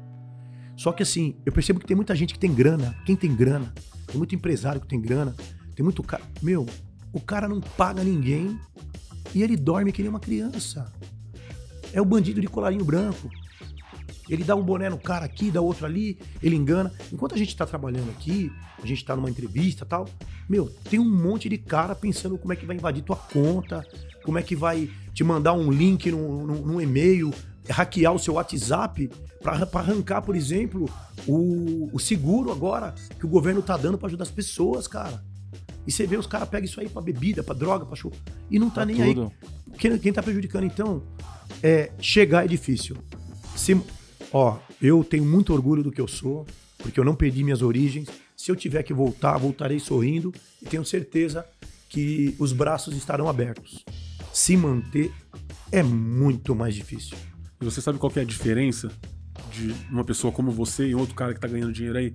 Só 0.75 0.91
que 0.91 1.03
assim, 1.03 1.35
eu 1.45 1.51
percebo 1.51 1.79
que 1.79 1.85
tem 1.85 1.95
muita 1.95 2.15
gente 2.15 2.33
que 2.33 2.39
tem 2.39 2.53
grana. 2.53 2.95
Quem 3.05 3.15
tem 3.15 3.33
grana? 3.35 3.73
Tem 4.05 4.17
muito 4.17 4.35
empresário 4.35 4.81
que 4.81 4.87
tem 4.87 4.99
grana. 4.99 5.35
Tem 5.75 5.83
muito 5.83 6.03
cara. 6.03 6.23
Meu, 6.41 6.65
o 7.13 7.19
cara 7.19 7.47
não 7.47 7.61
paga 7.61 8.03
ninguém 8.03 8.59
e 9.33 9.43
ele 9.43 9.55
dorme 9.55 9.91
que 9.91 10.01
nem 10.01 10.09
uma 10.09 10.19
criança. 10.19 10.91
É 11.93 12.01
o 12.01 12.05
bandido 12.05 12.41
de 12.41 12.47
colarinho 12.47 12.83
branco. 12.83 13.29
Ele 14.29 14.43
dá 14.43 14.55
um 14.55 14.63
boné 14.63 14.89
no 14.89 14.97
cara 14.97 15.25
aqui, 15.25 15.49
dá 15.49 15.61
outro 15.61 15.85
ali, 15.85 16.19
ele 16.41 16.55
engana. 16.55 16.91
Enquanto 17.11 17.35
a 17.35 17.37
gente 17.37 17.55
tá 17.55 17.65
trabalhando 17.65 18.09
aqui, 18.09 18.51
a 18.81 18.85
gente 18.85 19.03
tá 19.05 19.15
numa 19.15 19.29
entrevista 19.29 19.83
e 19.83 19.87
tal, 19.87 20.07
meu, 20.49 20.69
tem 20.89 20.99
um 20.99 21.09
monte 21.09 21.47
de 21.49 21.57
cara 21.57 21.95
pensando 21.95 22.37
como 22.37 22.53
é 22.53 22.55
que 22.55 22.65
vai 22.65 22.75
invadir 22.75 23.03
tua 23.03 23.15
conta, 23.15 23.85
como 24.23 24.37
é 24.37 24.43
que 24.43 24.55
vai 24.55 24.89
te 25.13 25.23
mandar 25.23 25.53
um 25.53 25.71
link 25.71 26.11
num, 26.11 26.81
e-mail, 26.81 27.33
hackear 27.69 28.13
o 28.13 28.19
seu 28.19 28.35
WhatsApp 28.35 29.09
pra 29.41 29.53
arrancar, 29.79 30.21
por 30.21 30.35
exemplo, 30.35 30.89
o, 31.27 31.89
o 31.93 31.99
seguro 31.99 32.51
agora 32.51 32.93
que 33.17 33.25
o 33.25 33.29
governo 33.29 33.61
tá 33.61 33.77
dando 33.77 33.97
pra 33.97 34.07
ajudar 34.07 34.23
as 34.23 34.31
pessoas, 34.31 34.87
cara. 34.87 35.23
E 35.85 35.91
você 35.91 36.05
vê 36.05 36.17
os 36.17 36.27
caras 36.27 36.49
pegam 36.49 36.65
isso 36.65 36.81
aí 36.81 36.89
pra 36.89 37.01
bebida, 37.01 37.41
pra 37.41 37.55
droga, 37.55 37.85
pra 37.85 37.95
show. 37.95 38.11
E 38.51 38.59
não 38.59 38.67
tá 38.69 38.75
Pra 38.75 38.85
nem 38.85 39.01
aí. 39.01 39.15
tudo. 39.15 39.31
Quem, 39.77 39.97
quem 39.97 40.11
tá 40.11 40.21
prejudicando, 40.21 40.65
então, 40.65 41.01
é 41.63 41.91
chegar 41.99 42.43
é 42.43 42.47
difícil. 42.47 42.97
Se, 43.55 43.79
ó, 44.37 44.59
eu 44.79 45.03
tenho 45.03 45.25
muito 45.25 45.51
orgulho 45.51 45.81
do 45.81 45.91
que 45.91 45.99
eu 45.99 46.07
sou, 46.07 46.45
porque 46.77 46.99
eu 46.99 47.03
não 47.03 47.15
perdi 47.15 47.43
minhas 47.43 47.63
origens. 47.63 48.07
Se 48.35 48.51
eu 48.51 48.55
tiver 48.55 48.83
que 48.83 48.93
voltar, 48.93 49.35
voltarei 49.37 49.79
sorrindo 49.79 50.31
e 50.61 50.65
tenho 50.65 50.85
certeza 50.85 51.43
que 51.89 52.35
os 52.37 52.53
braços 52.53 52.95
estarão 52.95 53.27
abertos. 53.27 53.83
Se 54.31 54.55
manter 54.55 55.11
é 55.71 55.81
muito 55.81 56.53
mais 56.53 56.75
difícil. 56.75 57.17
E 57.59 57.65
você 57.65 57.81
sabe 57.81 57.97
qual 57.97 58.11
é 58.15 58.19
a 58.19 58.23
diferença 58.23 58.91
de 59.51 59.73
uma 59.89 60.03
pessoa 60.03 60.31
como 60.31 60.51
você 60.51 60.87
e 60.87 60.93
outro 60.93 61.15
cara 61.15 61.33
que 61.33 61.39
tá 61.39 61.47
ganhando 61.47 61.73
dinheiro 61.73 61.97
aí? 61.97 62.13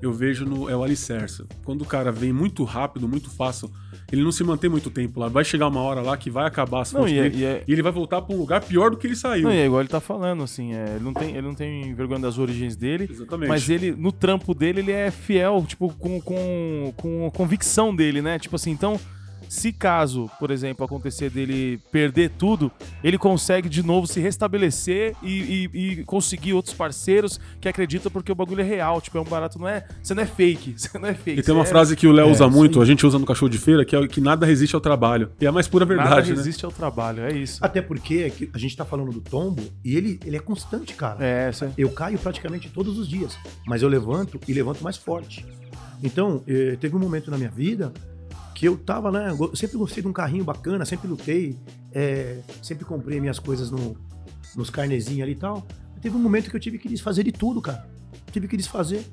Eu 0.00 0.12
vejo 0.12 0.44
no 0.44 0.68
é 0.70 0.76
o 0.76 0.82
alicerce. 0.84 1.44
Quando 1.64 1.82
o 1.82 1.84
cara 1.84 2.12
vem 2.12 2.32
muito 2.32 2.62
rápido, 2.64 3.08
muito 3.08 3.28
fácil, 3.30 3.70
ele 4.12 4.22
não 4.22 4.30
se 4.30 4.44
mantém 4.44 4.70
muito 4.70 4.90
tempo 4.90 5.18
lá. 5.18 5.28
Vai 5.28 5.44
chegar 5.44 5.66
uma 5.68 5.80
hora 5.80 6.00
lá 6.00 6.16
que 6.16 6.30
vai 6.30 6.46
acabar 6.46 6.82
as 6.82 6.92
Não, 6.92 7.06
e 7.08 7.18
é- 7.18 7.22
dele, 7.22 7.36
e 7.38 7.44
é- 7.44 7.64
e 7.66 7.72
ele 7.72 7.82
vai 7.82 7.90
voltar 7.92 8.22
pra 8.22 8.34
um 8.34 8.38
lugar 8.38 8.60
pior 8.62 8.90
do 8.90 8.96
que 8.96 9.06
ele 9.06 9.16
saiu. 9.16 9.44
Não, 9.44 9.52
e 9.52 9.56
é 9.58 9.66
igual 9.66 9.80
ele 9.80 9.88
tá 9.88 10.00
falando, 10.00 10.42
assim, 10.42 10.72
é, 10.74 10.94
ele, 10.96 11.04
não 11.04 11.12
tem, 11.12 11.30
ele 11.30 11.42
não 11.46 11.54
tem 11.54 11.92
vergonha 11.94 12.20
das 12.20 12.38
origens 12.38 12.76
dele, 12.76 13.08
Exatamente. 13.10 13.48
mas 13.48 13.68
ele, 13.68 13.90
no 13.92 14.12
trampo 14.12 14.54
dele, 14.54 14.80
ele 14.80 14.92
é 14.92 15.10
fiel, 15.10 15.64
tipo, 15.66 15.88
com, 15.94 16.20
com, 16.20 16.92
com 16.96 17.26
a 17.26 17.30
convicção 17.30 17.94
dele, 17.94 18.22
né? 18.22 18.38
Tipo 18.38 18.56
assim, 18.56 18.70
então, 18.70 18.98
se 19.48 19.72
caso, 19.72 20.30
por 20.38 20.50
exemplo, 20.50 20.84
acontecer 20.84 21.30
dele 21.30 21.78
perder 21.90 22.30
tudo, 22.38 22.70
ele 23.02 23.16
consegue 23.18 23.68
de 23.68 23.82
novo 23.82 24.06
se 24.06 24.20
restabelecer 24.20 25.14
e, 25.22 25.68
e- 25.72 25.78
e 26.00 26.04
conseguir 26.04 26.52
outros 26.52 26.74
parceiros 26.74 27.40
que 27.60 27.68
acreditam 27.68 28.10
porque 28.10 28.30
o 28.30 28.34
bagulho 28.34 28.60
é 28.60 28.64
real, 28.64 29.00
tipo, 29.00 29.16
é 29.18 29.20
um 29.20 29.24
barato, 29.24 29.58
não 29.58 29.66
é, 29.68 29.86
você 30.02 30.14
não 30.14 30.22
é 30.22 30.26
fake, 30.26 30.74
você 30.78 30.98
não 30.98 31.08
é 31.08 31.14
fake. 31.14 31.40
E 31.40 31.42
tem 31.42 31.54
uma 31.54 31.64
é- 31.64 31.66
frase 31.66 31.96
que 31.96 32.06
o 32.06 32.12
Léo 32.12 32.28
É, 32.28 32.30
usa 32.32 32.48
muito, 32.48 32.80
a 32.80 32.84
gente 32.84 33.06
usa 33.06 33.18
no 33.18 33.26
cachorro 33.26 33.50
de 33.50 33.58
feira, 33.58 33.84
que 33.84 33.96
é 33.96 34.06
que 34.06 34.20
nada 34.20 34.44
resiste 34.46 34.74
ao 34.74 34.80
trabalho. 34.80 35.30
E 35.40 35.44
é 35.46 35.48
a 35.48 35.52
mais 35.52 35.66
pura 35.68 35.84
Nada 35.86 36.02
verdade, 36.02 36.30
né? 36.30 36.36
resiste 36.36 36.64
ao 36.64 36.70
trabalho, 36.72 37.22
é 37.22 37.32
isso. 37.32 37.64
Até 37.64 37.80
porque 37.80 38.32
é 38.42 38.48
a 38.54 38.58
gente 38.58 38.76
tá 38.76 38.84
falando 38.84 39.10
do 39.12 39.20
tombo 39.20 39.62
e 39.84 39.96
ele, 39.96 40.20
ele 40.24 40.36
é 40.36 40.40
constante, 40.40 40.94
cara. 40.94 41.24
É, 41.24 41.50
isso 41.50 41.64
é- 41.64 41.72
Eu 41.76 41.90
caio 41.90 42.18
praticamente 42.18 42.68
todos 42.68 42.98
os 42.98 43.08
dias, 43.08 43.36
mas 43.66 43.82
eu 43.82 43.88
levanto 43.88 44.38
e 44.46 44.52
levanto 44.52 44.82
mais 44.84 44.96
forte. 44.96 45.44
Então, 46.02 46.42
eh, 46.46 46.76
teve 46.80 46.94
um 46.94 46.98
momento 46.98 47.30
na 47.30 47.36
minha 47.36 47.50
vida 47.50 47.92
que 48.58 48.66
eu 48.66 48.76
tava, 48.76 49.12
né? 49.12 49.30
Eu 49.30 49.54
sempre 49.54 49.78
gostei 49.78 50.02
de 50.02 50.08
um 50.08 50.12
carrinho 50.12 50.42
bacana, 50.42 50.84
sempre 50.84 51.06
lutei, 51.06 51.56
eh, 51.92 52.40
sempre 52.60 52.84
comprei 52.84 53.20
minhas 53.20 53.38
coisas 53.38 53.70
no- 53.70 53.96
nos 54.56 54.68
carnezinhos 54.68 55.22
ali 55.22 55.30
e 55.30 55.36
tal. 55.36 55.64
Teve 56.02 56.16
um 56.16 56.18
momento 56.18 56.50
que 56.50 56.56
eu 56.56 56.58
tive 56.58 56.76
que 56.76 56.88
desfazer 56.88 57.22
de 57.22 57.30
tudo, 57.30 57.62
cara. 57.62 57.88
Tive 58.32 58.48
que 58.48 58.56
desfazer 58.56 59.06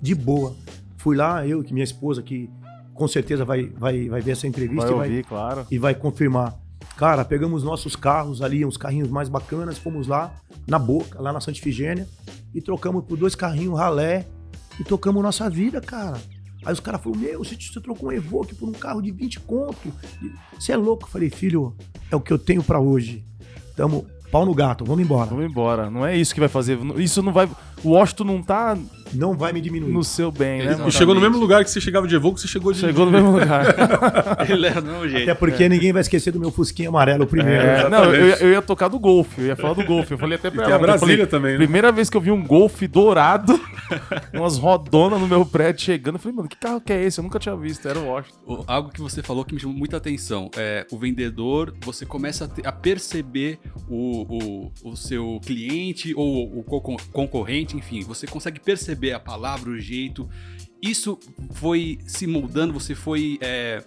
de 0.00 0.14
boa. 0.14 0.54
Fui 0.98 1.16
lá, 1.16 1.44
eu 1.44 1.64
que 1.64 1.72
minha 1.74 1.82
esposa, 1.82 2.22
que 2.22 2.48
com 2.94 3.08
certeza 3.08 3.44
vai, 3.44 3.70
vai, 3.70 4.08
vai 4.08 4.20
ver 4.20 4.30
essa 4.30 4.46
entrevista 4.46 4.86
vai 4.86 4.94
e 4.94 4.98
vai, 4.98 5.08
ouvir, 5.08 5.24
claro. 5.24 5.66
e 5.68 5.78
vai 5.80 5.96
confirmar. 5.96 6.56
Cara, 6.96 7.24
pegamos 7.24 7.64
nossos 7.64 7.96
carros 7.96 8.40
ali, 8.40 8.64
uns 8.64 8.76
carrinhos 8.76 9.08
mais 9.08 9.28
bacanas, 9.28 9.78
fomos 9.78 10.06
lá 10.06 10.32
na 10.64 10.78
boca, 10.78 11.20
lá 11.20 11.32
na 11.32 11.40
Santa 11.40 11.58
Ifigênia, 11.58 12.06
e 12.54 12.62
trocamos 12.62 13.04
por 13.04 13.16
dois 13.18 13.34
carrinhos 13.34 13.76
ralé 13.76 14.28
e 14.78 14.84
tocamos 14.84 15.20
nossa 15.24 15.50
vida, 15.50 15.80
cara. 15.80 16.20
Aí 16.64 16.72
os 16.72 16.80
caras 16.80 17.00
falaram: 17.00 17.20
Meu, 17.20 17.38
você, 17.38 17.56
você 17.56 17.80
trocou 17.80 18.08
um 18.08 18.12
Evoque 18.12 18.54
por 18.54 18.68
um 18.68 18.72
carro 18.72 19.00
de 19.00 19.10
20 19.10 19.40
conto. 19.40 19.92
Você 20.58 20.72
é 20.72 20.76
louco? 20.76 21.04
Eu 21.04 21.08
falei: 21.08 21.30
Filho, 21.30 21.74
é 22.10 22.16
o 22.16 22.20
que 22.20 22.32
eu 22.32 22.38
tenho 22.38 22.62
pra 22.62 22.80
hoje. 22.80 23.24
Tamo 23.76 24.06
pau 24.30 24.46
no 24.46 24.54
gato, 24.54 24.84
vamos 24.84 25.04
embora. 25.04 25.30
Vamos 25.30 25.44
embora. 25.44 25.90
Não 25.90 26.06
é 26.06 26.16
isso 26.16 26.34
que 26.34 26.40
vai 26.40 26.48
fazer. 26.48 26.78
Isso 26.96 27.22
não 27.22 27.32
vai. 27.32 27.48
O 27.82 27.90
Washington 27.90 28.24
não 28.24 28.42
tá 28.42 28.76
não 29.14 29.34
vai 29.34 29.52
me 29.52 29.60
diminuir. 29.60 29.90
No 29.92 30.02
seu 30.04 30.30
bem, 30.30 30.58
né, 30.58 30.64
Exato. 30.64 30.78
mano? 30.78 30.88
E 30.88 30.92
chegou 30.92 31.14
no 31.14 31.20
mesmo 31.20 31.38
lugar 31.38 31.64
que 31.64 31.70
você 31.70 31.80
chegava 31.80 32.06
de 32.06 32.14
Evoque, 32.14 32.40
você 32.40 32.48
chegou 32.48 32.72
de. 32.72 32.78
Chegou 32.80 33.04
no 33.06 33.12
mesmo 33.12 33.32
lugar. 33.32 33.64
Ele 34.48 34.66
é 34.66 34.72
do 34.74 34.82
mesmo 34.82 35.08
jeito. 35.08 35.22
Até 35.30 35.34
porque 35.34 35.68
ninguém 35.68 35.92
vai 35.92 36.00
esquecer 36.02 36.30
do 36.32 36.40
meu 36.40 36.50
fusquinha 36.50 36.88
amarelo 36.88 37.26
primeiro. 37.26 37.60
É, 37.62 37.88
não, 37.88 38.04
eu, 38.12 38.28
ia- 38.28 38.36
eu 38.36 38.50
ia 38.52 38.62
tocar 38.62 38.88
do 38.88 38.98
golfe, 38.98 39.40
eu 39.40 39.46
ia 39.48 39.56
falar 39.56 39.74
do 39.74 39.84
golfe. 39.84 40.12
Eu 40.12 40.18
falei 40.18 40.36
até 40.36 40.50
pra 40.50 40.64
ela, 40.64 40.74
eu 40.74 40.80
Brasília 40.80 41.14
falei, 41.16 41.26
também, 41.26 41.52
né? 41.52 41.58
Primeira 41.58 41.92
vez 41.92 42.08
que 42.10 42.16
eu 42.16 42.20
vi 42.20 42.30
um 42.30 42.42
golfe 42.42 42.86
dourado, 42.86 43.58
umas 44.32 44.56
rodonas 44.58 45.20
no 45.20 45.26
meu 45.28 45.44
prédio 45.44 45.82
chegando, 45.84 46.14
eu 46.16 46.20
falei, 46.20 46.36
mano, 46.36 46.48
que 46.48 46.56
carro 46.56 46.80
que 46.80 46.92
é 46.92 47.02
esse? 47.04 47.18
Eu 47.18 47.24
nunca 47.24 47.38
tinha 47.38 47.56
visto, 47.56 47.86
era 47.88 47.98
o 47.98 48.06
Washington. 48.06 48.36
O- 48.46 48.64
Algo 48.66 48.90
que 48.90 49.00
você 49.00 49.22
falou 49.22 49.44
que 49.44 49.54
me 49.54 49.60
chamou 49.60 49.76
muita 49.76 49.96
atenção 49.96 50.50
é 50.56 50.86
o 50.90 50.98
vendedor, 50.98 51.74
você 51.84 52.06
começa 52.06 52.44
a, 52.44 52.48
ter- 52.48 52.66
a 52.66 52.72
perceber 52.72 53.58
o, 53.88 54.70
o, 54.84 54.90
o 54.92 54.96
seu 54.96 55.40
cliente 55.44 56.14
ou 56.16 56.58
o 56.58 56.62
co- 56.62 56.96
concorrente, 57.12 57.76
enfim, 57.76 58.02
você 58.02 58.26
consegue 58.26 58.60
perceber 58.60 59.01
a 59.10 59.18
palavra, 59.18 59.70
o 59.70 59.80
jeito. 59.80 60.28
Isso 60.80 61.18
foi 61.54 61.98
se 62.06 62.26
moldando, 62.26 62.72
você 62.72 62.94
foi, 62.94 63.38
é, 63.40 63.82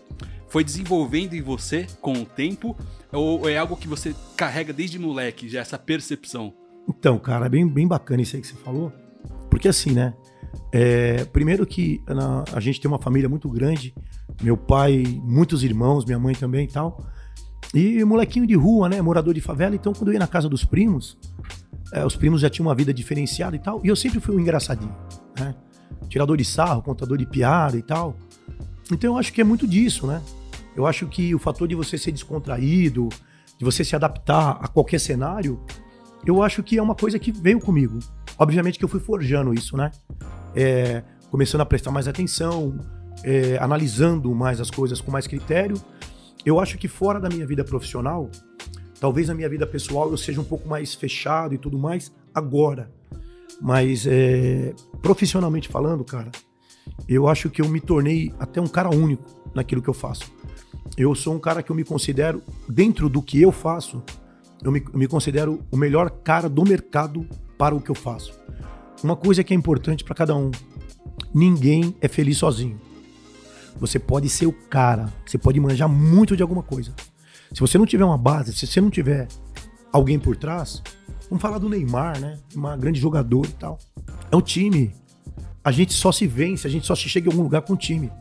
foi 0.49 0.63
desenvolvendo 0.63 1.33
em 1.33 1.41
você 1.41 1.87
com 2.01 2.13
o 2.13 2.25
tempo, 2.25 2.75
ou 3.11 3.47
é 3.47 3.57
algo 3.57 3.77
que 3.77 3.87
você 3.87 4.13
carrega 4.35 4.73
desde 4.73 4.99
moleque, 4.99 5.47
já 5.47 5.61
essa 5.61 5.79
percepção? 5.79 6.53
Então, 6.89 7.17
cara, 7.17 7.45
é 7.45 7.49
bem, 7.49 7.67
bem 7.67 7.87
bacana 7.87 8.21
isso 8.21 8.35
aí 8.35 8.41
que 8.41 8.47
você 8.47 8.55
falou. 8.55 8.91
Porque 9.49 9.67
assim, 9.69 9.91
né? 9.91 10.13
é, 10.71 11.23
primeiro 11.25 11.65
que 11.65 12.01
na- 12.07 12.43
a 12.53 12.59
gente 12.59 12.79
tem 12.81 12.89
uma 12.89 12.99
família 12.99 13.29
muito 13.29 13.49
grande. 13.49 13.93
Meu 14.41 14.57
pai, 14.57 15.03
muitos 15.23 15.63
irmãos, 15.63 16.05
minha 16.05 16.19
mãe 16.19 16.35
também 16.35 16.65
e 16.65 16.67
tal. 16.71 17.01
E 17.73 18.03
molequinho 18.03 18.45
de 18.45 18.55
rua, 18.55 18.87
né? 18.87 19.01
Morador 19.01 19.33
de 19.33 19.41
favela. 19.41 19.75
Então, 19.75 19.93
quando 19.93 20.09
eu 20.09 20.13
ia 20.13 20.19
na 20.19 20.27
casa 20.27 20.47
dos 20.47 20.63
primos, 20.63 21.17
é, 21.91 22.05
os 22.05 22.15
primos 22.15 22.41
já 22.41 22.49
tinham 22.49 22.67
uma 22.67 22.75
vida 22.75 22.93
diferenciada 22.93 23.55
e 23.55 23.59
tal. 23.59 23.81
E 23.83 23.87
eu 23.87 23.95
sempre 23.95 24.19
fui 24.19 24.35
um 24.35 24.39
engraçadinho, 24.39 24.95
né? 25.37 25.55
Tirador 26.09 26.37
de 26.37 26.45
sarro, 26.45 26.81
contador 26.81 27.17
de 27.17 27.25
piada 27.25 27.77
e 27.77 27.81
tal. 27.81 28.15
Então, 28.91 29.13
eu 29.13 29.17
acho 29.17 29.33
que 29.33 29.41
é 29.41 29.43
muito 29.43 29.67
disso, 29.67 30.05
né? 30.05 30.21
Eu 30.75 30.85
acho 30.85 31.07
que 31.07 31.33
o 31.33 31.39
fator 31.39 31.67
de 31.67 31.75
você 31.75 31.97
ser 31.97 32.11
descontraído, 32.11 33.09
de 33.57 33.63
você 33.63 33.83
se 33.83 33.95
adaptar 33.95 34.57
a 34.61 34.67
qualquer 34.67 34.99
cenário, 34.99 35.59
eu 36.25 36.43
acho 36.43 36.61
que 36.61 36.77
é 36.77 36.81
uma 36.81 36.95
coisa 36.95 37.17
que 37.17 37.31
veio 37.31 37.59
comigo. 37.59 37.99
Obviamente 38.37 38.77
que 38.77 38.83
eu 38.83 38.89
fui 38.89 38.99
forjando 38.99 39.53
isso, 39.53 39.77
né? 39.77 39.91
É, 40.53 41.03
começando 41.31 41.61
a 41.61 41.65
prestar 41.65 41.91
mais 41.91 42.07
atenção, 42.07 42.77
é, 43.23 43.57
analisando 43.59 44.33
mais 44.35 44.59
as 44.59 44.69
coisas 44.69 44.99
com 44.99 45.11
mais 45.11 45.27
critério. 45.27 45.77
Eu 46.45 46.59
acho 46.59 46.77
que 46.77 46.87
fora 46.87 47.19
da 47.19 47.29
minha 47.29 47.45
vida 47.45 47.63
profissional, 47.63 48.29
talvez 48.99 49.27
na 49.27 49.33
minha 49.33 49.49
vida 49.49 49.65
pessoal 49.65 50.09
eu 50.09 50.17
seja 50.17 50.41
um 50.41 50.43
pouco 50.43 50.67
mais 50.67 50.93
fechado 50.93 51.53
e 51.53 51.57
tudo 51.57 51.77
mais 51.77 52.11
agora. 52.33 52.91
Mas 53.61 54.05
é, 54.05 54.73
profissionalmente 55.01 55.69
falando, 55.69 56.03
cara, 56.03 56.31
eu 57.07 57.27
acho 57.27 57.49
que 57.49 57.61
eu 57.61 57.69
me 57.69 57.79
tornei 57.79 58.33
até 58.39 58.59
um 58.59 58.67
cara 58.67 58.89
único 58.89 59.23
naquilo 59.53 59.81
que 59.81 59.89
eu 59.89 59.93
faço. 59.93 60.31
Eu 60.97 61.13
sou 61.15 61.33
um 61.33 61.39
cara 61.39 61.63
que 61.63 61.71
eu 61.71 61.75
me 61.75 61.83
considero, 61.83 62.41
dentro 62.67 63.09
do 63.09 63.21
que 63.21 63.41
eu 63.41 63.51
faço, 63.51 64.03
eu 64.63 64.71
me, 64.71 64.83
eu 64.93 64.99
me 64.99 65.07
considero 65.07 65.61
o 65.71 65.77
melhor 65.77 66.09
cara 66.09 66.49
do 66.49 66.63
mercado 66.63 67.27
para 67.57 67.75
o 67.75 67.81
que 67.81 67.89
eu 67.89 67.95
faço. 67.95 68.37
Uma 69.03 69.15
coisa 69.15 69.43
que 69.43 69.53
é 69.53 69.57
importante 69.57 70.03
para 70.03 70.15
cada 70.15 70.35
um: 70.35 70.51
ninguém 71.33 71.95
é 72.01 72.07
feliz 72.07 72.37
sozinho. 72.37 72.79
Você 73.77 73.99
pode 73.99 74.29
ser 74.29 74.45
o 74.45 74.53
cara, 74.53 75.13
você 75.25 75.37
pode 75.37 75.59
manjar 75.59 75.89
muito 75.89 76.35
de 76.35 76.41
alguma 76.41 76.63
coisa. 76.63 76.93
Se 77.55 77.61
você 77.61 77.77
não 77.77 77.85
tiver 77.85 78.03
uma 78.03 78.17
base, 78.17 78.51
se 78.51 78.67
você 78.67 78.81
não 78.81 78.89
tiver 78.89 79.29
alguém 79.89 80.19
por 80.19 80.35
trás, 80.35 80.83
vamos 81.29 81.41
falar 81.41 81.57
do 81.57 81.69
Neymar, 81.69 82.19
né? 82.19 82.37
Uma 82.53 82.75
grande 82.75 82.99
jogador 82.99 83.45
e 83.45 83.53
tal. 83.53 83.79
É 84.29 84.35
o 84.35 84.41
time. 84.41 84.93
A 85.63 85.71
gente 85.71 85.93
só 85.93 86.11
se 86.11 86.27
vence, 86.27 86.67
a 86.67 86.69
gente 86.69 86.85
só 86.85 86.93
se 86.93 87.07
chega 87.07 87.29
em 87.29 87.31
algum 87.31 87.43
lugar 87.43 87.61
com 87.61 87.71
o 87.71 87.77
time. 87.77 88.11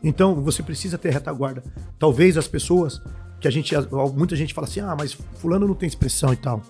Então, 0.00 0.36
você 0.36 0.62
precisa 0.62 0.96
ter 0.96 1.10
retaguarda. 1.10 1.60
Talvez 1.98 2.36
as 2.36 2.46
pessoas 2.46 3.02
que 3.40 3.48
a 3.48 3.50
gente 3.50 3.74
muita 4.14 4.36
gente 4.36 4.54
fala 4.54 4.68
assim: 4.68 4.78
"Ah, 4.78 4.94
mas 4.96 5.12
fulano 5.12 5.66
não 5.66 5.74
tem 5.74 5.88
expressão 5.88 6.32
e 6.32 6.36
tal". 6.36 6.62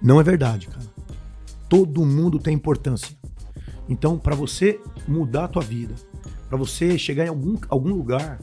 Não 0.00 0.20
é 0.20 0.22
verdade, 0.22 0.68
cara. 0.68 0.86
Todo 1.68 2.06
mundo 2.06 2.38
tem 2.38 2.54
importância. 2.54 3.12
Então, 3.88 4.16
para 4.16 4.36
você 4.36 4.80
mudar 5.08 5.46
a 5.46 5.48
tua 5.48 5.62
vida, 5.62 5.96
para 6.48 6.56
você 6.56 6.96
chegar 6.96 7.24
em 7.24 7.28
algum, 7.28 7.58
algum 7.68 7.92
lugar, 7.92 8.38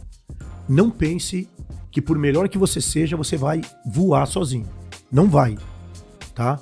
não 0.68 0.90
pense 0.90 1.50
que 1.94 2.02
por 2.02 2.18
melhor 2.18 2.50
que 2.50 2.58
você 2.58 2.82
seja, 2.82 3.16
você 3.16 3.38
vai 3.38 3.62
voar 3.86 4.26
sozinho. 4.26 4.68
Não 5.12 5.30
vai, 5.30 5.56
tá? 6.34 6.60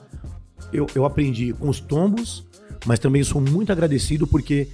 Eu, 0.73 0.85
eu 0.93 1.05
aprendi 1.05 1.53
com 1.53 1.69
os 1.69 1.79
tombos, 1.79 2.45
mas 2.85 2.99
também 2.99 3.23
sou 3.23 3.39
muito 3.39 3.71
agradecido 3.71 4.27
porque 4.27 4.67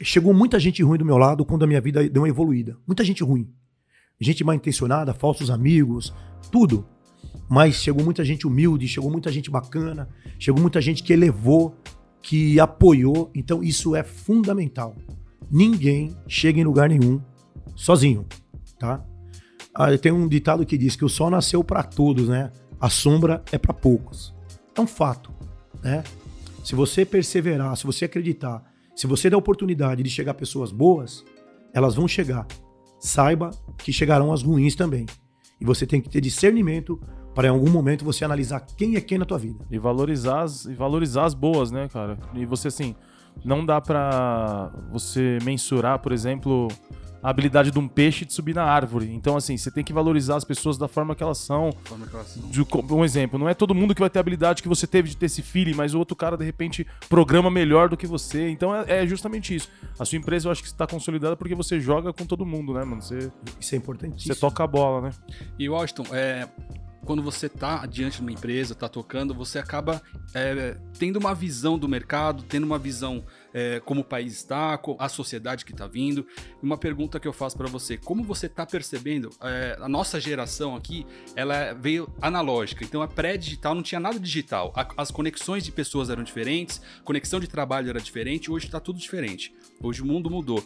chegou 0.00 0.32
muita 0.32 0.60
gente 0.60 0.80
ruim 0.80 0.96
do 0.96 1.04
meu 1.04 1.18
lado 1.18 1.44
quando 1.44 1.64
a 1.64 1.66
minha 1.66 1.80
vida 1.80 2.08
deu 2.08 2.22
uma 2.22 2.28
evoluída. 2.28 2.76
Muita 2.86 3.02
gente 3.02 3.24
ruim. 3.24 3.50
Gente 4.20 4.44
mal 4.44 4.54
intencionada, 4.54 5.12
falsos 5.12 5.50
amigos, 5.50 6.14
tudo. 6.52 6.86
Mas 7.48 7.74
chegou 7.74 8.04
muita 8.04 8.24
gente 8.24 8.46
humilde, 8.46 8.86
chegou 8.86 9.10
muita 9.10 9.32
gente 9.32 9.50
bacana, 9.50 10.08
chegou 10.38 10.62
muita 10.62 10.80
gente 10.80 11.02
que 11.02 11.12
elevou, 11.12 11.74
que 12.22 12.60
apoiou. 12.60 13.28
Então 13.34 13.60
isso 13.60 13.96
é 13.96 14.04
fundamental. 14.04 14.94
Ninguém 15.50 16.16
chega 16.28 16.60
em 16.60 16.64
lugar 16.64 16.88
nenhum 16.88 17.20
sozinho, 17.74 18.24
tá? 18.78 19.04
Ah, 19.78 19.96
tem 19.98 20.10
um 20.10 20.26
ditado 20.26 20.64
que 20.64 20.78
diz 20.78 20.96
que 20.96 21.04
o 21.04 21.08
sol 21.08 21.28
nasceu 21.28 21.62
para 21.62 21.82
todos, 21.82 22.28
né? 22.28 22.50
A 22.80 22.88
sombra 22.88 23.44
é 23.52 23.58
para 23.58 23.74
poucos. 23.74 24.34
É 24.74 24.80
um 24.80 24.86
fato, 24.86 25.30
né? 25.82 26.02
Se 26.64 26.74
você 26.74 27.04
perseverar, 27.04 27.76
se 27.76 27.84
você 27.84 28.06
acreditar, 28.06 28.64
se 28.94 29.06
você 29.06 29.28
der 29.28 29.36
oportunidade 29.36 30.02
de 30.02 30.08
chegar 30.08 30.32
pessoas 30.32 30.72
boas, 30.72 31.22
elas 31.74 31.94
vão 31.94 32.08
chegar. 32.08 32.46
Saiba 32.98 33.50
que 33.76 33.92
chegarão 33.92 34.32
as 34.32 34.42
ruins 34.42 34.74
também. 34.74 35.04
E 35.60 35.64
você 35.66 35.86
tem 35.86 36.00
que 36.00 36.08
ter 36.08 36.22
discernimento 36.22 36.98
para 37.34 37.48
em 37.48 37.50
algum 37.50 37.70
momento 37.70 38.02
você 38.02 38.24
analisar 38.24 38.60
quem 38.60 38.96
é 38.96 39.00
quem 39.02 39.18
na 39.18 39.26
tua 39.26 39.38
vida. 39.38 39.62
E 39.70 39.78
valorizar 39.78 40.40
as, 40.40 40.64
e 40.64 40.72
valorizar 40.72 41.26
as 41.26 41.34
boas, 41.34 41.70
né, 41.70 41.86
cara? 41.86 42.18
E 42.34 42.46
você, 42.46 42.68
assim, 42.68 42.94
não 43.44 43.64
dá 43.64 43.78
pra 43.78 44.72
você 44.90 45.36
mensurar, 45.44 45.98
por 45.98 46.12
exemplo, 46.12 46.68
a 47.26 47.30
habilidade 47.30 47.72
de 47.72 47.78
um 47.80 47.88
peixe 47.88 48.24
de 48.24 48.32
subir 48.32 48.54
na 48.54 48.62
árvore. 48.62 49.12
Então, 49.12 49.36
assim, 49.36 49.56
você 49.56 49.68
tem 49.68 49.82
que 49.82 49.92
valorizar 49.92 50.36
as 50.36 50.44
pessoas 50.44 50.78
da 50.78 50.86
forma 50.86 51.12
que 51.12 51.24
elas 51.24 51.38
são. 51.38 51.70
De 52.50 52.64
co- 52.64 52.84
um 52.94 53.04
exemplo, 53.04 53.36
não 53.36 53.48
é 53.48 53.54
todo 53.54 53.74
mundo 53.74 53.96
que 53.96 54.00
vai 54.00 54.08
ter 54.08 54.18
a 54.18 54.20
habilidade 54.20 54.62
que 54.62 54.68
você 54.68 54.86
teve 54.86 55.08
de 55.08 55.16
ter 55.16 55.26
esse 55.26 55.42
feeling, 55.42 55.74
mas 55.74 55.92
o 55.92 55.98
outro 55.98 56.14
cara, 56.14 56.36
de 56.36 56.44
repente, 56.44 56.86
programa 57.08 57.50
melhor 57.50 57.88
do 57.88 57.96
que 57.96 58.06
você. 58.06 58.48
Então, 58.48 58.72
é, 58.72 59.02
é 59.02 59.06
justamente 59.08 59.56
isso. 59.56 59.68
A 59.98 60.04
sua 60.04 60.16
empresa, 60.18 60.46
eu 60.46 60.52
acho 60.52 60.62
que 60.62 60.68
está 60.68 60.86
consolidada 60.86 61.36
porque 61.36 61.54
você 61.56 61.80
joga 61.80 62.12
com 62.12 62.24
todo 62.24 62.46
mundo, 62.46 62.72
né, 62.74 62.84
mano? 62.84 63.02
Você, 63.02 63.32
Isso 63.58 63.74
é 63.74 63.78
importantíssimo. 63.78 64.32
você 64.32 64.38
toca 64.38 64.62
a 64.62 64.66
bola, 64.68 65.00
né? 65.08 65.10
E 65.58 65.68
Washington, 65.68 66.04
é, 66.12 66.48
quando 67.06 67.22
você 67.22 67.48
tá 67.48 67.86
diante 67.86 68.16
de 68.16 68.22
uma 68.22 68.32
empresa, 68.32 68.74
tá 68.74 68.88
tocando, 68.88 69.32
você 69.32 69.58
acaba 69.58 70.02
é, 70.34 70.76
tendo 70.98 71.18
uma 71.18 71.34
visão 71.34 71.78
do 71.78 71.88
mercado, 71.88 72.42
tendo 72.42 72.64
uma 72.64 72.78
visão 72.78 73.24
é, 73.54 73.80
como 73.80 74.02
o 74.02 74.04
país 74.04 74.34
está, 74.34 74.78
a 74.98 75.08
sociedade 75.08 75.64
que 75.64 75.72
está 75.72 75.86
vindo. 75.86 76.26
Uma 76.62 76.76
pergunta 76.76 77.18
que 77.20 77.26
eu 77.28 77.32
faço 77.32 77.56
para 77.56 77.68
você: 77.68 77.96
como 77.96 78.22
você 78.24 78.46
está 78.46 78.66
percebendo? 78.66 79.30
é, 79.40 79.78
a 79.80 79.88
nossa 79.88 80.20
geração 80.20 80.74
aqui, 80.76 81.06
ela 81.34 81.72
veio 81.72 82.12
analógica, 82.20 82.84
então 82.84 83.00
a 83.00 83.08
pré-digital 83.08 83.74
não 83.74 83.82
tinha 83.82 84.00
nada 84.00 84.18
digital. 84.18 84.72
A- 84.76 84.88
as 84.96 85.10
conexões 85.10 85.64
de 85.64 85.70
pessoas 85.72 86.10
eram 86.10 86.22
diferentes, 86.24 86.80
conexão 87.04 87.38
de 87.38 87.46
trabalho 87.46 87.88
era 87.88 88.00
diferente. 88.00 88.50
Hoje 88.50 88.66
está 88.66 88.80
tudo 88.80 88.98
diferente. 88.98 89.54
Hoje 89.82 90.02
o 90.02 90.06
mundo 90.06 90.30
mudou. 90.30 90.62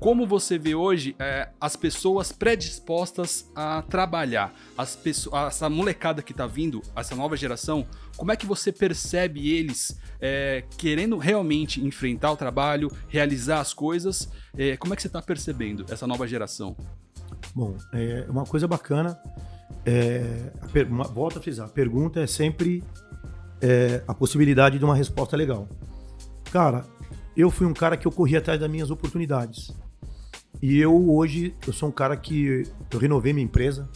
Como 0.00 0.26
você 0.26 0.58
vê 0.58 0.74
hoje 0.74 1.16
é, 1.18 1.48
as 1.60 1.74
pessoas 1.74 2.30
predispostas 2.30 3.50
a 3.54 3.80
trabalhar, 3.82 4.52
as 4.76 4.94
pessoas, 4.94 5.48
essa 5.54 5.70
molecada 5.70 6.22
que 6.22 6.34
tá 6.34 6.46
vindo, 6.46 6.82
essa 6.94 7.14
nova 7.14 7.36
geração, 7.36 7.86
como 8.16 8.30
é 8.30 8.36
que 8.36 8.44
você 8.44 8.70
percebe 8.70 9.48
eles 9.48 9.98
é, 10.20 10.64
querendo 10.76 11.16
realmente 11.16 11.82
enfrentar 11.82 12.32
o 12.32 12.36
trabalho, 12.36 12.90
realizar 13.08 13.60
as 13.60 13.72
coisas? 13.72 14.28
É, 14.56 14.76
como 14.76 14.92
é 14.92 14.96
que 14.96 15.02
você 15.02 15.08
tá 15.08 15.22
percebendo 15.22 15.86
essa 15.88 16.06
nova 16.06 16.26
geração? 16.26 16.76
Bom, 17.54 17.74
é 17.94 18.26
uma 18.28 18.44
coisa 18.44 18.68
bacana. 18.68 19.18
É, 19.84 20.52
uma- 20.90 21.04
volto 21.04 21.38
a 21.38 21.42
frisar, 21.42 21.66
a 21.66 21.70
pergunta 21.70 22.20
é 22.20 22.26
sempre 22.26 22.82
é, 23.62 24.02
a 24.06 24.12
possibilidade 24.12 24.78
de 24.78 24.84
uma 24.84 24.94
resposta 24.94 25.36
legal. 25.36 25.66
Cara, 26.52 26.84
eu 27.36 27.50
fui 27.50 27.66
um 27.66 27.74
cara 27.74 27.96
que 27.96 28.06
eu 28.06 28.12
corri 28.12 28.36
atrás 28.36 28.58
das 28.58 28.70
minhas 28.70 28.90
oportunidades. 28.90 29.72
E 30.62 30.78
eu 30.78 31.10
hoje, 31.10 31.54
eu 31.66 31.72
sou 31.72 31.88
um 31.88 31.92
cara 31.92 32.16
que 32.16 32.64
eu 32.90 32.98
renovei 32.98 33.32
minha 33.32 33.44
empresa 33.44 33.88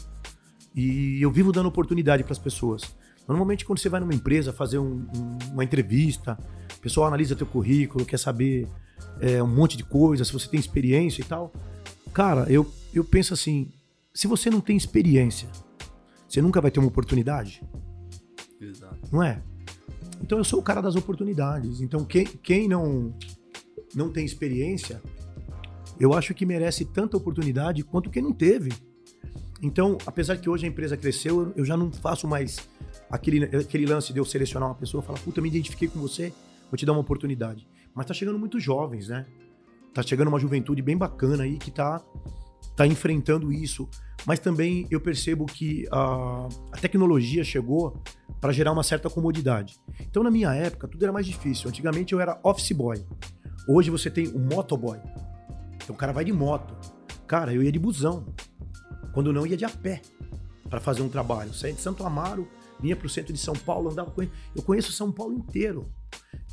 e 0.75 1.21
eu 1.23 1.31
vivo 1.31 1.53
dando 1.53 1.67
oportunidade 1.69 2.23
para 2.23 2.33
as 2.33 2.39
pessoas. 2.39 2.83
Normalmente 3.27 3.65
quando 3.65 3.79
você 3.79 3.89
vai 3.89 4.01
numa 4.01 4.15
empresa 4.15 4.53
fazer 4.53 4.79
um- 4.79 5.07
um- 5.17 5.39
uma 5.53 5.65
entrevista, 5.65 6.39
o 6.77 6.81
pessoal 6.81 7.07
analisa 7.07 7.35
teu 7.37 7.47
currículo, 7.47 8.05
quer 8.05 8.19
saber 8.19 8.69
é, 9.21 9.43
um 9.43 9.47
monte 9.47 9.77
de 9.77 9.85
coisa, 9.85 10.25
se 10.25 10.33
você 10.33 10.49
tem 10.49 10.59
experiência 10.61 11.21
e 11.23 11.25
tal. 11.25 11.53
Cara, 12.13 12.47
eu, 12.51 12.71
eu 12.93 13.05
penso 13.05 13.33
assim, 13.35 13.71
se 14.15 14.27
você 14.27 14.51
não 14.51 14.61
tem 14.61 14.77
experiência, 14.77 15.49
você 16.29 16.41
nunca 16.43 16.61
vai 16.61 16.71
ter 16.71 16.81
uma 16.81 16.89
oportunidade, 16.89 17.63
Exato. 18.61 18.97
não 19.13 19.23
é? 19.23 19.43
Então 20.31 20.39
eu 20.39 20.45
sou 20.45 20.61
o 20.61 20.63
cara 20.63 20.81
das 20.81 20.95
oportunidades. 20.95 21.81
Então 21.81 22.05
quem, 22.05 22.25
quem 22.25 22.69
não 22.69 23.13
não 23.93 24.13
tem 24.13 24.25
experiência, 24.25 25.03
eu 25.99 26.15
acho 26.15 26.33
que 26.35 26.47
merece 26.47 26.85
tanta 26.85 27.17
oportunidade 27.17 27.83
quanto 27.83 28.09
quem 28.09 28.23
não 28.23 28.33
teve. 28.33 28.71
Então, 29.61 29.99
apesar 30.07 30.37
que 30.37 30.49
hoje 30.49 30.67
a 30.67 30.69
empresa 30.69 30.97
cresceu, 30.97 31.53
eu 31.57 31.65
já 31.65 31.77
não 31.77 31.91
faço 31.91 32.29
mais 32.29 32.61
aquele, 33.11 33.45
aquele 33.57 33.85
lance 33.85 34.13
de 34.13 34.21
eu 34.21 34.25
selecionar 34.25 34.69
uma 34.69 34.75
pessoa 34.77 35.03
e 35.03 35.05
falar, 35.05 35.19
puta, 35.19 35.41
me 35.41 35.49
identifiquei 35.49 35.89
com 35.89 35.99
você, 35.99 36.33
vou 36.71 36.79
te 36.79 36.87
dar 36.87 36.93
uma 36.93 37.01
oportunidade. 37.01 37.67
Mas 37.93 38.07
tá 38.07 38.15
chegando 38.15 38.39
muitos 38.39 38.63
jovens, 38.63 39.09
né? 39.09 39.27
Tá 39.93 40.01
chegando 40.01 40.29
uma 40.29 40.39
juventude 40.39 40.81
bem 40.81 40.97
bacana 40.97 41.43
aí 41.43 41.59
que 41.59 41.73
tá, 41.73 42.01
tá 42.77 42.87
enfrentando 42.87 43.53
isso. 43.53 43.89
Mas 44.27 44.39
também 44.39 44.87
eu 44.91 45.01
percebo 45.01 45.47
que 45.47 45.87
a, 45.91 46.49
a 46.73 46.77
tecnologia 46.77 47.43
chegou 47.43 48.03
para 48.41 48.53
gerar 48.53 48.73
uma 48.73 48.83
certa 48.83 49.09
comodidade. 49.11 49.79
Então, 50.01 50.23
na 50.23 50.31
minha 50.31 50.55
época, 50.55 50.89
tudo 50.89 51.03
era 51.03 51.13
mais 51.13 51.27
difícil. 51.27 51.69
Antigamente 51.69 52.13
eu 52.13 52.21
era 52.21 52.39
office 52.43 52.73
boy. 52.73 53.05
Hoje 53.69 53.91
você 53.91 54.11
tem 54.11 54.29
o 54.29 54.39
motoboy. 54.39 54.99
Então 55.77 55.95
o 55.95 55.99
cara 55.99 56.13
vai 56.13 56.25
de 56.25 56.33
moto. 56.33 56.75
Cara, 57.27 57.53
eu 57.53 57.63
ia 57.63 57.73
de 57.73 57.79
busão. 57.79 58.27
Quando 59.13 59.33
não, 59.33 59.47
ia 59.47 59.57
de 59.57 59.65
a 59.65 59.71
pé 59.71 60.01
para 60.69 60.81
fazer 60.81 61.03
um 61.03 61.09
trabalho. 61.09 61.53
Saía 61.53 61.75
de 61.75 61.81
Santo 61.81 62.05
Amaro, 62.05 62.49
vinha 62.81 62.97
para 62.97 63.07
o 63.07 63.11
centro 63.11 63.33
de 63.33 63.39
São 63.39 63.55
Paulo, 63.55 63.91
andava 63.91 64.11
com 64.11 64.23
ele. 64.23 64.31
Eu 64.55 64.63
conheço 64.63 64.93
São 64.93 65.11
Paulo 65.11 65.35
inteiro. 65.35 65.91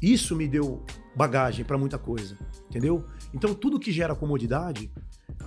Isso 0.01 0.35
me 0.35 0.47
deu 0.47 0.83
bagagem 1.15 1.65
para 1.65 1.77
muita 1.77 1.97
coisa, 1.97 2.37
entendeu? 2.69 3.03
Então 3.33 3.53
tudo 3.55 3.79
que 3.79 3.91
gera 3.91 4.15
comodidade 4.15 4.91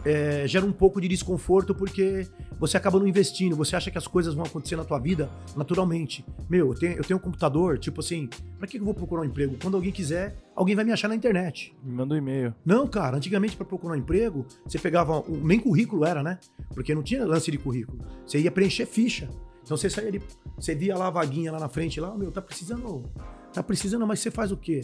é, 0.04 0.46
gera 0.46 0.64
um 0.64 0.72
pouco 0.72 1.00
de 1.00 1.08
desconforto 1.08 1.74
porque 1.74 2.26
você 2.58 2.76
acaba 2.76 2.98
não 2.98 3.06
investindo, 3.06 3.56
você 3.56 3.76
acha 3.76 3.90
que 3.90 3.98
as 3.98 4.06
coisas 4.06 4.34
vão 4.34 4.44
acontecer 4.44 4.76
na 4.76 4.84
tua 4.84 4.98
vida 4.98 5.30
naturalmente. 5.56 6.24
Meu, 6.48 6.68
eu 6.68 6.74
tenho, 6.74 6.92
eu 6.96 7.04
tenho 7.04 7.18
um 7.18 7.22
computador, 7.22 7.78
tipo 7.78 8.00
assim, 8.00 8.28
pra 8.58 8.66
que 8.66 8.78
eu 8.78 8.84
vou 8.84 8.94
procurar 8.94 9.22
um 9.22 9.24
emprego? 9.24 9.56
Quando 9.60 9.76
alguém 9.76 9.92
quiser, 9.92 10.36
alguém 10.54 10.74
vai 10.74 10.84
me 10.84 10.92
achar 10.92 11.08
na 11.08 11.14
internet. 11.14 11.74
Me 11.82 11.92
manda 11.92 12.14
um 12.14 12.18
e-mail. 12.18 12.54
Não, 12.64 12.86
cara, 12.86 13.16
antigamente 13.16 13.56
para 13.56 13.66
procurar 13.66 13.94
um 13.94 13.98
emprego, 13.98 14.46
você 14.66 14.78
pegava, 14.78 15.20
um, 15.20 15.44
nem 15.44 15.58
currículo 15.58 16.04
era, 16.04 16.22
né? 16.22 16.38
Porque 16.74 16.94
não 16.94 17.02
tinha 17.02 17.24
lance 17.24 17.50
de 17.50 17.58
currículo. 17.58 18.04
Você 18.26 18.38
ia 18.38 18.50
preencher 18.50 18.86
ficha. 18.86 19.28
Então 19.62 19.76
você 19.76 19.88
saía 19.88 20.10
de, 20.12 20.20
você 20.56 20.74
via 20.74 20.96
lá 20.96 21.08
a 21.08 21.10
vaguinha 21.10 21.52
lá 21.52 21.58
na 21.58 21.68
frente, 21.68 22.00
lá, 22.00 22.16
meu, 22.16 22.30
tá 22.30 22.42
precisando 22.42 23.04
Tá 23.52 23.64
precisando, 23.64 24.06
mas 24.06 24.20
você 24.20 24.30
faz 24.30 24.52
o 24.52 24.56
quê? 24.56 24.82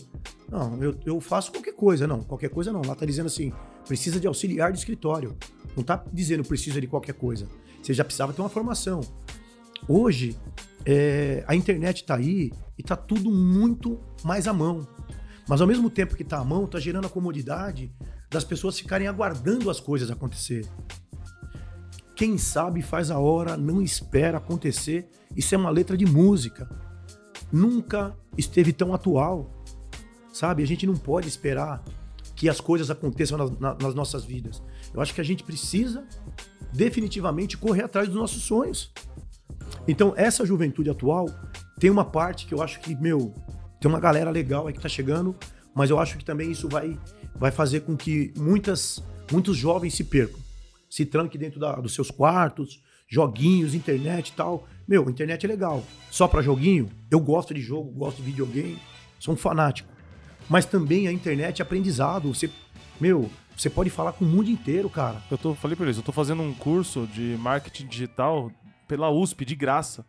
Não, 0.50 0.82
eu, 0.82 0.94
eu 1.06 1.20
faço 1.20 1.52
qualquer 1.52 1.72
coisa. 1.72 2.06
Não, 2.06 2.22
qualquer 2.22 2.50
coisa 2.50 2.72
não. 2.72 2.82
Lá 2.82 2.96
tá 2.96 3.06
dizendo 3.06 3.26
assim, 3.26 3.52
precisa 3.86 4.20
de 4.20 4.26
auxiliar 4.26 4.72
de 4.72 4.78
escritório. 4.78 5.36
Não 5.76 5.82
tá 5.82 6.02
dizendo 6.12 6.44
precisa 6.44 6.80
de 6.80 6.86
qualquer 6.86 7.14
coisa. 7.14 7.48
Você 7.82 7.94
já 7.94 8.04
precisava 8.04 8.32
ter 8.32 8.40
uma 8.40 8.48
formação. 8.48 9.00
Hoje, 9.88 10.36
é, 10.84 11.44
a 11.46 11.54
internet 11.54 12.04
tá 12.04 12.16
aí 12.16 12.52
e 12.78 12.82
tá 12.82 12.96
tudo 12.96 13.30
muito 13.30 14.00
mais 14.24 14.46
à 14.46 14.52
mão. 14.52 14.86
Mas 15.48 15.60
ao 15.60 15.66
mesmo 15.66 15.88
tempo 15.88 16.16
que 16.16 16.24
tá 16.24 16.38
à 16.38 16.44
mão, 16.44 16.66
tá 16.66 16.80
gerando 16.80 17.06
a 17.06 17.10
comodidade 17.10 17.92
das 18.30 18.42
pessoas 18.42 18.78
ficarem 18.78 19.06
aguardando 19.06 19.70
as 19.70 19.78
coisas 19.78 20.10
acontecer. 20.10 20.66
Quem 22.16 22.36
sabe 22.38 22.82
faz 22.82 23.10
a 23.10 23.18
hora, 23.18 23.56
não 23.56 23.80
espera 23.80 24.38
acontecer. 24.38 25.08
Isso 25.36 25.54
é 25.54 25.58
uma 25.58 25.70
letra 25.70 25.96
de 25.96 26.06
música 26.06 26.68
nunca 27.52 28.16
esteve 28.36 28.72
tão 28.72 28.94
atual. 28.94 29.50
Sabe? 30.32 30.62
A 30.62 30.66
gente 30.66 30.86
não 30.86 30.94
pode 30.94 31.28
esperar 31.28 31.82
que 32.36 32.48
as 32.48 32.60
coisas 32.60 32.90
aconteçam 32.90 33.38
nas, 33.38 33.78
nas 33.80 33.94
nossas 33.94 34.24
vidas. 34.24 34.62
Eu 34.92 35.00
acho 35.00 35.14
que 35.14 35.20
a 35.20 35.24
gente 35.24 35.42
precisa 35.42 36.06
definitivamente 36.72 37.56
correr 37.56 37.84
atrás 37.84 38.08
dos 38.08 38.16
nossos 38.16 38.42
sonhos. 38.42 38.92
Então, 39.88 40.12
essa 40.16 40.44
juventude 40.44 40.90
atual 40.90 41.26
tem 41.80 41.88
uma 41.90 42.04
parte 42.04 42.46
que 42.46 42.52
eu 42.52 42.62
acho 42.62 42.78
que, 42.80 42.94
meu, 42.94 43.34
tem 43.80 43.90
uma 43.90 43.98
galera 43.98 44.30
legal 44.30 44.66
aí 44.66 44.74
que 44.74 44.80
tá 44.80 44.88
chegando, 44.88 45.34
mas 45.74 45.88
eu 45.88 45.98
acho 45.98 46.18
que 46.18 46.24
também 46.24 46.50
isso 46.50 46.68
vai, 46.68 46.98
vai 47.34 47.50
fazer 47.50 47.80
com 47.80 47.96
que 47.96 48.32
muitas, 48.36 49.02
muitos 49.32 49.56
jovens 49.56 49.94
se 49.94 50.04
percam. 50.04 50.38
Se 50.90 51.06
tranquem 51.06 51.40
dentro 51.40 51.58
da, 51.58 51.74
dos 51.76 51.94
seus 51.94 52.10
quartos, 52.10 52.82
joguinhos, 53.08 53.74
internet 53.74 54.28
e 54.28 54.32
tal. 54.32 54.68
Meu, 54.86 55.08
internet 55.08 55.44
é 55.44 55.48
legal. 55.48 55.82
Só 56.10 56.28
para 56.28 56.42
joguinho, 56.42 56.88
eu 57.10 57.18
gosto 57.18 57.54
de 57.54 57.60
jogo, 57.60 57.90
gosto 57.92 58.18
de 58.18 58.24
videogame, 58.24 58.78
sou 59.18 59.34
um 59.34 59.36
fanático. 59.36 59.95
Mas 60.48 60.64
também 60.64 61.08
a 61.08 61.12
internet 61.12 61.60
é 61.60 61.62
aprendizado. 61.62 62.32
Você, 62.32 62.50
meu, 63.00 63.30
você 63.56 63.68
pode 63.68 63.90
falar 63.90 64.12
com 64.12 64.24
o 64.24 64.28
mundo 64.28 64.50
inteiro, 64.50 64.88
cara. 64.88 65.22
Eu 65.30 65.38
tô, 65.38 65.54
falei 65.54 65.76
pra 65.76 65.86
eles, 65.86 65.96
eu 65.96 66.02
tô 66.02 66.12
fazendo 66.12 66.42
um 66.42 66.52
curso 66.52 67.06
de 67.06 67.36
marketing 67.38 67.86
digital 67.86 68.50
pela 68.86 69.10
USP, 69.10 69.44
de 69.44 69.54
graça. 69.54 70.04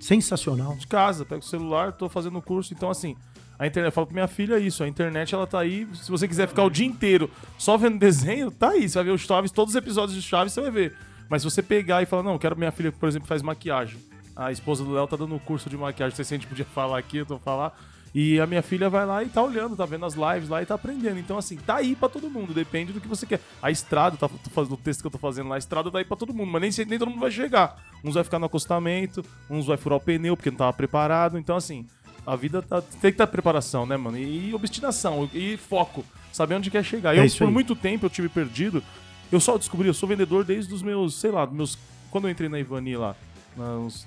Sensacional. 0.00 0.76
De 0.76 0.86
casa, 0.86 1.24
pego 1.24 1.40
o 1.40 1.44
celular, 1.44 1.92
tô 1.92 2.08
fazendo 2.08 2.38
o 2.38 2.42
curso. 2.42 2.72
Então, 2.72 2.90
assim, 2.90 3.16
a 3.58 3.66
internet, 3.66 3.90
eu 3.90 3.92
falo 3.92 4.06
pra 4.06 4.14
minha 4.14 4.28
filha 4.28 4.58
isso, 4.58 4.84
a 4.84 4.88
internet 4.88 5.34
ela 5.34 5.46
tá 5.46 5.60
aí. 5.60 5.88
Se 5.94 6.10
você 6.10 6.28
quiser 6.28 6.46
ficar 6.46 6.64
o 6.64 6.70
dia 6.70 6.86
inteiro 6.86 7.30
só 7.56 7.76
vendo 7.76 7.98
desenho, 8.00 8.50
tá 8.50 8.70
aí. 8.70 8.88
Você 8.88 8.94
vai 8.94 9.04
ver 9.04 9.10
os 9.12 9.22
Chaves, 9.22 9.50
todos 9.50 9.74
os 9.74 9.78
episódios 9.78 10.14
de 10.14 10.22
Chaves, 10.22 10.52
você 10.52 10.60
vai 10.60 10.70
ver. 10.70 10.96
Mas 11.28 11.42
se 11.42 11.50
você 11.50 11.62
pegar 11.62 12.02
e 12.02 12.06
falar, 12.06 12.22
não, 12.22 12.38
quero 12.38 12.56
minha 12.56 12.72
filha, 12.72 12.92
por 12.92 13.08
exemplo, 13.08 13.28
faz 13.28 13.42
maquiagem 13.42 13.98
a 14.38 14.52
esposa 14.52 14.84
do 14.84 14.92
Léo 14.92 15.08
tá 15.08 15.16
dando 15.16 15.34
um 15.34 15.38
curso 15.38 15.68
de 15.68 15.76
maquiagem, 15.76 16.12
não 16.12 16.16
sei 16.16 16.24
se 16.24 16.34
a 16.34 16.36
gente 16.36 16.46
podia 16.46 16.64
falar 16.72 16.96
aqui, 16.98 17.18
eu 17.18 17.26
tô 17.26 17.38
falar. 17.40 17.76
E 18.14 18.40
a 18.40 18.46
minha 18.46 18.62
filha 18.62 18.88
vai 18.88 19.04
lá 19.04 19.22
e 19.22 19.28
tá 19.28 19.42
olhando, 19.42 19.76
tá 19.76 19.84
vendo 19.84 20.04
as 20.06 20.14
lives 20.14 20.48
lá 20.48 20.62
e 20.62 20.66
tá 20.66 20.74
aprendendo. 20.74 21.18
Então, 21.18 21.36
assim, 21.36 21.56
tá 21.56 21.76
aí 21.76 21.94
pra 21.94 22.08
todo 22.08 22.30
mundo, 22.30 22.54
depende 22.54 22.92
do 22.92 23.00
que 23.00 23.08
você 23.08 23.26
quer. 23.26 23.40
A 23.62 23.70
estrada, 23.70 24.16
tá, 24.16 24.28
fazendo 24.50 24.74
o 24.74 24.76
texto 24.76 25.00
que 25.00 25.06
eu 25.06 25.10
tô 25.10 25.18
fazendo 25.18 25.48
lá, 25.48 25.56
a 25.56 25.58
estrada 25.58 25.90
tá 25.90 25.98
aí 25.98 26.04
pra 26.04 26.16
todo 26.16 26.32
mundo, 26.32 26.50
mas 26.50 26.76
nem, 26.76 26.86
nem 26.86 26.98
todo 26.98 27.10
mundo 27.10 27.20
vai 27.20 27.30
chegar. 27.30 27.76
Uns 28.02 28.14
vai 28.14 28.24
ficar 28.24 28.38
no 28.38 28.46
acostamento, 28.46 29.24
uns 29.50 29.66
vai 29.66 29.76
furar 29.76 29.98
o 29.98 30.00
pneu 30.00 30.36
porque 30.36 30.50
não 30.50 30.58
tava 30.58 30.72
preparado. 30.72 31.38
Então, 31.38 31.56
assim, 31.56 31.86
a 32.26 32.34
vida 32.34 32.62
tá, 32.62 32.80
tem 32.80 33.12
que 33.12 33.18
ter 33.18 33.26
preparação, 33.26 33.86
né, 33.86 33.96
mano? 33.96 34.18
E, 34.18 34.50
e 34.50 34.54
obstinação, 34.54 35.28
e 35.32 35.56
foco, 35.56 36.04
saber 36.32 36.54
onde 36.54 36.70
quer 36.70 36.84
chegar. 36.84 37.16
É 37.16 37.24
eu, 37.24 37.30
por 37.30 37.46
aí. 37.46 37.52
muito 37.52 37.76
tempo, 37.76 38.06
eu 38.06 38.10
tive 38.10 38.28
perdido. 38.28 38.82
Eu 39.30 39.40
só 39.40 39.58
descobri, 39.58 39.88
eu 39.88 39.94
sou 39.94 40.08
vendedor 40.08 40.44
desde 40.44 40.72
os 40.72 40.82
meus, 40.82 41.14
sei 41.14 41.30
lá, 41.30 41.46
meus. 41.46 41.78
Quando 42.10 42.26
eu 42.26 42.30
entrei 42.30 42.48
na 42.48 42.58
Ivani 42.58 42.96
lá, 42.96 43.14
uns 43.58 44.06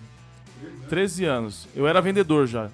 13 0.90 1.26
anos. 1.26 1.68
Eu 1.76 1.88
era 1.88 2.02
vendedor 2.02 2.48
já. 2.48 2.70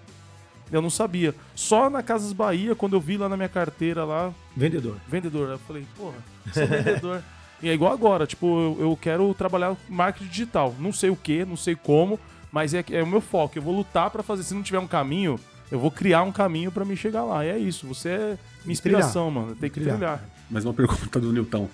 Eu 0.72 0.82
não 0.82 0.89
sabia. 0.89 1.34
Só 1.55 1.89
na 1.89 2.03
Casas 2.03 2.34
Bahia, 2.34 2.76
quando 2.76 2.95
eu 2.95 2.99
vi 2.99 3.18
lá 3.18 3.30
na 3.30 3.38
minha 3.38 3.49
carteira 3.49 4.03
lá. 4.03 4.34
Vendedor. 4.55 4.97
Vendedor. 5.07 5.49
Eu 5.49 5.59
falei, 5.59 5.86
porra, 5.95 6.18
sou 6.53 6.68
vendedor. 6.68 7.24
e 7.61 7.70
é 7.70 7.74
igual 7.74 7.93
agora, 7.93 8.28
tipo, 8.28 8.45
eu, 8.45 8.78
eu 8.82 8.99
quero 9.01 9.34
trabalhar 9.34 9.76
marketing 9.88 10.30
digital. 10.30 10.76
Não 10.80 10.91
sei 10.91 11.09
o 11.09 11.15
que, 11.15 11.45
não 11.45 11.55
sei 11.55 11.76
como, 11.76 12.20
mas 12.51 12.74
é, 12.74 12.84
é 12.91 13.01
o 13.01 13.07
meu 13.07 13.22
foco. 13.22 13.57
Eu 13.57 13.61
vou 13.61 13.76
lutar 13.76 14.09
para 14.09 14.24
fazer. 14.24 14.43
Se 14.43 14.53
não 14.53 14.63
tiver 14.63 14.80
um 14.80 14.88
caminho, 14.88 15.39
eu 15.72 15.80
vou 15.80 15.91
criar 15.91 16.24
um 16.24 16.32
caminho 16.32 16.72
para 16.72 16.84
me 16.84 16.97
chegar 16.97 17.24
lá. 17.24 17.45
E 17.45 17.49
é 17.49 17.57
isso. 17.57 17.88
Você 17.88 18.09
é 18.09 18.38
minha 18.63 18.74
inspiração, 18.74 19.28
trilhar. 19.28 19.43
mano. 19.43 19.55
Tem 19.55 19.70
que 19.70 19.76
trilhar. 19.76 19.95
trilhar. 19.95 20.30
Mais 20.49 20.65
uma 20.65 20.74
pergunta 20.74 21.20
do 21.20 21.32
Newton 21.32 21.70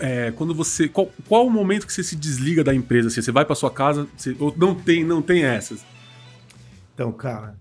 é, 0.00 0.30
quando 0.32 0.54
você. 0.54 0.88
Qual, 0.88 1.10
qual 1.28 1.46
o 1.46 1.50
momento 1.50 1.86
que 1.86 1.92
você 1.92 2.02
se 2.02 2.16
desliga 2.16 2.62
da 2.62 2.74
empresa? 2.74 3.08
Assim, 3.08 3.22
você 3.22 3.32
vai 3.32 3.44
para 3.44 3.54
sua 3.54 3.70
casa, 3.70 4.06
você, 4.16 4.36
ou 4.38 4.54
não 4.56 4.74
tem, 4.74 5.04
não 5.04 5.20
tem 5.20 5.44
essas? 5.44 5.84
Então, 6.94 7.12
cara, 7.12 7.56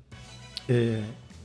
é, 0.71 1.03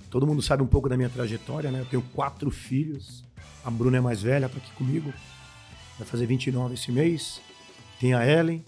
todo 0.09 0.25
mundo 0.25 0.41
sabe 0.41 0.63
um 0.63 0.69
pouco 0.69 0.89
da 0.89 0.97
minha 0.97 1.09
trajetória, 1.09 1.69
né? 1.73 1.81
Eu 1.81 1.87
tenho 1.87 2.03
quatro 2.15 2.49
filhos. 2.49 3.25
A 3.65 3.71
Bruna 3.71 3.97
é 3.97 4.01
mais 4.01 4.23
velha, 4.23 4.49
tá 4.49 4.59
aqui 4.59 4.71
comigo. 4.75 5.13
Vai 5.99 6.07
fazer 6.07 6.27
29 6.27 6.75
esse 6.75 6.93
mês. 6.93 7.41
Tem 7.99 8.15
a 8.15 8.25
Ellen, 8.25 8.65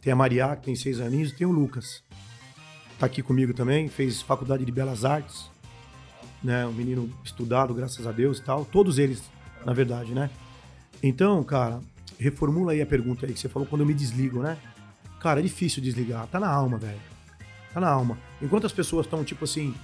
tem 0.00 0.10
a 0.10 0.16
Maria, 0.16 0.56
que 0.56 0.64
tem 0.64 0.74
seis 0.74 0.98
aninhos, 0.98 1.30
e 1.30 1.34
tem 1.34 1.46
o 1.46 1.52
Lucas. 1.52 2.02
Tá 2.98 3.04
aqui 3.04 3.22
comigo 3.22 3.52
também, 3.52 3.88
fez 3.88 4.22
faculdade 4.22 4.64
de 4.64 4.72
Belas 4.72 5.04
Artes. 5.04 5.50
Né, 6.42 6.64
um 6.64 6.72
menino 6.72 7.12
estudado, 7.24 7.74
graças 7.74 8.06
a 8.06 8.12
Deus 8.12 8.38
e 8.38 8.42
tal. 8.42 8.64
Todos 8.64 8.98
eles, 8.98 9.22
na 9.64 9.74
verdade, 9.74 10.14
né? 10.14 10.30
Então, 11.02 11.42
cara, 11.42 11.80
reformula 12.18 12.72
aí 12.72 12.80
a 12.80 12.86
pergunta 12.86 13.26
aí 13.26 13.32
que 13.32 13.40
você 13.40 13.48
falou 13.48 13.66
quando 13.68 13.80
eu 13.82 13.86
me 13.86 13.94
desligo, 13.94 14.40
né? 14.40 14.56
Cara, 15.20 15.40
é 15.40 15.42
difícil 15.42 15.82
desligar. 15.82 16.26
Tá 16.28 16.38
na 16.38 16.48
alma, 16.48 16.78
velho. 16.78 17.15
Tá 17.76 17.80
na 17.82 17.90
alma. 17.90 18.18
Enquanto 18.40 18.64
as 18.64 18.72
pessoas 18.72 19.04
estão, 19.04 19.22
tipo 19.22 19.44
assim, 19.44 19.74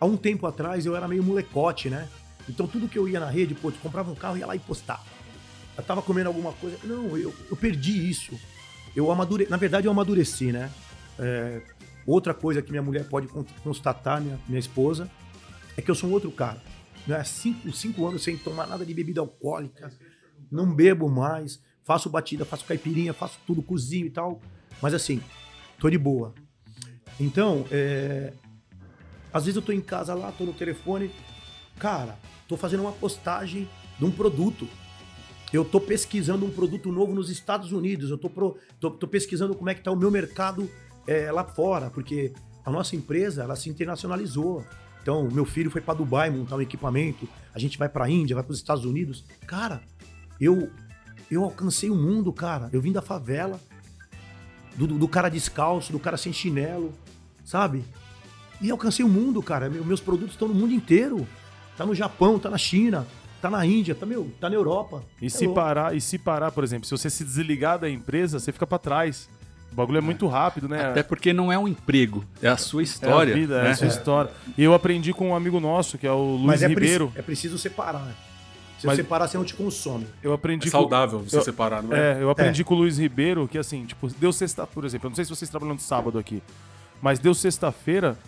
há 0.00 0.04
um 0.04 0.16
tempo 0.16 0.48
atrás 0.48 0.84
eu 0.84 0.96
era 0.96 1.06
meio 1.06 1.22
molecote, 1.22 1.88
né? 1.88 2.08
Então 2.48 2.66
tudo 2.66 2.88
que 2.88 2.98
eu 2.98 3.08
ia 3.08 3.20
na 3.20 3.30
rede, 3.30 3.54
pô, 3.54 3.68
eu 3.68 3.74
comprava 3.74 4.10
um 4.10 4.16
carro 4.16 4.36
e 4.36 4.40
ia 4.40 4.46
lá 4.48 4.56
e 4.56 4.58
postava. 4.58 5.04
Eu 5.78 5.84
tava 5.84 6.02
comendo 6.02 6.26
alguma 6.26 6.52
coisa. 6.54 6.76
Não, 6.82 7.16
eu, 7.16 7.32
eu 7.48 7.56
perdi 7.56 8.10
isso. 8.10 8.36
Eu 8.96 9.12
amadure... 9.12 9.46
Na 9.48 9.56
verdade, 9.56 9.86
eu 9.86 9.92
amadureci, 9.92 10.50
né? 10.50 10.72
É... 11.20 11.62
Outra 12.04 12.34
coisa 12.34 12.60
que 12.60 12.72
minha 12.72 12.82
mulher 12.82 13.04
pode 13.04 13.28
constatar, 13.62 14.20
minha, 14.20 14.40
minha 14.48 14.58
esposa, 14.58 15.08
é 15.76 15.82
que 15.82 15.88
eu 15.88 15.94
sou 15.94 16.10
um 16.10 16.14
outro 16.14 16.32
cara. 16.32 16.60
Né? 17.06 17.22
Cinco, 17.22 17.72
cinco 17.72 18.08
anos 18.08 18.24
sem 18.24 18.36
tomar 18.36 18.66
nada 18.66 18.84
de 18.84 18.92
bebida 18.92 19.20
alcoólica 19.20 19.92
não 20.50 20.74
bebo 20.74 21.08
mais, 21.08 21.62
faço 21.84 22.10
batida, 22.10 22.44
faço 22.44 22.64
caipirinha, 22.64 23.14
faço 23.14 23.38
tudo, 23.46 23.62
cozinho 23.62 24.06
e 24.06 24.10
tal. 24.10 24.40
Mas 24.82 24.94
assim, 24.94 25.20
tô 25.78 25.88
de 25.88 25.96
boa. 25.96 26.34
Então, 27.18 27.64
é... 27.70 28.32
às 29.32 29.44
vezes 29.44 29.56
eu 29.56 29.62
tô 29.62 29.72
em 29.72 29.80
casa 29.80 30.14
lá, 30.14 30.32
tô 30.32 30.44
no 30.44 30.52
telefone, 30.52 31.10
cara, 31.78 32.18
tô 32.48 32.56
fazendo 32.56 32.80
uma 32.80 32.92
postagem 32.92 33.68
de 33.98 34.04
um 34.04 34.10
produto. 34.10 34.68
Eu 35.52 35.64
tô 35.64 35.80
pesquisando 35.80 36.44
um 36.44 36.50
produto 36.50 36.90
novo 36.90 37.14
nos 37.14 37.30
Estados 37.30 37.72
Unidos, 37.72 38.10
eu 38.10 38.18
tô, 38.18 38.28
pro... 38.28 38.56
tô, 38.80 38.90
tô 38.90 39.06
pesquisando 39.06 39.54
como 39.54 39.70
é 39.70 39.74
que 39.74 39.82
tá 39.82 39.90
o 39.90 39.96
meu 39.96 40.10
mercado 40.10 40.70
é, 41.06 41.30
lá 41.30 41.44
fora, 41.44 41.88
porque 41.88 42.32
a 42.64 42.70
nossa 42.70 42.96
empresa, 42.96 43.42
ela 43.42 43.54
se 43.54 43.70
internacionalizou. 43.70 44.64
Então, 45.00 45.28
meu 45.30 45.44
filho 45.44 45.70
foi 45.70 45.80
para 45.80 45.94
Dubai 45.94 46.28
montar 46.30 46.56
um 46.56 46.60
equipamento, 46.60 47.28
a 47.54 47.58
gente 47.60 47.78
vai 47.78 47.88
para 47.88 48.10
Índia, 48.10 48.34
vai 48.34 48.42
para 48.42 48.50
os 48.52 48.58
Estados 48.58 48.84
Unidos. 48.84 49.24
Cara, 49.46 49.80
eu 50.40 50.68
eu 51.30 51.42
alcancei 51.42 51.90
o 51.90 51.94
mundo, 51.94 52.32
cara. 52.32 52.68
Eu 52.72 52.80
vim 52.80 52.92
da 52.92 53.02
favela, 53.02 53.60
do, 54.76 54.86
do 54.86 55.08
cara 55.08 55.28
descalço, 55.28 55.92
do 55.92 55.98
cara 55.98 56.16
sem 56.16 56.32
chinelo, 56.32 56.92
sabe? 57.46 57.82
E 58.60 58.70
alcancei 58.70 59.02
o 59.04 59.08
mundo, 59.08 59.42
cara. 59.42 59.70
Meus 59.70 60.00
produtos 60.00 60.32
estão 60.34 60.48
no 60.48 60.54
mundo 60.54 60.72
inteiro. 60.74 61.26
Tá 61.78 61.86
no 61.86 61.94
Japão, 61.94 62.38
tá 62.38 62.48
na 62.50 62.56
China, 62.58 63.06
tá 63.40 63.48
na 63.50 63.64
Índia, 63.64 63.94
tá, 63.94 64.04
meu, 64.06 64.30
tá 64.40 64.48
na 64.50 64.56
Europa. 64.56 65.02
E 65.20 65.26
É 65.26 65.28
se 65.28 65.44
louco. 65.44 65.60
parar, 65.60 65.94
e 65.94 66.00
se 66.00 66.18
parar, 66.18 66.50
por 66.50 66.64
exemplo, 66.64 66.86
se 66.86 66.90
você 66.90 67.08
se 67.10 67.22
desligar 67.22 67.78
da 67.78 67.88
empresa, 67.88 68.38
você 68.40 68.50
fica 68.52 68.66
pra 68.66 68.78
trás. 68.78 69.28
O 69.70 69.74
bagulho 69.76 69.98
é, 69.98 70.00
muito 70.00 70.26
rápido, 70.26 70.68
né? 70.70 70.86
Até 70.86 71.02
porque 71.02 71.34
não 71.34 71.52
é 71.52 71.58
um 71.58 71.68
emprego, 71.68 72.24
é 72.40 72.48
a 72.48 72.56
sua 72.56 72.80
É 72.80 72.84
história. 72.84 73.34
a 73.34 73.36
vida, 73.36 73.58
é 73.58 73.64
né? 73.64 73.70
a 73.70 73.74
sua 73.74 73.86
história. 73.88 74.30
E 74.56 74.64
eu 74.64 74.72
aprendi 74.72 75.12
com 75.12 75.28
um 75.30 75.34
amigo 75.36 75.60
nosso, 75.60 75.98
que 75.98 76.06
é 76.06 76.10
o 76.12 76.36
Luiz 76.36 76.46
Mas 76.46 76.62
é, 76.62 76.68
Ribeiro. 76.68 77.06
preci- 77.08 77.18
é 77.18 77.22
preciso 77.22 77.58
separar. 77.58 78.06
Se 78.78 78.86
Mas- 78.86 78.96
você 78.96 79.02
separar, 79.02 79.28
você 79.28 79.36
não 79.36 79.44
te 79.44 79.54
consome. 79.54 80.06
Eu 80.22 80.32
aprendi 80.32 80.68
É 80.68 80.70
com- 80.70 80.78
saudável 80.78 81.18
você 81.20 81.36
eu- 81.36 81.42
separar, 81.42 81.82
não 81.82 81.94
é? 81.94 82.18
É, 82.18 82.22
eu 82.22 82.30
aprendi 82.30 82.64
com 82.64 82.72
o 82.74 82.78
Luiz 82.78 82.96
Ribeiro 82.98 83.46
que 83.46 83.58
assim, 83.58 83.84
tipo, 83.84 84.08
deu 84.18 84.32
sexta, 84.32 84.66
por 84.66 84.84
exemplo, 84.86 85.06
eu 85.06 85.10
não 85.10 85.14
sei 85.16 85.24
se 85.26 85.30
vocês 85.30 85.50
trabalham 85.50 85.74
no 85.74 85.80
sábado 85.80 86.18
aqui, 86.18 86.42
mas 87.06 87.20
deu 87.20 87.32
sexta-feira, 87.34 88.18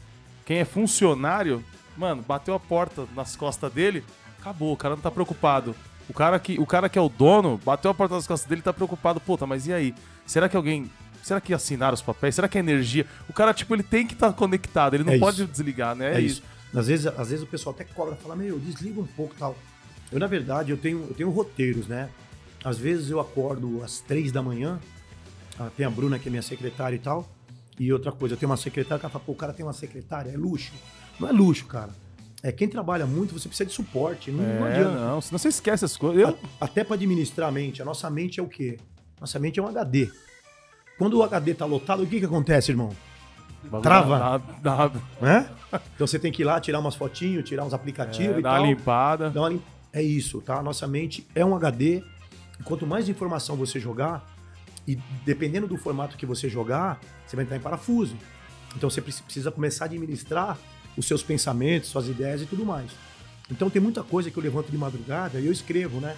quem 0.46 0.58
é 0.58 0.64
funcionário, 0.64 1.64
mano, 1.96 2.22
bateu 2.22 2.54
a 2.54 2.60
porta 2.60 3.06
nas 3.12 3.34
costas 3.34 3.72
dele, 3.72 4.04
acabou, 4.40 4.72
o 4.72 4.76
cara 4.76 4.94
não 4.94 5.02
tá 5.02 5.10
preocupado. 5.10 5.74
O 6.08 6.14
cara 6.14 6.38
que, 6.38 6.60
o 6.60 6.64
cara 6.64 6.88
que 6.88 6.96
é 6.96 7.02
o 7.02 7.08
dono, 7.08 7.60
bateu 7.64 7.90
a 7.90 7.94
porta 7.94 8.14
nas 8.14 8.24
costas 8.24 8.48
dele, 8.48 8.62
tá 8.62 8.72
preocupado, 8.72 9.18
puta, 9.18 9.44
mas 9.48 9.66
e 9.66 9.72
aí? 9.72 9.92
Será 10.24 10.48
que 10.48 10.56
alguém, 10.56 10.88
será 11.24 11.40
que 11.40 11.52
assinaram 11.52 11.94
os 11.94 12.02
papéis? 12.02 12.36
Será 12.36 12.46
que 12.46 12.56
a 12.56 12.60
energia? 12.60 13.04
O 13.28 13.32
cara 13.32 13.52
tipo, 13.52 13.74
ele 13.74 13.82
tem 13.82 14.06
que 14.06 14.14
estar 14.14 14.32
conectado, 14.32 14.94
ele 14.94 15.02
não 15.02 15.14
É 15.14 15.18
pode 15.18 15.42
isso. 15.42 15.50
desligar, 15.50 15.96
né? 15.96 16.14
É, 16.16 16.20
isso. 16.20 16.40
Às 16.72 16.86
vezes, 16.86 17.08
às 17.08 17.30
vezes 17.30 17.42
o 17.42 17.48
pessoal 17.48 17.74
até 17.74 17.82
cobra, 17.82 18.14
fala, 18.14 18.36
meu, 18.36 18.60
desliga 18.60 19.00
um 19.00 19.06
pouco 19.06 19.34
e 19.34 19.38
tal. 19.38 19.56
Eu, 20.12 20.20
na 20.20 20.28
verdade, 20.28 20.70
eu 20.70 20.76
tenho, 20.76 21.04
eu 21.08 21.14
tenho 21.14 21.30
roteiros, 21.30 21.88
né? 21.88 22.10
Às 22.62 22.78
vezes 22.78 23.10
eu 23.10 23.18
acordo 23.18 23.82
às 23.82 23.98
três 23.98 24.30
da 24.30 24.40
manhã, 24.40 24.78
ah, 25.58 25.68
tem 25.76 25.84
a 25.84 25.90
Bruna, 25.90 26.16
que 26.16 26.28
é 26.28 26.30
minha 26.30 26.42
secretária 26.42 26.94
e 26.94 27.00
tal, 27.00 27.28
e 27.78 27.92
outra 27.92 28.10
coisa, 28.12 28.34
eu 28.34 28.38
tenho 28.38 28.50
uma 28.50 28.56
secretária 28.56 28.98
que 28.98 29.06
ela 29.06 29.12
fala, 29.12 29.24
pô, 29.24 29.32
o 29.32 29.36
cara 29.36 29.52
tem 29.52 29.64
uma 29.64 29.72
secretária, 29.72 30.30
é 30.30 30.36
luxo. 30.36 30.72
Não 31.20 31.28
é 31.28 31.32
luxo, 31.32 31.66
cara. 31.66 31.90
É, 32.42 32.52
quem 32.52 32.68
trabalha 32.68 33.04
muito, 33.06 33.32
você 33.38 33.48
precisa 33.48 33.68
de 33.68 33.74
suporte, 33.74 34.30
não, 34.30 34.44
não 34.44 34.66
É, 34.66 34.74
adianta. 34.76 34.94
não, 34.98 35.20
senão 35.20 35.38
você 35.38 35.48
esquece 35.48 35.84
as 35.84 35.96
coisas. 35.96 36.22
Eu, 36.22 36.28
A- 36.60 36.64
Até 36.66 36.84
para 36.84 36.94
administrar 36.94 37.48
a 37.48 37.52
mente. 37.52 37.82
A 37.82 37.84
nossa 37.84 38.08
mente 38.10 38.38
é 38.38 38.42
o 38.42 38.46
quê? 38.48 38.78
Nossa 39.20 39.38
mente 39.38 39.58
é 39.58 39.62
um 39.62 39.66
HD. 39.68 40.08
Quando 40.96 41.14
o 41.18 41.22
HD 41.22 41.54
tá 41.54 41.64
lotado, 41.64 42.02
o 42.02 42.06
que 42.06 42.18
que 42.20 42.24
acontece, 42.26 42.70
irmão? 42.70 42.90
Trava. 43.82 44.40
Dá, 44.62 44.86
dá, 44.88 44.92
Né? 45.20 45.50
Então 45.94 46.06
você 46.06 46.18
tem 46.18 46.30
que 46.32 46.42
ir 46.42 46.44
lá 46.44 46.60
tirar 46.60 46.78
umas 46.78 46.94
fotinhos, 46.94 47.48
tirar 47.48 47.64
uns 47.64 47.74
aplicativos 47.74 48.36
é, 48.36 48.38
e 48.38 48.42
dá 48.42 48.52
tal. 48.52 48.62
uma 48.62 48.68
limpada. 48.68 49.30
Dá 49.30 49.40
uma 49.40 49.48
lim- 49.48 49.62
É 49.92 50.00
isso, 50.02 50.40
tá? 50.40 50.58
A 50.58 50.62
nossa 50.62 50.86
mente 50.86 51.26
é 51.34 51.44
um 51.44 51.54
HD. 51.56 52.02
E 52.58 52.62
quanto 52.62 52.86
mais 52.86 53.08
informação 53.08 53.56
você 53.56 53.78
jogar, 53.80 54.24
e 54.88 54.96
dependendo 55.24 55.68
do 55.68 55.76
formato 55.76 56.16
que 56.16 56.24
você 56.24 56.48
jogar, 56.48 56.98
você 57.26 57.36
vai 57.36 57.44
entrar 57.44 57.56
em 57.56 57.60
parafuso. 57.60 58.16
Então 58.74 58.88
você 58.88 59.02
preci- 59.02 59.22
precisa 59.22 59.52
começar 59.52 59.84
a 59.84 59.86
administrar 59.86 60.58
os 60.96 61.06
seus 61.06 61.22
pensamentos, 61.22 61.90
suas 61.90 62.08
ideias 62.08 62.40
e 62.42 62.46
tudo 62.46 62.64
mais. 62.64 62.90
Então 63.50 63.68
tem 63.68 63.80
muita 63.80 64.02
coisa 64.02 64.30
que 64.30 64.36
eu 64.38 64.42
levanto 64.42 64.70
de 64.70 64.78
madrugada 64.78 65.38
e 65.38 65.46
eu 65.46 65.52
escrevo, 65.52 66.00
né? 66.00 66.16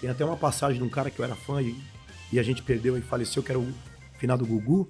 Tem 0.00 0.10
até 0.10 0.24
uma 0.24 0.36
passagem 0.36 0.78
de 0.78 0.84
um 0.84 0.88
cara 0.88 1.10
que 1.10 1.18
eu 1.20 1.24
era 1.24 1.34
fã 1.34 1.62
e, 1.62 1.76
e 2.32 2.38
a 2.38 2.42
gente 2.42 2.62
perdeu 2.62 2.98
e 2.98 3.00
faleceu, 3.00 3.42
que 3.42 3.50
era 3.50 3.58
o 3.58 3.72
final 4.18 4.36
do 4.36 4.44
Gugu, 4.44 4.88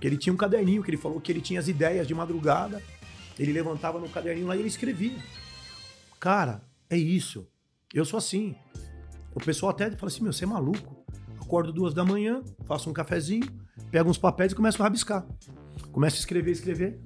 que 0.00 0.06
ele 0.06 0.16
tinha 0.16 0.32
um 0.32 0.36
caderninho 0.36 0.82
que 0.82 0.90
ele 0.90 0.96
falou 0.96 1.20
que 1.20 1.30
ele 1.30 1.40
tinha 1.40 1.60
as 1.60 1.68
ideias 1.68 2.06
de 2.06 2.14
madrugada, 2.14 2.82
ele 3.38 3.52
levantava 3.52 3.98
no 3.98 4.08
caderninho 4.08 4.46
lá 4.46 4.56
e 4.56 4.60
ele 4.60 4.68
escrevia. 4.68 5.16
Cara, 6.18 6.62
é 6.88 6.96
isso. 6.96 7.46
Eu 7.92 8.04
sou 8.04 8.18
assim. 8.18 8.54
O 9.34 9.40
pessoal 9.40 9.70
até 9.70 9.90
fala 9.90 10.10
assim: 10.10 10.22
meu, 10.22 10.32
você 10.32 10.44
é 10.44 10.46
maluco. 10.46 11.03
Acordo 11.44 11.72
duas 11.72 11.92
da 11.94 12.04
manhã, 12.04 12.42
faço 12.64 12.88
um 12.88 12.92
cafezinho, 12.92 13.46
pego 13.90 14.08
uns 14.10 14.18
papéis 14.18 14.52
e 14.52 14.54
começo 14.54 14.80
a 14.82 14.84
rabiscar. 14.86 15.26
Começo 15.92 16.16
a 16.16 16.18
escrever, 16.20 16.50
escrever. 16.50 16.98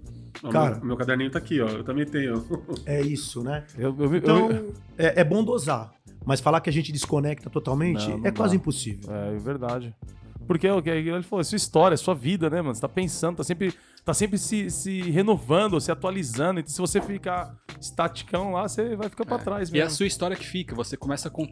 Ó, 0.42 0.50
Cara. 0.50 0.76
meu, 0.76 0.84
meu 0.86 0.96
caderninho 0.96 1.30
tá 1.30 1.38
aqui, 1.38 1.60
ó. 1.60 1.68
Eu 1.68 1.82
também 1.84 2.06
tenho. 2.06 2.44
É 2.86 3.00
isso, 3.00 3.42
né? 3.42 3.64
Eu, 3.76 3.94
eu, 3.98 4.04
eu- 4.06 4.16
Então, 4.16 4.48
é, 4.96 5.20
é 5.20 5.24
bom 5.24 5.42
dosar. 5.42 5.92
Mas 6.24 6.40
falar 6.40 6.60
que 6.60 6.70
a 6.70 6.72
gente 6.72 6.92
desconecta 6.92 7.50
totalmente 7.50 8.08
Não, 8.08 8.18
não 8.18 8.26
é 8.26 8.30
quase 8.30 8.56
dá. 8.56 8.60
impossível. 8.60 9.12
É, 9.12 9.34
é 9.34 9.38
verdade. 9.38 9.94
Porque 10.46 10.66
é 10.66 10.72
o 10.72 10.80
que 10.80 10.88
ele 10.88 11.22
falou, 11.22 11.40
é 11.40 11.44
sua 11.44 11.56
história, 11.56 11.94
é 11.94 11.96
sua 11.96 12.14
vida, 12.14 12.48
né, 12.48 12.62
mano? 12.62 12.74
Você 12.74 12.80
tá 12.80 12.88
pensando, 12.88 13.36
tá 13.36 13.44
sempre, 13.44 13.74
tá 14.08 14.14
sempre 14.14 14.38
se, 14.38 14.70
se 14.70 15.02
renovando, 15.10 15.78
se 15.80 15.92
atualizando. 15.92 16.60
Então, 16.60 16.72
se 16.72 16.80
você 16.80 16.98
ficar 16.98 17.54
estaticão 17.78 18.52
lá, 18.52 18.66
você 18.66 18.96
vai 18.96 19.08
ficar 19.10 19.26
pra 19.26 19.38
trás 19.38 19.68
E 19.68 19.76
é 19.76 19.82
a 19.82 19.84
mesmo. 19.84 19.96
sua 19.98 20.06
história 20.06 20.34
que 20.36 20.46
fica. 20.46 20.74
Você 20.74 20.96
começa 20.96 21.28
a, 21.28 21.30
con- 21.30 21.46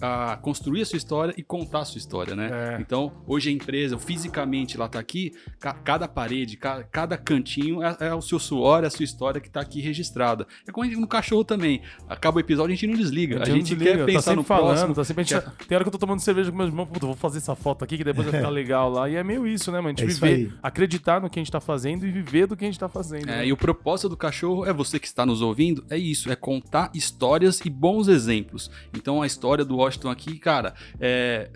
a- 0.00 0.32
a 0.32 0.36
construir 0.38 0.82
a 0.82 0.86
sua 0.86 0.96
história 0.96 1.34
e 1.36 1.42
contar 1.42 1.80
a 1.80 1.84
sua 1.84 1.98
história, 1.98 2.34
né? 2.34 2.48
É. 2.50 2.80
Então, 2.80 3.12
hoje 3.26 3.50
a 3.50 3.52
empresa, 3.52 3.98
fisicamente, 3.98 4.76
ela 4.76 4.88
tá 4.88 4.98
aqui, 4.98 5.32
ca- 5.58 5.74
cada 5.74 6.08
parede, 6.08 6.56
ca- 6.56 6.82
cada 6.84 7.18
cantinho 7.18 7.82
é, 7.82 7.94
é 8.00 8.14
o 8.14 8.22
seu 8.22 8.38
suor, 8.38 8.82
é 8.82 8.86
a 8.86 8.90
sua 8.90 9.04
história 9.04 9.40
que 9.40 9.50
tá 9.50 9.60
aqui 9.60 9.80
registrada. 9.80 10.46
É 10.66 10.72
como 10.72 10.84
a 10.84 10.88
gente 10.88 10.98
no 11.00 11.06
cachorro 11.06 11.44
também. 11.44 11.82
Acaba 12.08 12.38
o 12.38 12.40
episódio, 12.40 12.72
a 12.72 12.76
gente 12.76 12.86
não 12.86 12.94
desliga. 12.96 13.42
A 13.42 13.44
gente, 13.44 13.50
não 13.56 13.58
desliga, 13.62 13.84
quer 13.92 13.98
tá 13.98 14.04
pensar 14.06 14.22
sempre 14.22 14.36
no 14.36 14.44
falando, 14.44 14.66
próximo. 14.76 14.94
tá 14.94 15.04
sempre, 15.04 15.20
a 15.20 15.24
gente 15.24 15.34
quer- 15.34 15.42
tá- 15.50 15.64
Tem 15.68 15.76
hora 15.76 15.84
que 15.84 15.88
eu 15.88 15.92
tô 15.92 15.98
tomando 15.98 16.20
cerveja 16.20 16.50
com 16.50 16.56
meus 16.56 16.70
irmãos, 16.70 16.86
puta, 16.86 17.04
vou 17.06 17.14
fazer 17.16 17.38
essa 17.38 17.54
foto 17.54 17.84
aqui 17.84 17.98
que 17.98 18.04
depois 18.04 18.26
vai 18.26 18.40
ficar 18.40 18.48
legal 18.50 18.90
lá. 18.90 19.08
E 19.08 19.16
é 19.16 19.22
meio 19.22 19.46
isso, 19.46 19.70
né, 19.70 19.78
mano? 19.80 19.94
A 19.96 20.00
gente 20.00 20.10
É 20.24 20.28
viver, 20.28 20.54
acreditar 20.62 21.20
no 21.20 21.28
que 21.28 21.38
a 21.38 21.42
gente 21.42 21.52
tá 21.52 21.60
fazendo 21.60 21.89
e 22.06 22.10
viver 22.10 22.46
do 22.46 22.56
que 22.56 22.64
a 22.64 22.68
gente 22.68 22.78
tá 22.78 22.88
fazendo. 22.88 23.28
É, 23.28 23.38
né? 23.38 23.46
e 23.46 23.52
o 23.52 23.56
propósito 23.56 24.08
do 24.08 24.16
cachorro 24.16 24.64
é 24.64 24.72
você 24.72 24.98
que 24.98 25.06
está 25.06 25.24
nos 25.24 25.42
ouvindo, 25.42 25.84
é 25.90 25.96
isso, 25.96 26.30
é 26.30 26.36
contar 26.36 26.90
histórias 26.94 27.60
e 27.64 27.70
bons 27.70 28.08
exemplos. 28.08 28.70
Então 28.94 29.22
a 29.22 29.26
história 29.26 29.64
do 29.64 29.76
Washington 29.76 30.10
aqui, 30.10 30.38
cara, 30.38 30.74
é, 30.98 31.50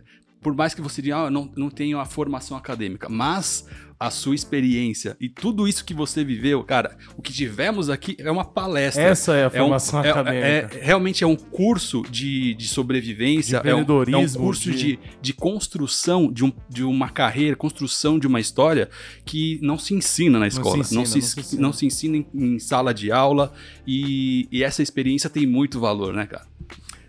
por 0.45 0.55
mais 0.55 0.74
que 0.74 0.82
você 0.82 1.01
diga, 1.01 1.16
ah, 1.16 1.30
não, 1.30 1.51
não 1.57 1.70
tenho 1.70 1.99
a 1.99 2.05
formação 2.05 2.55
acadêmica, 2.57 3.09
mas 3.09 3.66
a 3.99 4.11
sua 4.11 4.34
experiência 4.34 5.16
e 5.20 5.28
tudo 5.28 5.66
isso 5.68 5.84
que 5.84 5.95
você 5.95 6.24
viveu, 6.24 6.62
cara, 6.64 6.97
o 7.16 7.22
que 7.22 7.32
tivemos 7.32 7.88
aqui 7.88 8.16
é 8.18 8.30
uma 8.30 8.45
palestra. 8.45 9.03
Essa 9.03 9.34
é 9.34 9.42
a 9.42 9.45
É 9.45 9.49
um- 9.49 9.51
formação 9.51 10.05
é- 10.05 10.11
acadêmica. 10.11 10.78
é- 10.78 10.84
realmente 10.84 11.22
é 11.24 11.26
um 11.26 11.36
curso 11.36 12.03
de, 12.11 12.55
de 12.55 12.66
sobrevivência, 12.68 13.61
De 13.61 13.68
é 13.68 13.74
um- 13.74 13.80
é 13.80 14.16
um, 14.16 14.28
curso 14.32 14.70
de- 14.70 14.76
de, 14.97 14.99
de 15.22 15.32
construção 15.32 16.30
de, 16.32 16.45
um, 16.45 16.53
de 16.68 16.82
uma 16.84 17.09
carreira, 17.09 17.57
construção 17.57 18.18
de 18.18 18.26
uma 18.26 18.40
história 18.40 18.88
que 19.24 19.59
não 19.62 19.78
se 19.78 19.95
ensina 19.95 20.38
na 20.38 20.49
escola, 20.49 20.82
se 20.84 20.95
não 20.95 21.03
ensina, 21.03 21.22
se, 21.22 21.28
não 21.28 21.32
se 21.32 21.40
ensina. 21.40 21.62
não 21.62 21.72
se 21.72 21.86
ensina 21.86 22.16
em, 22.16 22.26
em 22.34 22.59
sala 22.59 22.92
de 22.92 23.11
aula 23.12 23.53
e, 23.86 24.49
e 24.51 24.62
essa 24.64 24.82
experiência 24.82 25.30
tem 25.30 25.47
muito 25.47 25.78
valor, 25.80 26.12
né, 26.12 26.26
cara? 26.26 26.47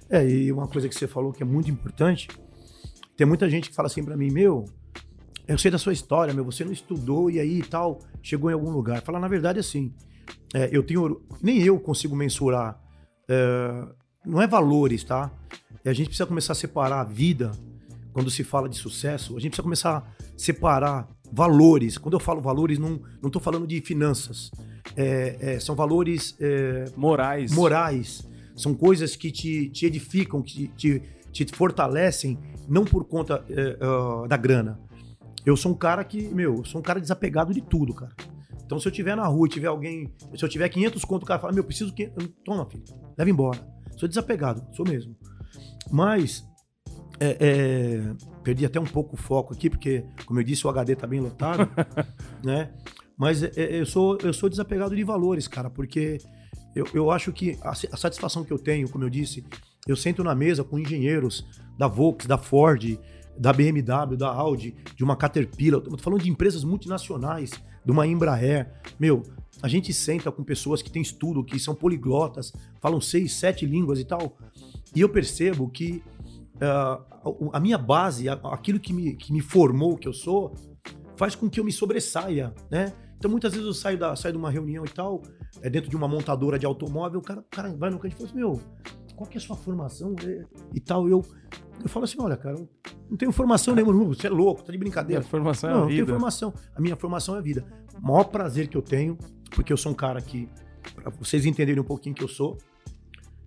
É, 0.09 0.27
e 0.29 0.51
uma 0.51 0.67
coisa 0.67 0.87
que 0.87 0.93
você 0.95 1.07
falou 1.07 1.33
que 1.33 1.41
é 1.41 1.45
muito 1.45 1.69
importante, 1.69 2.27
tem 3.17 3.25
muita 3.25 3.49
gente 3.49 3.69
que 3.69 3.75
fala 3.75 3.87
assim 3.87 4.03
pra 4.03 4.15
mim, 4.15 4.29
meu, 4.31 4.65
eu 5.47 5.57
sei 5.57 5.69
da 5.71 5.77
sua 5.77 5.93
história, 5.93 6.33
meu, 6.33 6.43
você 6.43 6.63
não 6.63 6.71
estudou 6.71 7.29
e 7.29 7.39
aí 7.39 7.61
tal, 7.61 7.99
chegou 8.21 8.49
em 8.49 8.53
algum 8.53 8.71
lugar. 8.71 9.01
Falar, 9.01 9.19
na 9.19 9.27
verdade, 9.27 9.59
assim, 9.59 9.93
é, 10.53 10.69
eu 10.71 10.83
tenho, 10.83 11.21
nem 11.41 11.61
eu 11.61 11.79
consigo 11.79 12.15
mensurar, 12.15 12.79
é, 13.27 13.87
não 14.25 14.41
é 14.41 14.47
valores, 14.47 15.03
tá? 15.03 15.31
E 15.83 15.89
a 15.89 15.93
gente 15.93 16.07
precisa 16.07 16.25
começar 16.25 16.53
a 16.53 16.55
separar 16.55 17.01
a 17.01 17.03
vida, 17.03 17.51
quando 18.11 18.31
se 18.31 18.43
fala 18.43 18.67
de 18.67 18.75
sucesso, 18.77 19.35
a 19.35 19.39
gente 19.39 19.51
precisa 19.51 19.63
começar 19.63 19.97
a 19.97 20.03
separar 20.37 21.07
valores. 21.31 21.97
Quando 21.97 22.13
eu 22.13 22.19
falo 22.19 22.41
valores, 22.41 22.79
não, 22.79 23.01
não 23.21 23.29
tô 23.29 23.39
falando 23.39 23.67
de 23.67 23.81
finanças, 23.81 24.51
É, 24.95 25.37
é, 25.55 25.59
são 25.59 25.75
valores... 25.75 26.35
é, 26.39 26.85
Morais. 26.95 27.51
morais, 27.51 28.23
são 28.55 28.73
coisas 28.73 29.15
que 29.15 29.31
te, 29.31 29.67
te 29.69 29.85
edificam, 29.85 30.41
que 30.41 30.67
te, 30.69 31.01
te 31.31 31.45
fortalecem, 31.53 32.37
não 32.69 32.85
por 32.85 33.03
conta 33.03 33.43
é, 33.49 33.77
da 34.27 34.37
grana. 34.37 34.79
Eu 35.45 35.55
sou 35.55 35.71
um 35.71 35.75
cara 35.75 36.03
que, 36.03 36.23
meu, 36.33 36.57
eu 36.57 36.65
sou 36.65 36.79
um 36.79 36.83
cara 36.83 36.99
desapegado 36.99 37.53
de 37.53 37.61
tudo, 37.61 37.93
cara. 37.93 38.13
Então, 38.65 38.79
se 38.79 38.87
eu 38.87 38.91
tiver 38.91 39.15
na 39.15 39.27
rua 39.27 39.47
e 39.47 39.49
tiver 39.49 39.67
alguém, 39.67 40.11
se 40.35 40.43
eu 40.43 40.49
tiver 40.49 40.67
500 40.67 41.05
conto, 41.05 41.23
o 41.23 41.25
cara 41.25 41.39
fala, 41.39 41.53
meu, 41.53 41.63
preciso 41.63 41.93
que. 41.93 42.11
Toma, 42.43 42.65
filho, 42.65 42.83
leva 43.15 43.29
embora. 43.29 43.59
Sou 43.95 44.09
desapegado, 44.09 44.65
sou 44.75 44.85
mesmo. 44.87 45.15
Mas, 45.91 46.43
é, 47.19 47.37
é, 47.39 48.15
perdi 48.43 48.65
até 48.65 48.79
um 48.79 48.85
pouco 48.85 49.15
o 49.15 49.17
foco 49.17 49.53
aqui, 49.53 49.69
porque, 49.69 50.03
como 50.25 50.39
eu 50.39 50.43
disse, 50.43 50.65
o 50.65 50.69
HD 50.69 50.95
tá 50.95 51.05
bem 51.05 51.19
lotado, 51.19 51.69
né? 52.43 52.71
Mas 53.15 53.43
é, 53.43 53.51
é, 53.55 53.79
eu, 53.81 53.85
sou, 53.85 54.17
eu 54.23 54.33
sou 54.33 54.49
desapegado 54.49 54.95
de 54.95 55.03
valores, 55.03 55.47
cara, 55.47 55.69
porque 55.69 56.17
eu, 56.75 56.85
eu 56.93 57.11
acho 57.11 57.31
que 57.31 57.57
a, 57.61 57.69
a 57.69 57.97
satisfação 57.97 58.43
que 58.43 58.51
eu 58.51 58.59
tenho, 58.59 58.89
como 58.89 59.03
eu 59.03 59.09
disse, 59.09 59.45
eu 59.87 59.95
sento 59.95 60.23
na 60.23 60.33
mesa 60.33 60.63
com 60.63 60.79
engenheiros 60.79 61.45
da 61.77 61.87
Volks, 61.87 62.25
da 62.25 62.37
Ford, 62.37 62.97
da 63.37 63.51
BMW, 63.53 64.15
da 64.17 64.29
Audi, 64.29 64.75
de 64.95 65.03
uma 65.03 65.15
Caterpillar, 65.15 65.81
tô 65.81 65.97
falando 65.97 66.21
de 66.23 66.29
empresas 66.29 66.63
multinacionais, 66.63 67.51
de 67.83 67.91
uma 67.91 68.07
Embraer. 68.07 68.71
Meu, 68.99 69.23
a 69.61 69.67
gente 69.67 69.93
senta 69.93 70.31
com 70.31 70.43
pessoas 70.43 70.81
que 70.81 70.91
têm 70.91 71.01
estudo, 71.01 71.43
que 71.43 71.59
são 71.59 71.75
poliglotas, 71.75 72.53
falam 72.81 72.99
seis, 73.01 73.33
sete 73.33 73.65
línguas 73.65 73.99
e 73.99 74.05
tal, 74.05 74.37
e 74.95 75.01
eu 75.01 75.09
percebo 75.09 75.69
que 75.69 76.03
ah, 76.61 77.01
a- 77.53 77.59
minha 77.59 77.77
base, 77.77 78.27
aquilo 78.29 78.79
que 78.79 78.93
me, 78.93 79.15
que 79.15 79.33
me 79.33 79.41
formou 79.41 79.97
que 79.97 80.07
eu 80.07 80.13
sou, 80.13 80.53
faz 81.17 81.35
com 81.35 81.49
que 81.49 81.59
eu 81.59 81.63
me 81.63 81.71
sobressaia, 81.71 82.53
né? 82.69 82.93
Então, 83.17 83.31
muitas 83.31 83.53
vezes 83.53 83.65
eu 83.65 83.73
saio, 83.73 83.97
da, 83.97 84.15
saio 84.15 84.33
de 84.33 84.37
uma 84.37 84.51
reunião 84.51 84.83
e 84.85 84.89
tal, 84.89 85.21
é 85.61 85.69
dentro 85.69 85.89
de 85.89 85.95
uma 85.95 86.07
montadora 86.07 86.59
de 86.59 86.65
automóvel, 86.65 87.19
o 87.19 87.23
cara, 87.23 87.39
o 87.39 87.43
cara 87.43 87.73
vai 87.75 87.89
no 87.89 87.97
canto 87.97 88.13
e 88.13 88.15
fala 88.15 88.29
assim, 88.29 88.37
meu, 88.37 88.61
qual 89.15 89.29
que 89.29 89.37
é 89.37 89.41
a 89.41 89.43
sua 89.43 89.55
formação 89.55 90.13
e 90.73 90.79
tal? 90.79 91.07
Eu, 91.07 91.25
eu 91.83 91.89
falo 91.89 92.05
assim, 92.05 92.17
olha, 92.19 92.35
cara, 92.37 92.55
eu 92.57 92.67
não 93.09 93.17
tenho 93.17 93.31
formação 93.31 93.75
nenhuma, 93.75 93.93
você 94.05 94.27
é 94.27 94.29
louco, 94.29 94.63
tá 94.63 94.71
de 94.71 94.77
brincadeira. 94.77 95.21
a 95.21 95.25
formação 95.25 95.69
é 95.69 95.73
Não, 95.73 95.79
a 95.79 95.83
eu 95.83 95.87
tenho 95.87 95.99
vida. 96.05 96.13
formação. 96.13 96.53
A 96.75 96.81
minha 96.81 96.95
formação 96.95 97.35
é 97.35 97.39
a 97.39 97.41
vida. 97.41 97.65
O 98.01 98.07
maior 98.07 98.23
prazer 98.25 98.67
que 98.67 98.75
eu 98.77 98.81
tenho, 98.81 99.17
porque 99.51 99.71
eu 99.71 99.77
sou 99.77 99.91
um 99.91 99.95
cara 99.95 100.19
que, 100.21 100.49
pra 100.95 101.09
vocês 101.11 101.45
entenderem 101.45 101.81
um 101.81 101.85
pouquinho 101.85 102.15
que 102.15 102.23
eu 102.23 102.27
sou, 102.27 102.57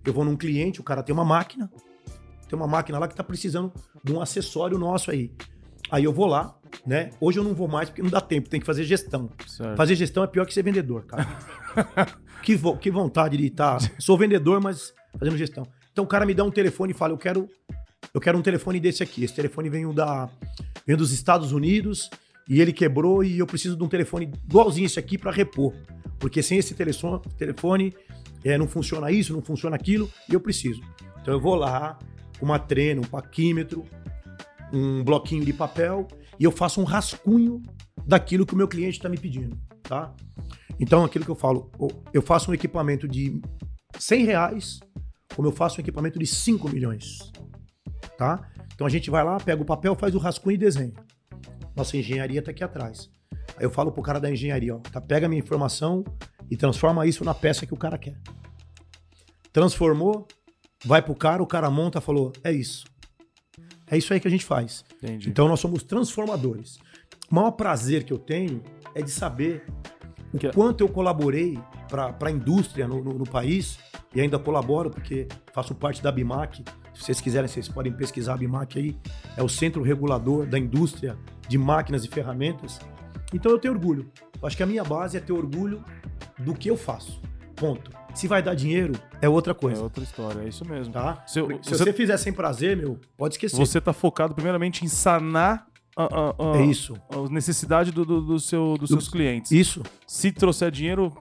eu 0.05 0.13
vou 0.13 0.23
num 0.23 0.35
cliente, 0.37 0.79
o 0.79 0.83
cara 0.83 1.03
tem 1.03 1.13
uma 1.13 1.25
máquina, 1.25 1.69
tem 2.47 2.57
uma 2.57 2.67
máquina 2.67 2.97
lá 2.97 3.07
que 3.07 3.15
tá 3.15 3.23
precisando 3.23 3.71
de 4.03 4.13
um 4.13 4.21
acessório 4.21 4.77
nosso 4.77 5.11
aí. 5.11 5.31
Aí 5.91 6.03
eu 6.03 6.13
vou 6.13 6.25
lá, 6.27 6.55
né? 6.85 7.09
Hoje 7.19 7.39
eu 7.39 7.43
não 7.43 7.53
vou 7.53 7.67
mais 7.67 7.89
porque 7.89 8.01
não 8.01 8.09
dá 8.09 8.21
tempo, 8.21 8.47
tem 8.49 8.59
que 8.59 8.65
fazer 8.65 8.83
gestão. 8.83 9.29
Certo. 9.45 9.75
Fazer 9.75 9.95
gestão 9.95 10.23
é 10.23 10.27
pior 10.27 10.45
que 10.45 10.53
ser 10.53 10.63
vendedor, 10.63 11.03
cara. 11.05 11.27
que, 12.43 12.55
vo- 12.55 12.77
que 12.77 12.89
vontade 12.91 13.37
de 13.37 13.45
estar. 13.47 13.79
Sou 13.99 14.17
vendedor, 14.17 14.61
mas 14.61 14.93
fazendo 15.17 15.37
gestão. 15.37 15.67
Então 15.91 16.05
o 16.05 16.07
cara 16.07 16.25
me 16.25 16.33
dá 16.33 16.43
um 16.43 16.51
telefone 16.51 16.91
e 16.91 16.95
fala: 16.95 17.13
Eu 17.13 17.17
quero, 17.17 17.47
eu 18.13 18.19
quero 18.21 18.37
um 18.37 18.41
telefone 18.41 18.79
desse 18.79 19.03
aqui. 19.03 19.23
Esse 19.23 19.35
telefone 19.35 19.69
vem 19.69 19.91
da, 19.93 20.29
vem 20.85 20.95
dos 20.95 21.11
Estados 21.11 21.51
Unidos 21.51 22.09
e 22.47 22.61
ele 22.61 22.73
quebrou 22.73 23.23
e 23.23 23.39
eu 23.39 23.45
preciso 23.45 23.75
de 23.75 23.83
um 23.83 23.87
telefone 23.87 24.31
igualzinho 24.47 24.85
esse 24.85 24.99
aqui 24.99 25.17
para 25.17 25.31
repor. 25.31 25.73
Porque 26.17 26.41
sem 26.41 26.57
esse 26.57 26.73
telefone, 26.73 27.93
é, 28.43 28.57
não 28.57 28.67
funciona 28.67 29.11
isso, 29.11 29.33
não 29.33 29.41
funciona 29.41 29.75
aquilo 29.75 30.09
e 30.27 30.33
eu 30.33 30.41
preciso. 30.41 30.81
Então 31.21 31.33
eu 31.33 31.39
vou 31.39 31.55
lá, 31.55 31.97
uma 32.41 32.57
trena, 32.57 33.01
um 33.01 33.05
paquímetro, 33.05 33.85
um 34.73 35.03
bloquinho 35.03 35.45
de 35.45 35.53
papel 35.53 36.07
e 36.39 36.43
eu 36.43 36.51
faço 36.51 36.81
um 36.81 36.83
rascunho 36.83 37.61
daquilo 38.05 38.45
que 38.45 38.53
o 38.53 38.57
meu 38.57 38.67
cliente 38.67 38.97
está 38.97 39.09
me 39.09 39.17
pedindo, 39.17 39.57
tá? 39.83 40.13
Então, 40.79 41.03
aquilo 41.03 41.25
que 41.25 41.31
eu 41.31 41.35
falo, 41.35 41.69
eu 42.13 42.21
faço 42.21 42.49
um 42.49 42.53
equipamento 42.53 43.07
de 43.07 43.41
100 43.99 44.25
reais, 44.25 44.79
como 45.35 45.47
eu 45.47 45.51
faço 45.51 45.77
um 45.77 45.81
equipamento 45.81 46.17
de 46.17 46.25
5 46.25 46.69
milhões, 46.69 47.19
tá? 48.19 48.51
Então, 48.75 48.85
a 48.85 48.89
gente 48.89 49.09
vai 49.09 49.23
lá, 49.23 49.37
pega 49.37 49.61
o 49.61 49.65
papel, 49.65 49.95
faz 49.95 50.13
o 50.13 50.17
rascunho 50.17 50.55
e 50.55 50.57
desenha. 50.57 50.93
Nossa 51.75 51.95
engenharia 51.95 52.41
tá 52.41 52.51
aqui 52.51 52.63
atrás. 52.63 53.09
Aí 53.57 53.63
eu 53.63 53.71
falo 53.71 53.91
pro 53.93 54.03
cara 54.03 54.19
da 54.19 54.29
engenharia, 54.29 54.75
ó, 54.75 54.79
tá, 54.79 54.99
pega 54.99 55.25
a 55.25 55.29
minha 55.29 55.39
informação 55.41 56.03
e 56.51 56.57
transforma 56.57 57.07
isso 57.07 57.23
na 57.23 57.33
peça 57.33 57.65
que 57.65 57.73
o 57.73 57.77
cara 57.77 57.97
quer. 57.97 58.17
Transformou, 59.53 60.27
vai 60.85 61.01
pro 61.01 61.15
cara, 61.15 61.41
o 61.41 61.47
cara 61.47 61.69
monta, 61.69 62.01
falou, 62.01 62.33
é 62.43 62.51
isso. 62.51 62.85
É 63.89 63.97
isso 63.97 64.13
aí 64.13 64.19
que 64.19 64.27
a 64.27 64.31
gente 64.31 64.45
faz. 64.45 64.83
Entendi. 65.01 65.29
Então 65.29 65.47
nós 65.47 65.59
somos 65.59 65.81
transformadores. 65.83 66.77
O 67.31 67.35
maior 67.35 67.51
prazer 67.51 68.03
que 68.03 68.13
eu 68.13 68.19
tenho 68.19 68.61
é 68.93 69.01
de 69.01 69.09
saber 69.11 69.65
o 70.33 70.37
Que- 70.37 70.51
quanto 70.51 70.81
eu 70.81 70.89
colaborei 70.89 71.57
a 71.97 72.31
indústria 72.31 72.87
no, 72.87 73.03
no- 73.03 73.13
no 73.13 73.23
país 73.25 73.79
e 74.13 74.21
ainda 74.21 74.37
colaboro 74.39 74.89
porque 74.89 75.27
faço 75.53 75.73
parte 75.75 76.01
da 76.03 76.11
BIMAC. 76.11 76.63
Se 76.93 77.03
vocês 77.03 77.21
quiserem, 77.21 77.47
vocês 77.47 77.67
podem 77.67 77.91
pesquisar 77.93 78.33
a 78.33 78.37
BIMAC 78.37 78.77
aí. 78.79 78.97
É 79.37 79.43
o 79.43 79.49
centro 79.49 79.81
regulador 79.81 80.45
da 80.45 80.57
indústria 80.59 81.17
de 81.47 81.57
máquinas 81.57 82.03
e 82.03 82.07
ferramentas. 82.07 82.79
Então 83.33 83.51
eu 83.51 83.59
tenho 83.59 83.73
orgulho. 83.73 84.09
Eu 84.41 84.47
acho 84.47 84.57
que 84.57 84.63
a 84.63 84.65
minha 84.65 84.83
base 84.83 85.17
é 85.17 85.19
ter 85.19 85.33
orgulho 85.33 85.83
do 86.37 86.53
que 86.53 86.69
eu 86.69 86.77
faço. 86.77 87.21
Ponto. 87.55 87.91
Se 88.13 88.27
vai 88.27 88.41
dar 88.41 88.55
dinheiro, 88.55 88.93
é 89.21 89.29
outra 89.29 89.51
É 89.51 89.55
coisa. 89.55 89.81
outra 89.83 90.03
história, 90.03 90.41
é 90.41 90.47
isso 90.47 90.65
mesmo. 90.67 90.93
Tá? 90.93 91.23
Se 91.27 91.39
eu- 91.39 91.47
Se 91.61 91.69
você- 91.75 91.83
você 91.83 91.93
fizer 91.93 92.17
sem 92.17 92.33
prazer, 92.33 92.75
meu, 92.77 92.97
pode 93.17 93.35
esquecer. 93.35 93.57
Você 93.57 93.79
tá 93.79 93.93
focado 93.93 94.33
primeiramente 94.33 94.83
em 94.83 94.87
sanar 94.87 95.67
a, 95.95 96.03
a- 96.03 96.35
a- 96.53 96.57
É 96.59 96.65
isso. 96.65 96.95
a 97.09 97.29
necessidade 97.29 97.91
do, 97.91 98.05
do, 98.05 98.21
do 98.21 98.39
seu, 98.39 98.75
dos 98.79 98.89
seus 98.89 99.09
clientes. 99.09 99.51
Isso. 99.51 99.83
Se 100.07 100.31
trouxer 100.31 100.71
dinheiro, 100.71 101.13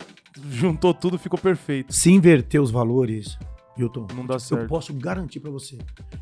juntou 0.50 0.92
tudo, 0.94 1.18
ficou 1.18 1.38
perfeito. 1.38 1.92
Se 1.92 2.10
inverter 2.10 2.60
os 2.60 2.70
valores, 2.70 3.38
Hilton, 3.76 4.06
Não 4.14 4.26
dá 4.26 4.34
eu 4.34 4.40
certo. 4.40 4.68
posso 4.68 4.92
garantir 4.92 5.40
pra 5.40 5.50
você. 5.50 5.78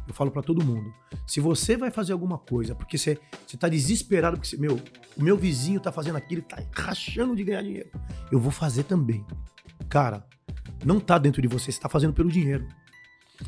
Eu 0.06 0.14
falo 0.14 0.30
pra 0.30 0.42
todo 0.42 0.64
mundo. 0.64 0.92
Se 1.26 1.40
você 1.40 1.76
vai 1.76 1.90
fazer 1.90 2.12
alguma 2.12 2.38
coisa, 2.38 2.74
porque 2.74 2.98
você, 2.98 3.18
você 3.46 3.56
tá 3.56 3.68
desesperado, 3.68 4.36
porque 4.36 4.48
você, 4.48 4.56
meu, 4.56 4.78
o 5.16 5.22
meu 5.22 5.36
vizinho 5.36 5.80
tá 5.80 5.90
fazendo 5.90 6.16
aquilo, 6.16 6.42
tá 6.42 6.62
rachando 6.72 7.34
de 7.34 7.42
ganhar 7.44 7.62
dinheiro. 7.62 7.90
Eu 8.30 8.38
vou 8.38 8.50
fazer 8.52 8.82
também. 8.84 9.24
Cara, 9.88 10.26
não 10.84 11.00
tá 11.00 11.16
dentro 11.18 11.40
de 11.40 11.48
você, 11.48 11.72
você 11.72 11.80
tá 11.80 11.88
fazendo 11.88 12.12
pelo 12.12 12.30
dinheiro. 12.30 12.66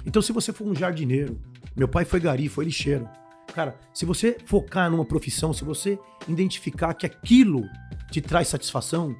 Então, 0.04 0.20
se 0.22 0.32
você 0.32 0.52
for 0.52 0.66
um 0.66 0.74
jardineiro, 0.74 1.40
meu 1.76 1.88
pai 1.88 2.04
foi 2.04 2.20
gari, 2.20 2.48
foi 2.48 2.64
lixeiro. 2.64 3.08
Cara, 3.54 3.78
se 3.94 4.04
você 4.04 4.36
focar 4.44 4.90
numa 4.90 5.04
profissão, 5.04 5.52
se 5.52 5.64
você 5.64 5.98
identificar 6.28 6.92
que 6.94 7.06
aquilo 7.06 7.64
te 8.10 8.20
traz 8.20 8.48
satisfação, 8.48 9.16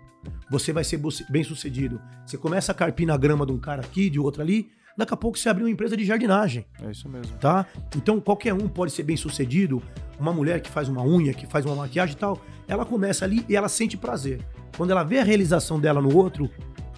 você 0.51 0.73
vai 0.73 0.85
ser 0.85 1.01
bem 1.31 1.45
sucedido. 1.45 2.01
Você 2.27 2.37
começa 2.37 2.73
a 2.73 2.75
carpir 2.75 3.07
na 3.07 3.17
grama 3.17 3.45
de 3.47 3.53
um 3.53 3.59
cara 3.59 3.83
aqui, 3.83 4.09
de 4.11 4.19
outro 4.19 4.43
ali, 4.43 4.71
daqui 4.97 5.15
a 5.15 5.17
pouco 5.17 5.39
você 5.39 5.49
abre 5.49 5.63
uma 5.63 5.71
empresa 5.71 5.97
de 5.97 6.05
jardinagem, 6.05 6.67
É 6.83 6.91
isso 6.91 7.09
mesmo. 7.09 7.37
tá? 7.39 7.67
Então 7.97 8.21
qualquer 8.21 8.53
um 8.55 8.69
pode 8.69 8.93
ser 8.93 9.03
bem 9.03 9.17
sucedido. 9.17 9.83
Uma 10.19 10.33
mulher 10.33 10.61
que 10.61 10.69
faz 10.71 10.89
uma 10.89 11.03
unha, 11.05 11.33
que 11.33 11.47
faz 11.47 11.65
uma 11.65 11.75
maquiagem 11.77 12.15
e 12.17 12.19
tal, 12.19 12.41
ela 12.67 12.85
começa 12.85 13.25
ali 13.25 13.45
e 13.49 13.55
ela 13.55 13.69
sente 13.69 13.97
prazer. 13.97 14.45
Quando 14.77 14.91
ela 14.91 15.05
vê 15.05 15.19
a 15.21 15.25
realização 15.25 15.79
dela 15.79 16.03
no 16.03 16.15
outro, 16.17 16.51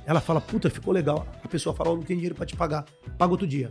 ela 0.07 0.21
fala, 0.21 0.41
puta, 0.41 0.71
ficou 0.71 0.93
legal. 0.93 1.27
A 1.45 1.49
pessoa 1.49 1.75
fala, 1.77 1.91
ó, 1.91 1.97
não 1.97 2.03
tem 2.03 2.17
dinheiro 2.17 2.35
pra 2.35 2.47
te 2.47 2.57
pagar, 2.57 2.85
paga 3.19 3.31
outro 3.33 3.47
dia. 3.47 3.71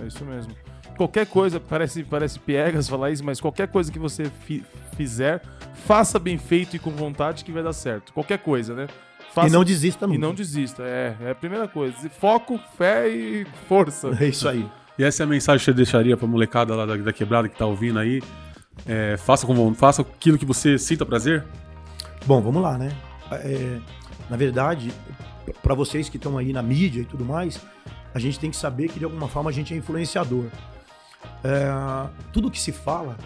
É 0.00 0.06
isso 0.06 0.24
mesmo. 0.24 0.54
Qualquer 0.98 1.26
coisa, 1.26 1.58
parece, 1.60 2.02
parece 2.02 2.38
piegas 2.40 2.88
falar 2.88 3.10
isso, 3.12 3.24
mas 3.24 3.40
qualquer 3.40 3.68
coisa 3.68 3.90
que 3.90 3.98
você 4.00 4.24
fi- 4.44 4.64
fizer, 4.96 5.40
faça 5.86 6.18
bem 6.18 6.36
feito 6.36 6.74
e 6.74 6.78
com 6.78 6.90
vontade 6.90 7.44
que 7.44 7.52
vai 7.52 7.62
dar 7.62 7.72
certo. 7.72 8.12
Qualquer 8.12 8.38
coisa, 8.38 8.74
né? 8.74 8.86
Faça- 9.32 9.48
E 9.48 9.50
não 9.52 9.62
desista 9.64 10.06
nunca. 10.06 10.18
E 10.18 10.20
não 10.20 10.34
desista, 10.34 10.82
é, 10.82 11.14
é 11.20 11.30
a 11.30 11.34
primeira 11.36 11.68
coisa. 11.68 11.96
Foco, 12.10 12.58
fé 12.76 13.08
e 13.08 13.46
força. 13.68 14.10
É 14.20 14.26
isso 14.26 14.48
aí. 14.48 14.68
E 14.98 15.04
essa 15.04 15.22
é 15.22 15.24
a 15.24 15.26
mensagem 15.28 15.60
que 15.60 15.64
você 15.66 15.72
deixaria 15.72 16.16
pra 16.16 16.26
molecada 16.26 16.74
lá 16.74 16.84
da, 16.84 16.96
da 16.96 17.12
quebrada 17.12 17.48
que 17.48 17.56
tá 17.56 17.64
ouvindo 17.64 18.00
aí. 18.00 18.20
É, 18.84 19.16
faça, 19.16 19.46
com, 19.46 19.72
faça 19.74 20.02
aquilo 20.02 20.36
que 20.36 20.44
você 20.44 20.76
sinta 20.76 21.06
prazer. 21.06 21.44
Bom, 22.26 22.40
vamos 22.42 22.60
lá, 22.60 22.76
né? 22.76 22.90
É, 23.30 23.78
na 24.28 24.36
verdade, 24.36 24.92
para 25.62 25.74
vocês 25.76 26.08
que 26.08 26.16
estão 26.16 26.36
aí 26.36 26.52
na 26.52 26.62
mídia 26.62 27.02
e 27.02 27.04
tudo 27.04 27.24
mais, 27.24 27.60
a 28.12 28.18
gente 28.18 28.40
tem 28.40 28.50
que 28.50 28.56
saber 28.56 28.88
que 28.88 28.98
de 28.98 29.04
alguma 29.04 29.28
forma 29.28 29.48
a 29.50 29.52
gente 29.52 29.72
é 29.72 29.76
influenciador. 29.76 30.46
É, 31.44 31.68
tudo 32.32 32.50
que 32.50 32.60
se 32.60 32.72
fala 32.72 33.16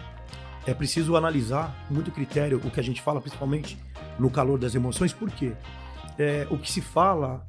é 0.65 0.73
preciso 0.73 1.15
analisar 1.15 1.85
com 1.87 1.93
muito 1.93 2.11
critério 2.11 2.61
o 2.63 2.71
que 2.71 2.79
a 2.79 2.83
gente 2.83 3.01
fala, 3.01 3.19
principalmente 3.19 3.77
no 4.19 4.29
calor 4.29 4.57
das 4.57 4.75
emoções, 4.75 5.11
por 5.11 5.29
quê? 5.31 5.53
É, 6.17 6.47
o 6.49 6.57
que 6.57 6.71
se 6.71 6.79
fala, 6.79 7.45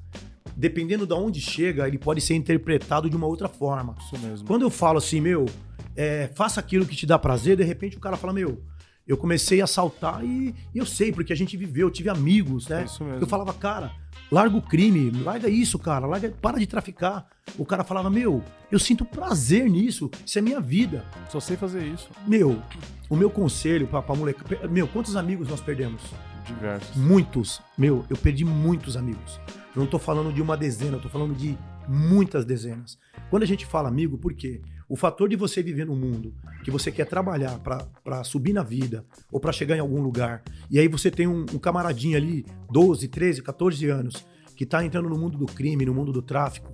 dependendo 0.57 1.07
de 1.07 1.15
onde 1.15 1.41
chega, 1.41 1.87
ele 1.87 1.99
pode 1.99 2.21
ser 2.21 2.35
interpretado 2.35 3.09
de 3.09 3.17
uma 3.17 3.27
outra 3.27 3.49
forma. 3.49 3.95
Isso 4.01 4.19
mesmo. 4.19 4.47
Quando 4.47 4.63
eu 4.63 4.71
falo 4.71 4.99
assim, 4.99 5.21
meu, 5.21 5.47
é, 5.95 6.31
faça 6.35 6.61
aquilo 6.61 6.87
que 6.87 6.97
te 6.97 7.07
dá 7.07 7.19
prazer, 7.19 7.57
de 7.57 7.65
repente 7.65 7.97
o 7.97 8.01
cara 8.01 8.17
fala, 8.17 8.33
meu, 8.33 8.63
eu 9.07 9.17
comecei 9.17 9.61
a 9.61 9.67
saltar 9.67 10.25
e, 10.25 10.55
e 10.75 10.79
eu 10.79 10.87
sei, 10.87 11.13
porque 11.13 11.33
a 11.33 11.37
gente 11.37 11.57
viveu, 11.57 11.89
eu 11.89 11.91
tive 11.91 12.09
amigos, 12.09 12.69
né? 12.69 12.83
É 12.83 12.85
isso 12.85 13.05
mesmo. 13.05 13.21
Eu 13.21 13.27
falava, 13.27 13.53
cara, 13.53 13.93
larga 14.31 14.57
o 14.57 14.63
crime, 14.63 15.11
larga 15.23 15.49
isso, 15.49 15.79
cara, 15.79 16.07
larga, 16.07 16.31
para 16.41 16.59
de 16.59 16.67
traficar. 16.67 17.27
O 17.59 17.67
cara 17.67 17.85
falava, 17.85 18.09
meu, 18.09 18.43
eu 18.73 18.79
sinto 18.79 19.05
prazer 19.05 19.69
nisso, 19.69 20.11
isso 20.25 20.39
é 20.39 20.43
minha 20.43 20.61
vida. 20.61 21.05
Só 21.29 21.39
sei 21.39 21.57
fazer 21.57 21.85
isso. 21.87 22.09
Meu, 22.27 22.61
o 23.09 23.17
meu 23.17 23.29
conselho 23.29 23.87
pra, 23.87 24.01
pra 24.01 24.15
moleque. 24.15 24.41
Meu, 24.71 24.89
quantos 24.89 25.17
amigos 25.17 25.49
nós 25.49 25.61
perdemos? 25.61 26.03
Diversos. 26.47 26.97
Muitos. 26.97 27.61
Meu, 27.77 28.05
eu 28.09 28.17
perdi 28.17 28.45
muitos 28.45 28.97
amigos. 28.97 29.39
Eu 29.75 29.81
não 29.83 29.87
tô 29.87 29.99
falando 29.99 30.33
de 30.33 30.41
uma 30.41 30.57
dezena, 30.57 30.97
eu 30.97 31.01
tô 31.01 31.09
falando 31.09 31.35
de 31.35 31.59
muitas 31.89 32.45
dezenas. 32.45 32.99
Quando 33.29 33.43
a 33.43 33.47
gente 33.47 33.67
fala 33.67 33.89
amigo, 33.89 34.17
por 34.17 34.33
quê? 34.33 34.63
O 34.89 34.97
fator 34.97 35.29
de 35.29 35.37
você 35.37 35.63
viver 35.63 35.87
no 35.87 35.97
mundo, 35.97 36.35
que 36.63 36.71
você 36.71 36.93
quer 36.93 37.07
trabalhar 37.07 37.59
para 37.59 38.25
subir 38.25 38.53
na 38.53 38.63
vida 38.63 39.05
ou 39.33 39.41
para 39.41 39.53
chegar 39.53 39.77
em 39.77 39.81
algum 39.81 40.03
lugar, 40.03 40.43
e 40.71 40.79
aí 40.79 40.89
você 40.89 41.11
tem 41.11 41.27
um, 41.27 41.47
um 41.53 41.59
camaradinho 41.59 42.17
ali, 42.17 42.45
12, 42.71 43.09
13, 43.09 43.43
14 43.43 43.89
anos, 43.89 44.27
que 44.57 44.67
tá 44.67 44.85
entrando 44.85 45.09
no 45.09 45.19
mundo 45.19 45.39
do 45.39 45.47
crime, 45.47 45.87
no 45.87 45.95
mundo 45.95 46.13
do 46.13 46.23
tráfico, 46.23 46.73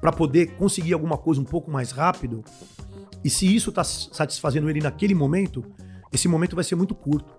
para 0.00 0.12
poder 0.12 0.54
conseguir 0.56 0.94
alguma 0.94 1.18
coisa 1.18 1.40
um 1.40 1.44
pouco 1.44 1.70
mais 1.70 1.90
rápido, 1.90 2.42
e 3.22 3.28
se 3.28 3.54
isso 3.54 3.70
tá 3.70 3.84
satisfazendo 3.84 4.70
ele 4.70 4.80
naquele 4.80 5.14
momento, 5.14 5.64
esse 6.12 6.26
momento 6.26 6.54
vai 6.54 6.64
ser 6.64 6.74
muito 6.74 6.94
curto, 6.94 7.32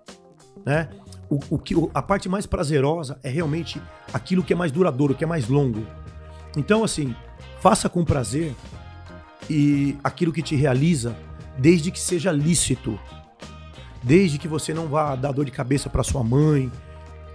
né? 0.66 0.90
O, 1.30 1.40
o 1.52 1.58
que, 1.58 1.74
a 1.94 2.02
parte 2.02 2.28
mais 2.28 2.46
prazerosa 2.46 3.20
é 3.24 3.30
realmente 3.30 3.82
aquilo 4.14 4.44
que 4.44 4.54
é 4.54 4.56
mais 4.56 4.72
duradouro, 4.72 5.16
que 5.16 5.24
é 5.24 5.28
mais 5.28 5.48
longo. 5.48 5.86
Então, 6.58 6.84
assim, 6.84 7.16
faça 7.62 7.90
com 7.90 8.04
prazer 8.04 8.54
e 9.52 9.98
aquilo 10.04 10.32
que 10.32 10.42
te 10.42 10.56
realiza, 10.56 11.16
desde 11.58 11.92
que 11.92 12.00
seja 12.00 12.32
lícito. 12.32 12.98
Desde 14.02 14.38
que 14.38 14.48
você 14.48 14.74
não 14.74 14.88
vá 14.88 15.16
dar 15.16 15.32
dor 15.32 15.46
de 15.46 15.52
cabeça 15.52 15.90
para 15.90 16.04
sua 16.04 16.24
mãe, 16.24 16.72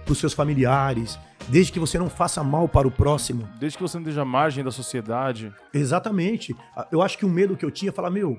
para 0.03 0.11
os 0.11 0.17
seus 0.17 0.33
familiares, 0.33 1.17
desde 1.47 1.71
que 1.71 1.79
você 1.79 1.97
não 1.97 2.09
faça 2.09 2.43
mal 2.43 2.67
para 2.67 2.87
o 2.87 2.91
próximo. 2.91 3.47
Desde 3.59 3.77
que 3.77 3.83
você 3.83 3.97
não 3.97 4.03
deixe 4.03 4.19
a 4.19 4.25
margem 4.25 4.63
da 4.63 4.71
sociedade, 4.71 5.53
Exatamente. 5.73 6.55
Eu 6.91 7.01
acho 7.01 7.17
que 7.17 7.25
o 7.25 7.29
medo 7.29 7.55
que 7.55 7.63
eu 7.63 7.71
tinha 7.71 7.89
é 7.89 7.93
falar, 7.93 8.09
meu, 8.09 8.37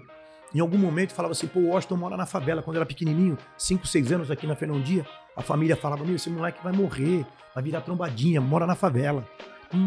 em 0.54 0.60
algum 0.60 0.78
momento 0.78 1.12
falava 1.12 1.32
assim, 1.32 1.46
pô, 1.46 1.60
o 1.60 1.68
Washington 1.68 1.96
mora 1.96 2.16
na 2.16 2.26
favela 2.26 2.62
quando 2.62 2.76
era 2.76 2.86
pequenininho, 2.86 3.38
5, 3.56 3.86
6 3.86 4.12
anos 4.12 4.30
aqui 4.30 4.46
na 4.46 4.56
Fernão 4.56 4.80
Dia, 4.80 5.06
a 5.36 5.42
família 5.42 5.76
falava, 5.76 6.04
meu, 6.04 6.16
esse 6.16 6.28
moleque 6.28 6.58
vai 6.62 6.72
morrer, 6.72 7.24
vai 7.54 7.62
virar 7.62 7.80
trombadinha, 7.82 8.40
mora 8.40 8.66
na 8.66 8.74
favela. 8.74 9.26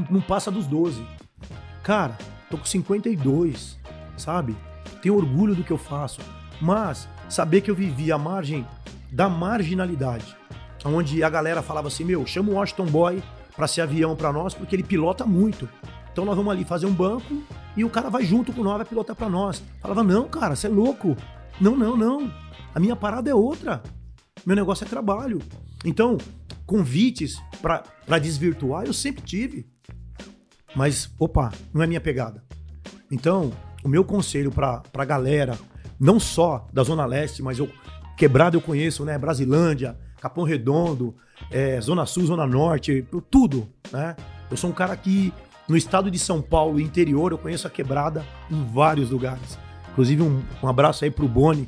Não 0.09 0.21
passa 0.21 0.49
dos 0.49 0.65
12. 0.65 1.05
Cara, 1.83 2.17
tô 2.49 2.57
com 2.57 2.65
52, 2.65 3.79
sabe? 4.22 4.55
Tenho 5.01 5.15
orgulho 5.15 5.55
do 5.55 5.63
que 5.63 5.72
eu 5.72 5.78
faço. 5.78 6.22
Mas 6.61 7.07
saber 7.28 7.61
que 7.61 7.72
eu 7.72 7.76
vivi 7.76 8.11
à 8.11 8.17
margem 8.17 8.65
da 9.11 9.28
marginalidade, 9.28 10.36
onde 10.86 11.24
a 11.24 11.30
galera 11.30 11.61
falava 11.61 11.88
assim, 11.88 12.03
meu, 12.03 12.26
chama 12.26 12.51
o 12.51 12.55
Washington 12.55 12.86
Boy 12.86 13.24
para 13.55 13.67
ser 13.67 13.82
avião 13.82 14.15
para 14.15 14.32
nós, 14.32 14.53
porque 14.53 14.76
ele 14.76 14.84
pilota 14.84 15.26
muito. 15.26 15.67
Então 16.11 16.26
nós 16.26 16.36
vamos 16.36 16.51
ali 16.51 16.63
fazer 16.63 16.86
um 16.86 16.93
banco 16.93 17.43
e 17.76 17.84
o 17.84 17.89
cara 17.89 18.09
vai 18.09 18.24
junto 18.24 18.51
com 18.53 18.63
nós, 18.63 18.78
vai 18.78 18.86
pilotar 18.86 19.15
para 19.15 19.30
nós. 19.30 19.63
Falava, 19.82 20.03
não, 20.03 20.28
cara, 20.28 20.55
você 20.55 20.67
é 20.67 20.69
louco. 20.69 21.15
Não, 21.59 21.76
não, 21.76 21.95
não. 21.95 22.32
A 22.74 22.80
minha 22.80 22.95
parada 22.95 23.30
é 23.30 23.36
outra. 23.36 23.82
Meu 24.45 24.55
negócio 24.55 24.86
é 24.86 24.88
trabalho. 24.88 25.39
Então, 25.86 26.17
convites 26.65 27.41
para 27.61 28.19
desvirtuar 28.19 28.86
eu 28.86 28.93
sempre 28.93 29.24
tive. 29.24 29.69
Mas, 30.76 31.09
opa, 31.19 31.51
não 31.74 31.84
é 31.84 31.88
minha 31.88 32.01
pegada. 32.01 32.43
Então, 33.11 33.51
o 33.84 33.89
meu 33.89 34.03
conselho 34.03 34.51
para 34.51 34.84
a 34.93 35.05
galera, 35.05 35.57
não 35.99 36.19
só 36.19 36.67
da 36.71 36.84
Zona 36.84 37.05
Leste, 37.05 37.41
mas 37.41 37.59
eu 37.59 37.69
quebrado 38.17 38.57
eu 38.57 38.61
conheço, 38.61 39.03
né? 39.03 39.17
Brasilândia, 39.17 39.97
Capão 40.19 40.43
Redondo, 40.43 41.15
é, 41.49 41.79
Zona 41.82 42.05
Sul, 42.05 42.25
Zona 42.25 42.45
Norte, 42.45 43.05
tudo, 43.29 43.67
né? 43.91 44.15
Eu 44.49 44.57
sou 44.57 44.69
um 44.69 44.73
cara 44.73 44.95
que 44.95 45.34
no 45.67 45.77
estado 45.77 46.11
de 46.11 46.19
São 46.19 46.41
Paulo, 46.41 46.79
interior, 46.79 47.32
eu 47.32 47.38
conheço 47.38 47.65
a 47.65 47.69
quebrada 47.69 48.25
em 48.49 48.63
vários 48.65 49.09
lugares. 49.09 49.57
Inclusive, 49.91 50.21
um, 50.21 50.43
um 50.61 50.67
abraço 50.67 51.03
aí 51.03 51.11
pro 51.11 51.27
Boni, 51.27 51.67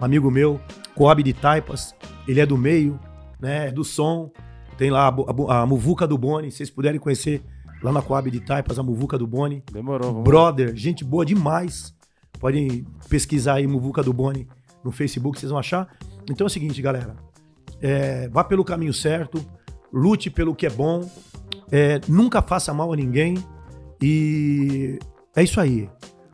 um 0.00 0.04
amigo 0.04 0.30
meu, 0.30 0.60
Coab 0.94 1.22
de 1.22 1.32
Taipas. 1.32 1.94
Ele 2.26 2.40
é 2.40 2.46
do 2.46 2.58
meio, 2.58 2.98
né? 3.40 3.70
Do 3.70 3.84
som. 3.84 4.30
Tem 4.76 4.90
lá 4.90 5.06
a, 5.08 5.52
a, 5.52 5.62
a 5.62 5.66
Muvuca 5.66 6.06
do 6.06 6.18
Boni, 6.18 6.50
se 6.50 6.58
vocês 6.58 6.70
puderem 6.70 6.98
conhecer 6.98 7.42
lá 7.84 7.92
na 7.92 8.00
Coab 8.00 8.30
de 8.30 8.40
Taipas, 8.40 8.78
a 8.78 8.82
Muvuca 8.82 9.18
do 9.18 9.26
Boni. 9.26 9.62
Demorou. 9.70 10.10
Vamos 10.10 10.24
Brother, 10.24 10.74
gente 10.74 11.04
boa 11.04 11.24
demais. 11.24 11.94
Podem 12.40 12.86
pesquisar 13.10 13.56
aí 13.56 13.66
Muvuca 13.66 14.02
do 14.02 14.12
Boni 14.12 14.48
no 14.82 14.90
Facebook, 14.90 15.38
vocês 15.38 15.50
vão 15.50 15.58
achar. 15.58 15.94
Então 16.28 16.46
é 16.46 16.48
o 16.48 16.50
seguinte, 16.50 16.80
galera. 16.80 17.14
É, 17.82 18.26
vá 18.30 18.42
pelo 18.42 18.64
caminho 18.64 18.94
certo, 18.94 19.44
lute 19.92 20.30
pelo 20.30 20.54
que 20.54 20.64
é 20.64 20.70
bom, 20.70 21.08
é, 21.70 22.00
nunca 22.08 22.40
faça 22.40 22.72
mal 22.72 22.90
a 22.90 22.96
ninguém 22.96 23.36
e 24.00 24.98
é 25.36 25.42
isso 25.42 25.60
aí. 25.60 25.90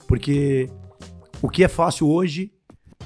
Porque 0.06 0.70
o 1.42 1.48
que 1.48 1.64
é 1.64 1.68
fácil 1.68 2.08
hoje 2.08 2.52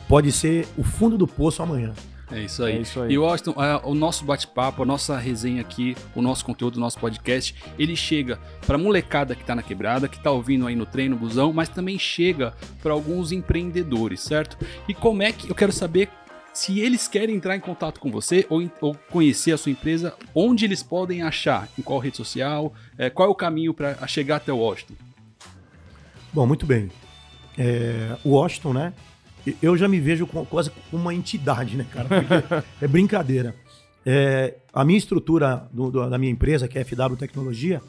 pode 0.07 0.31
ser 0.31 0.69
o 0.77 0.85
fundo 0.85 1.17
do 1.17 1.27
poço 1.27 1.63
amanhã. 1.63 1.95
É 2.35 2.41
isso 2.41 2.65
aí. 2.65 2.77
É 2.77 2.81
isso 2.81 3.01
aí. 3.01 3.13
E 3.13 3.17
Washington, 3.17 3.55
é, 3.63 3.81
o 3.85 3.95
nosso 3.95 4.25
bate-papo, 4.25 4.83
a 4.83 4.87
nossa 4.87 5.17
resenha 5.17 5.61
aqui, 5.61 5.97
o 6.17 6.21
nosso 6.21 6.45
conteúdo, 6.45 6.77
o 6.77 6.81
nosso 6.81 6.99
podcast, 6.99 7.55
ele 7.79 7.95
chega 7.95 8.41
pra 8.67 8.77
molecada 8.77 9.37
que 9.37 9.45
tá 9.45 9.55
na 9.55 9.63
quebrada, 9.63 10.09
que 10.09 10.21
tá 10.21 10.33
ouvindo 10.33 10.67
aí 10.67 10.75
no 10.75 10.85
treino, 10.85 11.15
busão, 11.15 11.53
mas 11.53 11.69
também 11.69 11.97
chega 11.97 12.53
para 12.83 12.93
alguns 12.93 13.31
empreendedores, 13.31 14.21
certo? 14.21 14.59
E 14.89 14.93
como 14.93 15.23
é 15.23 15.31
que 15.31 15.49
eu 15.49 15.55
quero 15.55 15.71
saber 15.71 16.11
se 16.53 16.81
eles 16.81 17.07
querem 17.07 17.37
entrar 17.37 17.57
em 17.57 17.61
contato 17.61 18.01
com 18.01 18.11
você 18.11 18.45
ou, 18.51 18.69
ou 18.81 18.97
conhecer 19.11 19.53
a 19.53 19.59
sua 19.59 19.71
empresa, 19.71 20.15
onde 20.35 20.65
eles 20.65 20.83
podem 20.83 21.23
achar? 21.23 21.69
Em 21.79 21.83
qual 21.83 22.01
rede 22.01 22.17
social? 22.17 22.75
É, 22.99 23.09
qual 23.11 23.29
é 23.29 23.31
o 23.31 23.35
caminho 23.35 23.73
para 23.73 24.07
chegar 24.09 24.37
até 24.37 24.53
o 24.53 24.59
Washington? 24.59 24.95
Bom, 26.33 26.47
muito 26.47 26.67
bem. 26.67 26.91
É, 27.57 28.17
o 28.25 28.31
Washington, 28.31 28.73
né? 28.73 28.93
Eu 29.63 29.77
já 29.77 29.87
me 29.89 30.01
vejo 30.01 30.27
com, 30.27 30.45
quase 30.45 30.71
como 30.91 31.03
uma 31.03 31.15
entidade, 31.15 31.77
né, 31.77 31.87
cara? 31.91 32.09
Porque 32.09 32.25
é 32.85 32.89
brincadeira. 32.89 33.55
É, 34.07 34.57
a 34.73 34.85
minha 34.85 34.99
estrutura 34.99 35.69
do, 35.73 35.91
do, 35.91 36.09
da 36.09 36.19
minha 36.19 36.33
empresa, 36.33 36.69
que 36.69 36.79
é 36.79 36.85
FW 36.85 37.17
Tecnologia, 37.17 37.81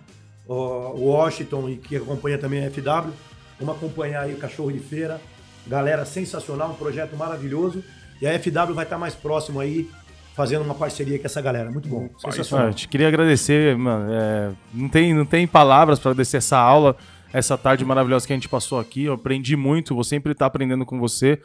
o 0.48 1.06
Washington 1.06 1.70
e 1.70 1.78
que 1.78 1.96
acompanha 1.96 2.38
também 2.38 2.66
a 2.66 2.70
FW, 2.70 3.12
vamos 3.60 3.76
acompanhar 3.76 4.24
aí 4.24 4.34
o 4.34 4.38
cachorro 4.38 4.72
de 4.72 4.80
feira. 4.80 5.22
Galera, 5.66 6.06
sensacional, 6.06 6.72
um 6.72 6.76
projeto 6.76 7.16
maravilhoso. 7.16 7.84
E 8.22 8.28
a 8.28 8.38
FW 8.38 8.74
vai 8.74 8.84
estar 8.84 8.98
mais 8.98 9.16
próximo 9.16 9.60
aí, 9.60 9.90
fazendo 10.36 10.64
uma 10.64 10.76
parceria 10.76 11.18
com 11.18 11.26
essa 11.26 11.42
galera. 11.42 11.72
Muito 11.72 11.88
bom, 11.88 12.10
sensacional. 12.18 12.68
eu 12.68 12.74
te 12.74 12.88
queria 12.88 13.08
agradecer, 13.08 13.78
mano. 13.78 14.12
é, 14.12 14.52
não, 14.74 14.90
tem, 14.90 15.14
não 15.14 15.26
tem 15.26 15.48
palavras 15.48 16.00
para 16.00 16.12
agradecer 16.12 16.38
essa 16.38 16.58
aula, 16.58 16.98
essa 17.32 17.58
tarde 17.58 17.86
maravilhosa 17.86 18.28
que 18.28 18.34
a 18.34 18.36
gente 18.36 18.50
passou 18.50 18.80
aqui. 18.80 19.06
Eu 19.06 19.14
aprendi 19.14 19.56
muito, 19.56 19.96
vou 19.96 20.04
sempre 20.04 20.34
estar 20.34 20.46
aprendendo 20.46 20.86
com 20.86 21.00
você. 21.00 21.42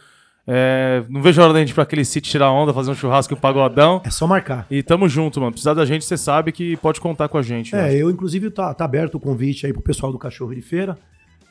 É, 0.51 1.05
não 1.11 1.21
vejo 1.21 1.39
a 1.43 1.45
hora 1.45 1.53
da 1.53 1.61
gente 1.61 1.71
ir 1.71 1.75
pra 1.75 1.83
aquele 1.83 2.07
sítio 2.07 2.31
tirar 2.31 2.51
onda, 2.51 2.73
fazer 2.73 2.91
um 2.91 2.95
churrasco 2.95 3.35
e 3.35 3.37
um 3.37 3.41
pagodão. 3.41 4.01
É 4.03 4.11
só 4.11 4.27
marcar. 4.27 4.67
E 4.71 4.83
tamo 4.83 5.07
junto, 5.07 5.39
mano. 5.41 5.53
Precisar 5.53 5.75
da 5.75 5.85
gente, 5.85 6.07
você 6.07 6.17
sabe 6.17 6.53
que 6.53 6.75
pode 6.79 7.03
contar 7.03 7.29
com 7.29 7.37
a 7.37 7.43
gente. 7.43 7.75
É, 7.75 7.83
né? 7.83 7.95
eu 7.95 8.11
inclusive 8.11 8.51
tá, 8.51 8.73
tá 8.73 8.87
aberto 8.87 9.17
o 9.17 9.21
convite 9.21 9.67
aí 9.67 9.75
pro 9.75 9.83
pessoal 9.83 10.11
do 10.11 10.19
Cachorro 10.19 10.55
de 10.55 10.63
Feira, 10.63 10.97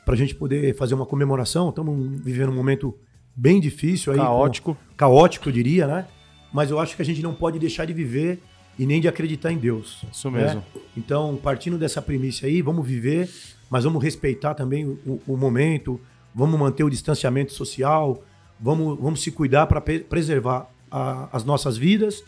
pra 0.04 0.16
gente 0.16 0.34
poder 0.34 0.74
fazer 0.76 0.94
uma 0.94 1.06
comemoração. 1.06 1.68
Estamos 1.68 2.20
vivendo 2.24 2.50
um 2.50 2.56
momento 2.56 2.92
bem 3.36 3.60
difícil 3.60 4.12
aí. 4.12 4.18
com- 4.18 4.24
Caótico. 4.24 4.76
caótico, 4.96 5.48
eu 5.48 5.52
diria, 5.52 5.86
né? 5.86 6.06
Mas 6.52 6.70
eu 6.72 6.80
acho 6.80 6.96
que 6.96 7.02
a 7.02 7.04
gente 7.04 7.22
não 7.22 7.32
pode 7.32 7.56
deixar 7.60 7.84
de 7.84 7.92
viver 7.92 8.40
e 8.76 8.84
nem 8.84 9.00
de 9.00 9.06
acreditar 9.06 9.52
em 9.52 9.58
Deus. 9.58 10.02
Isso 10.12 10.28
né? 10.28 10.42
mesmo. 10.42 10.64
Então, 10.96 11.38
partindo 11.40 11.78
dessa 11.78 12.02
primícia 12.02 12.48
aí, 12.48 12.60
vamos 12.62 12.84
viver, 12.84 13.28
mas 13.70 13.84
vamos 13.84 14.02
respeitar 14.02 14.54
também 14.54 14.84
o, 14.86 15.20
o 15.24 15.36
momento, 15.36 16.00
vamos 16.34 16.58
manter 16.58 16.82
o 16.82 16.90
distanciamento 16.90 17.52
social, 17.52 18.22
vamos, 18.60 18.98
vamos 18.98 19.22
se 19.22 19.30
cuidar 19.30 19.66
para 19.66 19.80
preservar 19.80 20.68
a- 20.90 21.28
as 21.32 21.44
nossas 21.44 21.76
vidas 21.76 22.22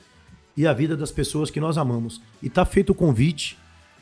e 0.57 0.67
a 0.67 0.73
vida 0.73 0.97
das 0.97 1.11
pessoas 1.11 1.51
que 1.51 1.61
nós 1.61 1.79
amamos. 1.79 2.21
E 2.43 2.49
tá 2.51 2.65
feito 2.65 2.91
o 2.91 2.95
convite 2.95 3.59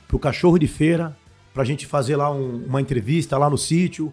pro 0.07 0.19
cachorro 0.19 0.59
de 0.59 0.67
feira, 0.67 1.17
pra 1.53 1.65
gente 1.65 1.87
fazer 1.87 2.17
lá 2.17 2.31
um- 2.33 2.65
uma 2.67 2.81
entrevista 2.81 3.37
lá 3.37 3.49
no 3.51 3.59
sítio, 3.59 4.13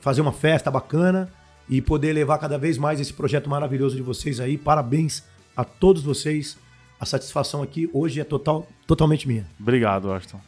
fazer 0.00 0.20
uma 0.20 0.32
festa 0.32 0.70
bacana 0.70 1.30
e 1.68 1.80
poder 1.82 2.12
levar 2.12 2.38
cada 2.38 2.56
vez 2.58 2.78
mais 2.78 2.98
esse 3.00 3.12
projeto 3.12 3.48
maravilhoso 3.48 3.94
de 3.96 4.02
vocês 4.02 4.40
aí. 4.40 4.56
Parabéns 4.56 5.22
a 5.56 5.64
todos 5.64 6.02
vocês. 6.02 6.56
A 6.98 7.04
satisfação 7.06 7.62
aqui 7.62 7.88
hoje 7.92 8.20
é 8.20 8.24
total, 8.24 8.66
totalmente 8.86 9.28
minha. 9.28 9.46
Obrigado, 9.60 10.06
Washington. 10.08 10.40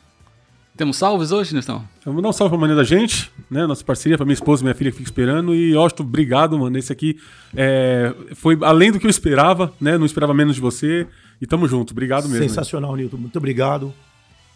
Temos 0.81 0.97
salves 0.97 1.31
hoje, 1.31 1.55
Nestão? 1.55 1.87
Vou 2.07 2.23
dar 2.23 2.31
um 2.31 2.33
salve 2.33 2.53
pra 2.53 2.59
maneira 2.59 2.81
da 2.81 2.89
gente, 2.89 3.31
né? 3.51 3.67
Nossa 3.67 3.85
parceria, 3.85 4.17
pra 4.17 4.25
minha 4.25 4.33
esposa 4.33 4.63
e 4.63 4.65
minha 4.65 4.75
filha 4.75 4.91
que 4.91 4.97
fica 4.97 5.11
esperando. 5.11 5.55
E, 5.55 5.75
Austin, 5.75 6.01
obrigado, 6.01 6.59
mano. 6.59 6.79
Esse 6.79 6.91
aqui 6.91 7.19
é, 7.55 8.15
foi 8.35 8.59
além 8.63 8.91
do 8.91 8.99
que 8.99 9.05
eu 9.05 9.11
esperava, 9.11 9.75
né? 9.79 9.99
Não 9.99 10.07
esperava 10.07 10.33
menos 10.33 10.55
de 10.55 10.61
você. 10.63 11.07
E 11.39 11.47
tamo 11.47 11.69
junto. 11.69 11.91
Obrigado 11.91 12.31
mesmo. 12.31 12.49
Sensacional, 12.49 12.97
Nilton. 12.97 13.19
Muito 13.19 13.37
obrigado. 13.37 13.93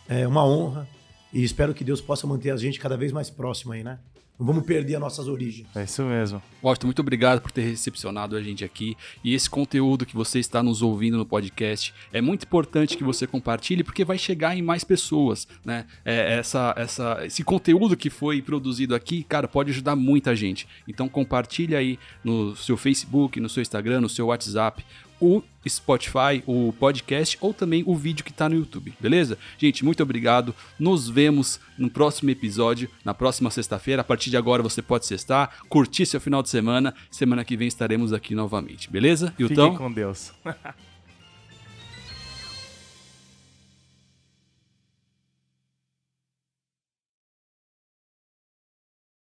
É 0.09 0.27
uma 0.27 0.43
honra. 0.47 0.89
E 1.31 1.45
espero 1.45 1.75
que 1.75 1.85
Deus 1.85 2.01
possa 2.01 2.27
manter 2.27 2.53
a 2.53 2.57
gente 2.57 2.81
cada 2.81 2.97
vez 2.97 3.13
mais 3.13 3.29
próximo 3.29 3.75
aí, 3.75 3.85
né? 3.85 3.99
Não 4.39 4.47
vamos 4.47 4.65
perder 4.65 4.97
as 4.97 5.01
nossas 5.01 5.29
origens. 5.29 5.67
É 5.77 5.85
isso 5.85 6.03
mesmo. 6.03 6.43
Washington, 6.63 6.89
muito 6.89 6.99
obrigado 6.99 7.41
por 7.41 7.53
ter 7.53 7.63
recepcionado 7.63 8.35
a 8.35 8.43
gente 8.43 8.65
aqui. 8.65 8.97
E 9.23 9.33
esse 9.33 9.49
conteúdo 9.49 10.05
que 10.05 10.15
você 10.17 10.41
está 10.41 10.61
nos 10.61 10.83
ouvindo 10.83 11.17
no 11.17 11.25
podcast 11.25 11.95
é 12.13 12.21
muito 12.21 12.45
importante 12.45 12.97
que 12.97 13.05
você 13.05 13.29
compartilhe, 13.29 13.85
porque 13.85 14.05
vai 14.05 14.19
chegar 14.19 14.57
em 14.57 14.63
mais 14.63 14.83
pessoas, 14.83 15.47
né? 15.65 15.87
É, 16.05 16.37
essa, 16.37 16.75
essa, 16.77 17.25
esse 17.25 17.45
conteúdo 17.45 17.97
que 17.97 18.11
foi 18.11 18.43
produzido 18.43 18.95
aqui, 18.95 19.23
cara, 19.23 19.47
pode 19.47 19.71
ajudar 19.71 19.95
muita 19.95 20.35
gente. 20.35 20.67
Então 20.89 21.09
compartilhe 21.09 21.77
aí 21.77 21.97
no 22.25 22.57
seu 22.57 22.77
Facebook, 22.77 23.39
no 23.39 23.49
seu 23.49 23.63
Instagram, 23.63 24.01
no 24.01 24.09
seu 24.09 24.27
WhatsApp, 24.27 24.85
o 25.25 25.43
Spotify, 25.67 26.43
o 26.47 26.75
podcast 26.79 27.39
ou 27.41 27.55
também 27.55 27.83
o 27.87 27.97
vídeo 27.97 28.23
que 28.23 28.31
está 28.31 28.47
no 28.47 28.57
YouTube, 28.57 28.93
beleza? 29.01 29.39
Gente, 29.57 29.83
muito 29.83 30.03
obrigado. 30.03 30.55
Nos 30.79 31.09
vemos 31.09 31.59
no 31.79 31.89
próximo 31.89 32.29
episódio, 32.29 32.91
na 33.03 33.15
próxima 33.15 33.51
sexta-feira. 33.51 34.03
A 34.03 34.05
partir 34.05 34.29
de 34.29 34.37
agora 34.37 34.63
você 34.63 34.83
pode 34.83 35.07
sextar, 35.07 35.51
curtir 35.69 36.05
seu 36.05 36.21
final 36.21 36.43
de 36.43 36.51
semana. 36.51 36.95
Semana 37.11 37.45
que 37.45 37.57
vem 37.57 37.67
estaremos 37.69 38.13
aqui 38.13 38.35
novamente, 38.35 38.91
beleza? 38.91 39.33
Fiquem 39.71 39.77
com 39.77 39.91
Deus. 39.91 40.33